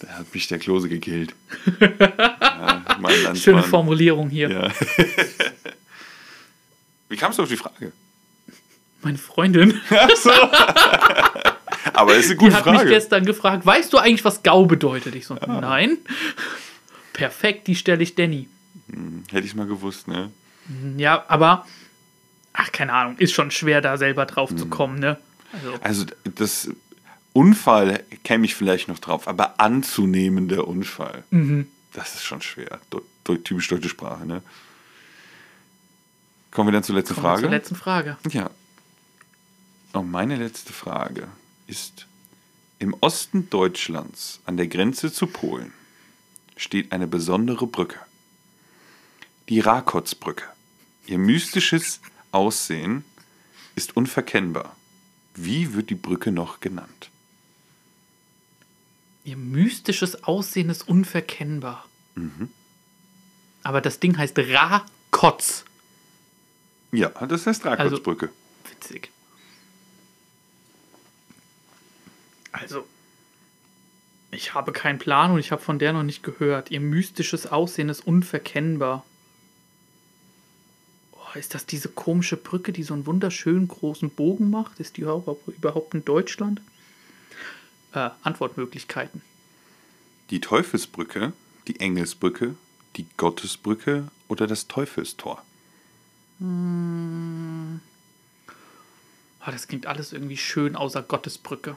Da 0.00 0.08
hat 0.08 0.32
mich 0.32 0.46
der 0.48 0.58
Klose 0.58 0.88
gekillt. 0.88 1.34
ja. 1.80 3.34
Schöne 3.34 3.62
Formulierung 3.62 4.28
hier. 4.28 4.50
Ja. 4.50 4.70
Wie 7.08 7.16
kamst 7.16 7.38
du 7.38 7.42
auf 7.42 7.48
die 7.48 7.56
Frage? 7.56 7.92
Meine 9.02 9.18
Freundin, 9.18 9.80
Aber 11.92 12.14
ist 12.16 12.26
eine 12.26 12.34
die 12.34 12.36
gute 12.36 12.54
hat 12.56 12.66
mich 12.66 12.74
Frage. 12.76 12.88
gestern 12.90 13.24
gefragt, 13.24 13.64
weißt 13.64 13.92
du 13.92 13.98
eigentlich, 13.98 14.24
was 14.24 14.42
GAU 14.42 14.66
bedeutet? 14.66 15.14
Ich 15.14 15.26
so, 15.26 15.34
nein. 15.46 15.98
Perfekt, 17.12 17.66
die 17.66 17.74
stelle 17.74 18.02
ich 18.02 18.14
Danny. 18.14 18.48
Hätte 19.30 19.46
ich 19.46 19.54
mal 19.54 19.66
gewusst, 19.66 20.08
ne? 20.08 20.30
Ja, 20.96 21.24
aber, 21.28 21.66
ach, 22.52 22.70
keine 22.72 22.92
Ahnung, 22.92 23.16
ist 23.18 23.32
schon 23.32 23.50
schwer, 23.50 23.80
da 23.80 23.96
selber 23.96 24.26
drauf 24.26 24.50
Mhm. 24.50 24.58
zu 24.58 24.66
kommen, 24.66 24.98
ne? 24.98 25.18
Also, 25.52 25.74
Also 25.80 26.06
das 26.36 26.68
Unfall 27.32 28.02
käme 28.24 28.44
ich 28.44 28.54
vielleicht 28.54 28.88
noch 28.88 28.98
drauf, 28.98 29.28
aber 29.28 29.58
anzunehmender 29.60 30.66
Unfall, 30.68 31.24
das 31.94 32.14
ist 32.16 32.24
schon 32.24 32.42
schwer. 32.42 32.80
Do, 32.90 33.02
do, 33.24 33.36
typisch 33.36 33.68
deutsche 33.68 33.88
Sprache, 33.88 34.26
ne? 34.26 34.42
Kommen 36.50 36.68
wir 36.68 36.72
dann 36.72 36.82
zur 36.82 36.96
letzten 36.96 37.14
kommen 37.14 37.24
wir 37.26 37.30
Frage? 37.30 37.42
zur 37.42 37.50
letzten 37.50 37.76
Frage. 37.76 38.16
Ja. 38.30 38.50
Und 39.92 40.10
meine 40.10 40.36
letzte 40.36 40.72
Frage 40.72 41.28
ist: 41.66 42.06
Im 42.78 42.94
Osten 43.00 43.50
Deutschlands, 43.50 44.40
an 44.44 44.56
der 44.56 44.68
Grenze 44.68 45.12
zu 45.12 45.26
Polen, 45.26 45.72
steht 46.56 46.92
eine 46.92 47.06
besondere 47.06 47.66
Brücke. 47.66 47.98
Die 49.48 49.60
Rakotsbrücke. 49.60 50.44
Ihr 51.06 51.18
mystisches 51.18 52.00
Aussehen 52.32 53.04
ist 53.76 53.96
unverkennbar. 53.96 54.76
Wie 55.34 55.74
wird 55.74 55.88
die 55.88 55.94
Brücke 55.94 56.32
noch 56.32 56.60
genannt? 56.60 57.10
Ihr 59.24 59.36
mystisches 59.36 60.24
Aussehen 60.24 60.68
ist 60.68 60.88
unverkennbar. 60.88 61.88
Aber 63.62 63.80
das 63.80 64.00
Ding 64.00 64.18
heißt 64.18 64.38
Rakotz. 64.38 65.64
Ja, 66.92 67.08
das 67.26 67.46
heißt 67.46 67.64
Rakotsbrücke. 67.64 68.30
Witzig. 68.70 69.10
Also, 72.52 72.86
ich 74.30 74.54
habe 74.54 74.72
keinen 74.72 74.98
Plan 74.98 75.30
und 75.30 75.38
ich 75.38 75.52
habe 75.52 75.62
von 75.62 75.78
der 75.78 75.92
noch 75.92 76.02
nicht 76.02 76.22
gehört. 76.22 76.70
Ihr 76.70 76.80
mystisches 76.80 77.46
Aussehen 77.46 77.88
ist 77.88 78.06
unverkennbar. 78.06 79.04
Oh, 81.12 81.38
ist 81.38 81.54
das 81.54 81.66
diese 81.66 81.88
komische 81.88 82.36
Brücke, 82.36 82.72
die 82.72 82.82
so 82.82 82.94
einen 82.94 83.06
wunderschönen 83.06 83.68
großen 83.68 84.10
Bogen 84.10 84.50
macht? 84.50 84.80
Ist 84.80 84.96
die 84.96 85.02
überhaupt 85.02 85.94
in 85.94 86.04
Deutschland? 86.04 86.60
Äh, 87.92 88.10
Antwortmöglichkeiten. 88.22 89.22
Die 90.30 90.40
Teufelsbrücke, 90.40 91.32
die 91.66 91.80
Engelsbrücke, 91.80 92.54
die 92.96 93.06
Gottesbrücke 93.16 94.08
oder 94.28 94.46
das 94.46 94.68
Teufelstor? 94.68 95.42
Ah, 99.40 99.50
das 99.50 99.68
klingt 99.68 99.86
alles 99.86 100.12
irgendwie 100.12 100.36
schön 100.36 100.76
außer 100.76 101.02
Gottesbrücke. 101.02 101.76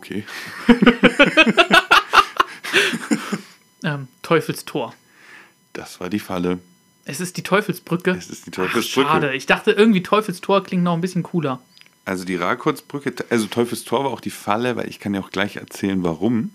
Okay. 0.00 0.24
Ähm, 3.82 4.08
Teufelstor. 4.22 4.94
Das 5.72 6.00
war 6.00 6.10
die 6.10 6.18
Falle. 6.18 6.58
Es 7.04 7.20
ist 7.20 7.36
die 7.38 7.42
Teufelsbrücke. 7.42 8.10
Es 8.10 8.28
ist 8.28 8.46
die 8.46 8.50
Ach, 8.50 8.56
Teufelsbrücke. 8.56 9.08
schade. 9.08 9.34
Ich 9.34 9.46
dachte 9.46 9.72
irgendwie 9.72 10.02
Teufelstor 10.02 10.62
klingt 10.62 10.84
noch 10.84 10.94
ein 10.94 11.00
bisschen 11.00 11.22
cooler. 11.22 11.60
Also 12.04 12.24
die 12.24 12.36
Rakotsbrücke, 12.36 13.14
also 13.30 13.46
Teufelstor 13.46 14.04
war 14.04 14.10
auch 14.10 14.20
die 14.20 14.30
Falle, 14.30 14.76
weil 14.76 14.88
ich 14.88 15.00
kann 15.00 15.14
ja 15.14 15.20
auch 15.20 15.30
gleich 15.30 15.56
erzählen, 15.56 16.02
warum. 16.02 16.50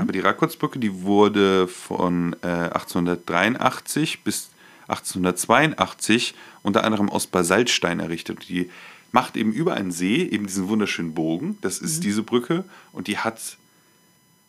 Aber 0.00 0.12
die 0.12 0.20
Rakotsbrücke, 0.20 0.78
die 0.78 1.02
wurde 1.02 1.68
von 1.68 2.34
äh, 2.42 2.46
1883 2.46 4.22
bis 4.24 4.50
1882 4.88 6.34
unter 6.62 6.84
anderem 6.84 7.08
aus 7.10 7.26
Basaltstein 7.26 8.00
errichtet. 8.00 8.48
Die 8.48 8.70
macht 9.14 9.36
eben 9.36 9.52
über 9.52 9.74
einen 9.74 9.92
See 9.92 10.24
eben 10.24 10.48
diesen 10.48 10.66
wunderschönen 10.66 11.14
Bogen. 11.14 11.56
Das 11.60 11.78
ist 11.78 12.02
diese 12.02 12.24
Brücke 12.24 12.64
und 12.90 13.06
die 13.06 13.16
hat, 13.16 13.56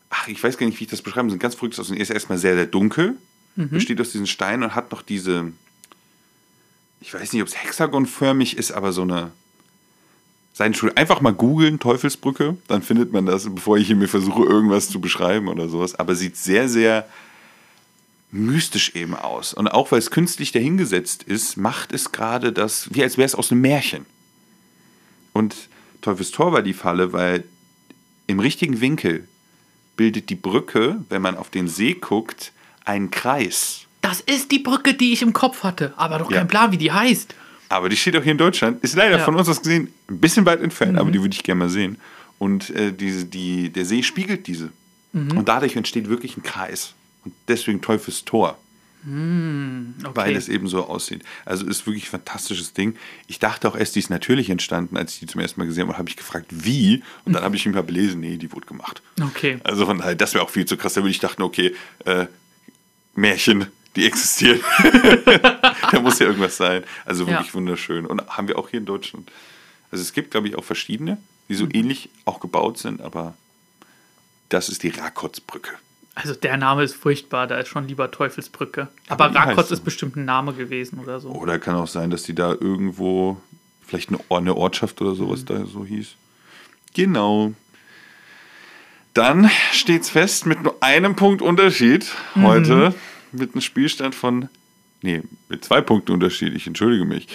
ach, 0.09 0.27
ich 0.27 0.43
weiß 0.43 0.57
gar 0.57 0.65
nicht, 0.65 0.79
wie 0.79 0.85
ich 0.85 0.89
das 0.89 1.03
beschreiben 1.03 1.29
soll, 1.29 1.37
ganz 1.37 1.53
verrückt 1.53 1.79
aus. 1.79 1.89
Die 1.89 1.99
ist 1.99 2.09
erstmal 2.09 2.39
sehr, 2.39 2.55
sehr 2.55 2.65
dunkel, 2.65 3.15
besteht 3.55 4.01
aus 4.01 4.11
diesen 4.11 4.25
Steinen 4.25 4.63
und 4.63 4.73
hat 4.73 4.91
noch 4.91 5.03
diese, 5.03 5.51
ich 6.99 7.13
weiß 7.13 7.31
nicht, 7.31 7.43
ob 7.43 7.47
es 7.47 7.55
hexagonförmig 7.55 8.57
ist, 8.57 8.71
aber 8.71 8.91
so 8.91 9.03
eine, 9.03 9.31
seien 10.53 10.73
Schuld, 10.73 10.97
einfach 10.97 11.21
mal 11.21 11.33
googeln, 11.33 11.79
Teufelsbrücke, 11.79 12.57
dann 12.67 12.81
findet 12.81 13.13
man 13.13 13.27
das, 13.27 13.47
bevor 13.53 13.77
ich 13.77 13.85
hier 13.85 13.95
mir 13.95 14.07
versuche, 14.07 14.45
irgendwas 14.45 14.89
zu 14.89 14.99
beschreiben 14.99 15.47
oder 15.47 15.69
sowas. 15.69 15.93
Aber 15.93 16.15
sieht 16.15 16.37
sehr, 16.37 16.69
sehr 16.69 17.07
mystisch 18.31 18.95
eben 18.95 19.13
aus. 19.13 19.53
Und 19.53 19.67
auch 19.67 19.91
weil 19.91 19.99
es 19.99 20.09
künstlich 20.09 20.51
dahingesetzt 20.51 21.21
ist, 21.21 21.55
macht 21.55 21.93
es 21.93 22.11
gerade 22.11 22.51
das, 22.51 22.91
wie 22.91 23.03
als 23.03 23.17
wäre 23.17 23.27
es 23.27 23.35
aus 23.35 23.51
einem 23.51 23.61
Märchen. 23.61 24.07
Und 25.35 25.67
Teufelstor 26.01 26.53
war 26.53 26.61
die 26.61 26.73
Falle, 26.73 27.11
weil 27.11 27.43
im 28.25 28.39
richtigen 28.39 28.79
Winkel 28.79 29.27
bildet 29.97 30.29
die 30.29 30.35
Brücke, 30.35 31.03
wenn 31.09 31.21
man 31.21 31.35
auf 31.35 31.49
den 31.49 31.67
See 31.67 31.93
guckt, 31.93 32.53
einen 32.85 33.11
Kreis. 33.11 33.81
Das 34.01 34.21
ist 34.21 34.51
die 34.51 34.59
Brücke, 34.59 34.93
die 34.93 35.11
ich 35.11 35.21
im 35.21 35.33
Kopf 35.33 35.63
hatte, 35.63 35.93
aber 35.97 36.19
doch 36.19 36.31
Ja. 36.31 36.37
kein 36.39 36.47
Plan, 36.47 36.71
wie 36.71 36.77
die 36.77 36.91
heißt. 36.91 37.35
Aber 37.67 37.89
die 37.89 37.97
steht 37.97 38.15
auch 38.15 38.23
hier 38.23 38.31
in 38.31 38.37
Deutschland. 38.37 38.81
Ist 38.83 38.95
leider 38.95 39.17
Ja. 39.17 39.25
von 39.25 39.35
uns 39.35 39.49
aus 39.49 39.61
gesehen 39.61 39.91
ein 40.07 40.19
bisschen 40.19 40.45
weit 40.45 40.61
entfernt, 40.61 40.97
aber 40.97 41.11
die 41.11 41.19
würde 41.21 41.33
ich 41.35 41.43
gerne 41.43 41.59
mal 41.59 41.69
sehen. 41.69 41.97
Und 42.39 42.69
äh, 42.69 42.93
diese, 42.93 43.25
die, 43.25 43.69
der 43.71 43.83
See 43.85 44.03
spiegelt 44.03 44.47
diese. 44.47 44.71
Und 45.13 45.47
dadurch 45.47 45.75
entsteht 45.77 46.07
wirklich 46.09 46.35
ein 46.37 46.43
Kreis. 46.43 46.93
Und 47.23 47.33
deswegen 47.47 47.81
Teufelstor, 47.81 48.57
Okay. 49.07 50.11
weil 50.15 50.35
es 50.35 50.49
eben 50.49 50.67
so 50.67 50.85
aussieht. 50.87 51.23
Also 51.45 51.65
ist 51.67 51.85
wirklich 51.85 52.05
ein 52.05 52.11
fantastisches 52.11 52.73
Ding. 52.73 52.95
Ich 53.27 53.37
dachte 53.39 53.67
auch 53.67 53.75
erst, 53.75 53.95
die 53.95 53.99
ist 53.99 54.09
natürlich 54.09 54.49
entstanden, 54.49 54.97
als 54.97 55.13
ich 55.13 55.19
die 55.19 55.27
zum 55.27 55.41
ersten 55.41 55.59
Mal 55.59 55.65
gesehen 55.67 55.87
habe, 55.87 55.97
habe 55.97 56.09
ich 56.09 56.17
gefragt, 56.17 56.47
wie? 56.49 57.03
Und 57.23 57.33
dann 57.33 57.43
habe 57.43 57.55
ich 57.55 57.65
mich 57.65 57.75
mal 57.75 57.83
belesen, 57.83 58.19
nee, 58.21 58.37
die 58.37 58.51
wurde 58.51 58.65
gemacht. 58.65 59.01
okay. 59.21 59.59
Also 59.63 59.85
von 59.85 59.99
daher, 59.99 60.15
das 60.15 60.33
wäre 60.33 60.43
auch 60.43 60.49
viel 60.49 60.65
zu 60.65 60.75
krass. 60.77 60.93
Da 60.93 61.01
würde 61.01 61.11
ich 61.11 61.19
dachten, 61.19 61.41
okay, 61.43 61.75
äh, 62.05 62.25
Märchen, 63.13 63.67
die 63.95 64.05
existieren. 64.05 64.59
da 65.91 65.99
muss 66.01 66.19
ja 66.19 66.25
irgendwas 66.27 66.57
sein. 66.57 66.83
Also 67.05 67.27
wirklich 67.27 67.47
Ja. 67.49 67.53
wunderschön. 67.53 68.05
Und 68.05 68.27
haben 68.27 68.47
wir 68.47 68.57
auch 68.57 68.69
hier 68.69 68.79
in 68.79 68.85
Deutschland. 68.85 69.31
Also 69.91 70.01
es 70.01 70.13
gibt, 70.13 70.31
glaube 70.31 70.47
ich, 70.47 70.55
auch 70.55 70.63
verschiedene, 70.63 71.17
die 71.47 71.55
so 71.55 71.67
ähnlich 71.71 72.09
auch 72.25 72.39
gebaut 72.39 72.77
sind, 72.79 73.01
aber 73.01 73.35
das 74.49 74.67
ist 74.67 74.83
die 74.83 74.89
Rakotsbrücke. 74.89 75.71
Also 76.15 76.33
der 76.33 76.55
Name 76.55 76.83
ist 76.83 76.95
furchtbar, 76.95 77.45
da 77.45 77.57
ist 77.59 77.67
schon 77.67 77.89
lieber 77.89 78.09
Teufelsbrücke. 78.09 78.87
Aber 79.09 79.25
Aber 79.25 79.35
Rakotz 79.35 79.71
ist 79.71 79.83
bestimmt 79.83 80.15
ein 80.15 80.23
Name 80.23 80.53
gewesen 80.53 80.99
oder 80.99 81.19
so. 81.19 81.29
Oder 81.29 81.59
kann 81.59 81.75
auch 81.75 81.87
sein, 81.87 82.09
dass 82.09 82.23
die 82.23 82.33
da 82.33 82.51
irgendwo, 82.51 83.37
vielleicht 83.85 84.09
eine, 84.09 84.19
eine 84.29 84.55
Ortschaft 84.55 85.01
oder 85.01 85.13
sowas 85.13 85.43
da 85.43 85.65
so 85.65 85.85
hieß. 85.85 86.15
Genau. 86.93 87.53
Dann 89.13 89.51
steht's 89.73 90.09
fest 90.09 90.45
mit 90.45 90.63
nur 90.63 90.81
einem 90.81 91.15
Punkt 91.17 91.41
Unterschied 91.41 92.09
heute. 92.35 92.95
Mit 93.33 93.53
einem 93.53 93.61
Spielstand 93.61 94.15
von. 94.15 94.49
Nee, 95.01 95.21
mit 95.49 95.65
zwei 95.65 95.81
Punkten 95.81 96.13
Unterschied. 96.13 96.55
Ich 96.55 96.65
entschuldige 96.65 97.05
mich. 97.05 97.27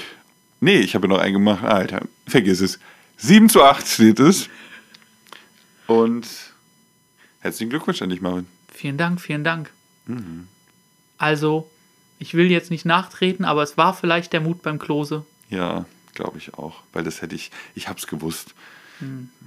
Nee, 0.61 0.79
ich 0.81 0.95
habe 0.95 1.07
noch 1.09 1.19
einen 1.19 1.35
gemacht. 1.35 1.65
Alter, 1.65 2.03
vergiss 2.27 2.61
es. 2.61 2.79
7 3.19 3.51
zu 3.51 3.63
8 3.63 3.87
steht 3.87 4.21
es. 4.21 4.49
Und 5.87 6.27
herzlichen 7.41 7.71
Glückwunsch 7.71 8.01
an 8.01 8.09
dich, 8.09 8.23
Marvin. 8.23 8.47
Vielen 8.81 8.97
Dank, 8.97 9.21
vielen 9.21 9.45
Dank. 9.45 9.71
Also, 11.19 11.71
ich 12.19 12.33
will 12.33 12.51
jetzt 12.51 12.71
nicht 12.71 12.87
nachtreten, 12.87 13.45
aber 13.45 13.63
es 13.63 13.77
war 13.77 13.93
vielleicht 13.93 14.33
der 14.33 14.41
Mut 14.41 14.63
beim 14.63 14.79
Klose. 14.79 15.27
Ja, 15.51 15.85
glaube 16.15 16.39
ich 16.39 16.55
auch. 16.55 16.83
Weil 16.95 17.05
das 17.05 17.21
hätte 17.21 17.35
ich, 17.35 17.51
ich 17.75 17.89
habe 17.89 17.99
es 17.99 18.07
gewusst. 18.07 18.55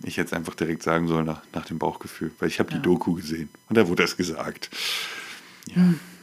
Ich 0.04 0.18
hätte 0.18 0.28
es 0.28 0.34
einfach 0.34 0.54
direkt 0.54 0.84
sagen 0.84 1.08
sollen 1.08 1.26
nach, 1.26 1.42
nach 1.52 1.66
dem 1.66 1.80
Bauchgefühl. 1.80 2.32
Weil 2.38 2.50
ich 2.50 2.60
habe 2.60 2.72
die 2.72 2.80
Doku 2.80 3.16
gesehen 3.16 3.50
und 3.70 3.76
da 3.76 3.88
wurde 3.88 4.04
das 4.04 4.18
gesagt. 4.18 4.70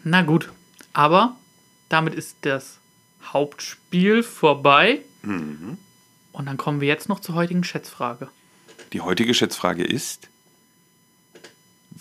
Na 0.05 0.23
gut, 0.23 0.53
aber 0.93 1.37
damit 1.89 2.15
ist 2.15 2.37
das 2.43 2.79
Hauptspiel 3.25 4.23
vorbei. 4.23 5.01
Und 5.25 5.79
dann 6.47 6.57
kommen 6.57 6.81
wir 6.81 6.87
jetzt 6.87 7.09
noch 7.09 7.19
zur 7.19 7.35
heutigen 7.35 7.65
Schätzfrage. 7.65 8.29
Die 8.93 9.01
heutige 9.01 9.35
Schätzfrage 9.35 9.83
ist, 9.83 10.29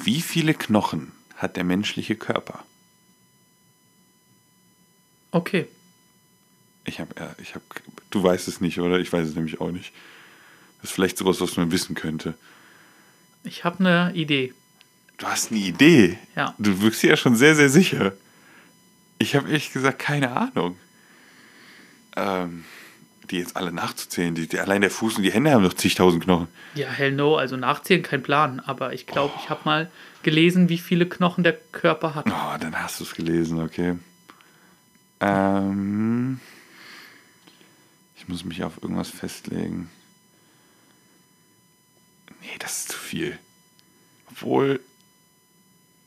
wie 0.04 0.22
viele 0.22 0.54
Knochen 0.54 1.12
hat 1.36 1.56
der 1.56 1.64
menschliche 1.64 2.16
Körper? 2.16 2.64
Okay, 5.32 5.68
Ich 6.86 7.00
habe, 7.00 7.16
äh, 7.18 7.42
ich 7.42 7.54
habe, 7.54 7.64
du 8.10 8.24
weißt 8.24 8.48
es 8.48 8.62
nicht, 8.62 8.80
oder? 8.80 8.98
Ich 9.00 9.14
weiß 9.14 9.28
es 9.28 9.36
nämlich 9.36 9.62
auch 9.62 9.72
nicht. 9.72 9.94
Das 10.82 10.90
ist 10.90 10.96
vielleicht 10.96 11.18
sowas, 11.18 11.40
was 11.40 11.56
man 11.58 11.72
wissen 11.72 11.94
könnte. 11.94 12.34
ich 13.44 13.64
habe 13.64 13.80
eine 13.80 14.14
Idee. 14.16 14.54
Du 15.18 15.28
hast 15.28 15.52
eine 15.52 15.60
Idee. 15.60 16.18
Ja. 16.36 16.56
Du 16.58 16.82
wirkst 16.82 17.04
dir 17.04 17.10
ja 17.12 17.18
schon 17.18 17.36
sehr, 17.36 17.56
sehr 17.56 17.70
sicher. 17.70 18.14
Ich 19.20 19.36
habe 19.36 19.50
ehrlich 19.50 19.72
gesagt 19.72 20.00
keine 20.00 20.32
Ahnung. 20.32 20.78
Ähm, 22.16 22.64
die 23.32 23.38
jetzt 23.38 23.56
alle 23.56 23.72
nachzuzählen. 23.72 24.36
Die, 24.36 24.48
die, 24.48 24.60
allein 24.60 24.82
der 24.82 24.92
Fuß 24.92 25.18
und 25.18 25.24
die 25.24 25.32
Hände 25.32 25.52
haben 25.52 25.64
noch 25.64 25.74
zigtausend 25.74 26.24
Knochen. 26.24 26.48
Ja, 26.76 26.90
hell 26.90 27.12
no, 27.12 27.36
also 27.36 27.56
nachzählen 27.58 28.04
kein 28.04 28.24
Plan, 28.24 28.60
aber 28.60 28.94
ich 28.94 29.08
glaube, 29.08 29.34
ich 29.42 29.50
habe 29.50 29.62
mal 29.66 29.92
gelesen, 30.24 30.70
wie 30.70 30.78
viele 30.78 31.08
Knochen 31.08 31.44
der 31.44 31.54
Körper 31.54 32.16
hat. 32.16 32.26
Oh, 32.28 32.58
dann 32.60 32.76
hast 32.76 33.00
du 33.00 33.04
es 33.04 33.14
gelesen, 33.14 33.62
okay. 33.62 33.96
Ähm, 35.20 36.40
ich 38.16 38.28
muss 38.28 38.46
mich 38.46 38.64
auf 38.64 38.82
irgendwas 38.82 39.10
festlegen. 39.10 39.90
Nee, 42.42 42.58
das 42.60 42.80
ist 42.80 42.92
zu 42.92 42.98
viel. 42.98 43.38
Obwohl. 44.32 44.80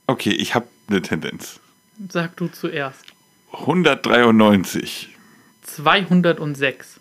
Okay, 0.07 0.31
ich 0.31 0.55
habe 0.55 0.67
eine 0.89 1.03
Tendenz. 1.03 1.61
Sag 2.09 2.37
du 2.37 2.49
zuerst. 2.49 3.05
193. 3.53 5.11
206. 5.63 7.01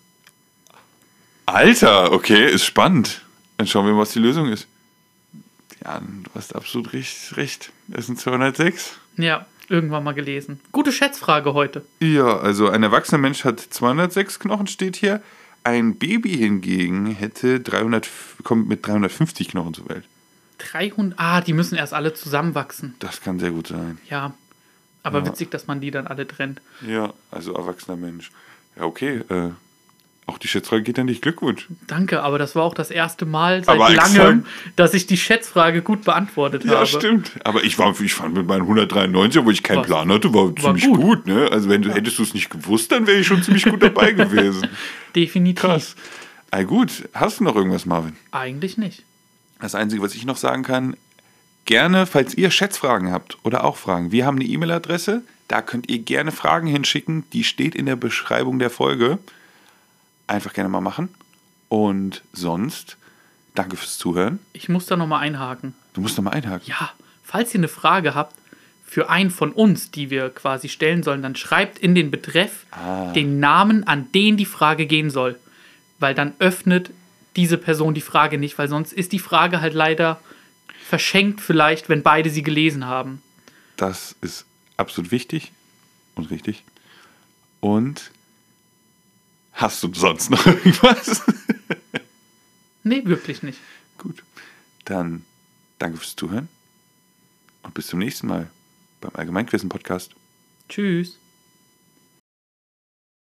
Alter, 1.46 2.12
okay, 2.12 2.50
ist 2.52 2.66
spannend. 2.66 3.22
Dann 3.58 3.68
schauen 3.68 3.86
wir 3.86 3.94
mal, 3.94 4.02
was 4.02 4.12
die 4.12 4.20
Lösung 4.20 4.50
ist. 4.50 4.68
Ja, 5.84 6.00
du 6.00 6.30
hast 6.36 6.56
absolut 6.56 6.94
recht. 6.94 7.36
recht. 7.38 7.72
Es 7.92 8.06
sind 8.08 8.20
206. 8.20 8.98
Ja, 9.18 9.46
irgendwann 9.68 10.04
mal 10.04 10.14
gelesen. 10.14 10.60
Gute 10.72 10.92
Schätzfrage 10.92 11.54
heute. 11.54 11.86
Ja, 12.00 12.38
also 12.38 12.70
ein 12.70 12.84
erwachsener 12.84 13.18
Mensch 13.18 13.44
hat 13.46 13.60
206 13.60 14.40
Knochen, 14.40 14.68
steht 14.68 14.96
hier. 14.96 15.22
Ein 15.64 15.96
Baby 15.98 16.38
hingegen 16.38 17.08
hätte 17.08 17.60
300, 17.60 18.08
kommt 18.44 18.68
mit 18.68 18.86
350 18.86 19.50
Knochen 19.50 19.74
zur 19.74 19.90
Welt. 19.90 20.06
300. 20.60 21.20
Ah, 21.20 21.42
die 21.42 21.54
müssen 21.54 21.76
erst 21.76 21.94
alle 21.94 22.14
zusammenwachsen. 22.14 22.96
Das 23.00 23.22
kann 23.22 23.40
sehr 23.40 23.52
gut 23.52 23.68
sein. 23.68 23.98
Ja. 24.10 24.34
Aber 25.04 25.20
Ja. 25.20 25.26
witzig, 25.28 25.50
dass 25.52 25.66
man 25.68 25.82
die 25.82 25.90
dann 25.92 26.06
alle 26.08 26.28
trennt. 26.28 26.62
Ja, 26.88 27.14
also 27.32 27.54
erwachsener 27.54 27.98
Mensch. 27.98 28.32
Ja, 28.76 28.84
okay. 28.84 29.22
Äh, 29.30 29.50
auch 30.32 30.38
die 30.38 30.48
Schätzfrage 30.48 30.84
geht 30.84 30.98
an 30.98 31.08
dich. 31.08 31.22
Glückwunsch. 31.22 31.68
Danke, 31.88 32.24
aber 32.24 32.40
das 32.40 32.56
war 32.56 32.64
auch 32.64 32.74
das 32.74 32.90
erste 32.92 33.26
Mal 33.26 33.64
seit 33.64 33.76
Aber 33.76 33.90
langem, 33.92 34.46
dass 34.76 34.94
ich 34.94 35.06
die 35.08 35.18
Schätzfrage 35.18 35.82
gut 35.82 36.04
beantwortet 36.04 36.64
Ja, 36.66 36.76
habe. 36.78 36.86
stimmt. 36.88 37.32
Aber 37.44 37.64
ich, 37.64 37.78
war, 37.78 38.00
ich 38.02 38.14
fand 38.14 38.34
mit 38.36 38.48
meinen 38.48 38.62
193, 38.62 39.40
obwohl 39.40 39.54
ich 39.54 39.64
keinen 39.64 39.80
Was? 39.80 39.88
Plan 39.88 40.12
hatte, 40.12 40.34
war, 40.34 40.56
ziemlich 40.56 40.86
gut. 40.86 41.00
gut. 41.02 41.28
ne? 41.28 41.50
Also 41.52 41.70
wenn 41.70 41.82
du 41.82 41.94
hättest 41.94 42.18
du 42.20 42.24
es 42.24 42.34
nicht 42.34 42.50
gewusst, 42.50 42.92
dann 42.92 43.06
wäre 43.08 43.20
ich 43.20 43.28
schon 43.28 43.44
ziemlich 43.44 43.66
gut 43.66 43.84
dabei 43.84 44.12
gewesen. 44.14 44.68
Definitiv. 45.16 45.62
Krass. 45.62 45.96
Ah, 46.50 46.64
gut. 46.64 47.08
Hast 47.14 47.40
du 47.40 47.44
noch 47.44 47.56
irgendwas, 47.56 47.86
Marvin? 47.86 48.16
Eigentlich 48.32 48.78
nicht. 48.78 49.04
Das 49.60 49.76
Einzige, 49.76 50.02
was 50.02 50.16
ich 50.16 50.26
noch 50.26 50.38
sagen 50.38 50.64
kann, 50.64 50.98
gerne, 51.66 52.06
falls 52.08 52.34
ihr 52.34 52.50
Schätzfragen 52.52 53.12
habt 53.12 53.38
oder 53.44 53.64
auch 53.64 53.78
Fragen, 53.78 54.12
wir 54.12 54.26
haben 54.26 54.38
eine 54.38 54.46
E-Mail-Adresse, 54.46 55.22
da 55.48 55.62
könnt 55.62 55.90
ihr 55.90 56.00
gerne 56.00 56.32
Fragen 56.32 56.68
hinschicken, 56.68 57.24
die 57.34 57.44
steht 57.44 57.76
in 57.76 57.86
der 57.86 57.96
Beschreibung 57.96 58.58
der 58.58 58.70
Folge. 58.70 59.20
Einfach 60.32 60.54
gerne 60.54 60.70
mal 60.70 60.80
machen. 60.82 61.10
Und 61.68 62.24
sonst, 62.32 62.98
danke 63.54 63.76
fürs 63.76 63.98
Zuhören. 63.98 64.40
Ich 64.54 64.70
muss 64.70 64.86
da 64.86 64.96
nochmal 64.96 65.22
einhaken. 65.24 65.74
Du 65.94 66.00
musst 66.02 66.16
noch 66.18 66.24
mal 66.24 66.32
einhaken. 66.32 66.68
Ja, 66.68 66.92
falls 67.24 67.54
ihr 67.54 67.60
eine 67.60 67.68
Frage 67.68 68.16
habt 68.16 68.36
für 68.86 69.10
einen 69.10 69.30
von 69.30 69.52
uns, 69.52 69.92
die 69.92 70.10
wir 70.10 70.30
quasi 70.30 70.70
stellen 70.70 71.04
sollen, 71.04 71.22
dann 71.22 71.36
schreibt 71.36 71.80
in 71.80 71.96
den 71.96 72.12
Betreff 72.12 72.66
Ah. 72.72 73.12
den 73.14 73.40
Namen, 73.40 73.86
an 73.86 74.12
den 74.14 74.38
die 74.38 74.46
Frage 74.46 74.86
gehen 74.86 75.10
soll. 75.10 75.38
Weil 76.00 76.16
dann 76.16 76.34
öffnet 76.40 76.92
diese 77.36 77.58
Person 77.58 77.94
die 77.94 78.02
Frage 78.02 78.38
nicht, 78.38 78.58
weil 78.58 78.68
sonst 78.70 78.94
ist 78.94 79.12
die 79.12 79.20
Frage 79.20 79.60
halt 79.62 79.74
leider 79.74 80.20
verschenkt 80.88 81.40
vielleicht, 81.42 81.90
wenn 81.90 82.04
beide 82.04 82.30
sie 82.30 82.44
gelesen 82.44 82.86
haben. 82.86 83.22
Das 83.78 84.16
ist 84.22 84.46
absolut 84.78 85.12
wichtig 85.12 85.52
und 86.16 86.30
richtig. 86.32 86.64
Und 87.62 88.12
hast 89.54 89.84
du 89.84 89.94
sonst 89.94 90.30
noch 90.30 90.46
irgendwas? 90.46 91.22
Nee, 92.84 93.02
wirklich 93.06 93.44
nicht. 93.44 93.60
Gut. 93.98 94.24
Dann 94.86 95.24
danke 95.80 95.98
fürs 95.98 96.16
Zuhören 96.16 96.50
und 97.64 97.74
bis 97.74 97.88
zum 97.88 98.00
nächsten 98.00 98.28
Mal 98.28 98.50
beim 99.02 99.12
Allgemeinquissen-Podcast. 99.16 100.12
Tschüss. 100.70 101.18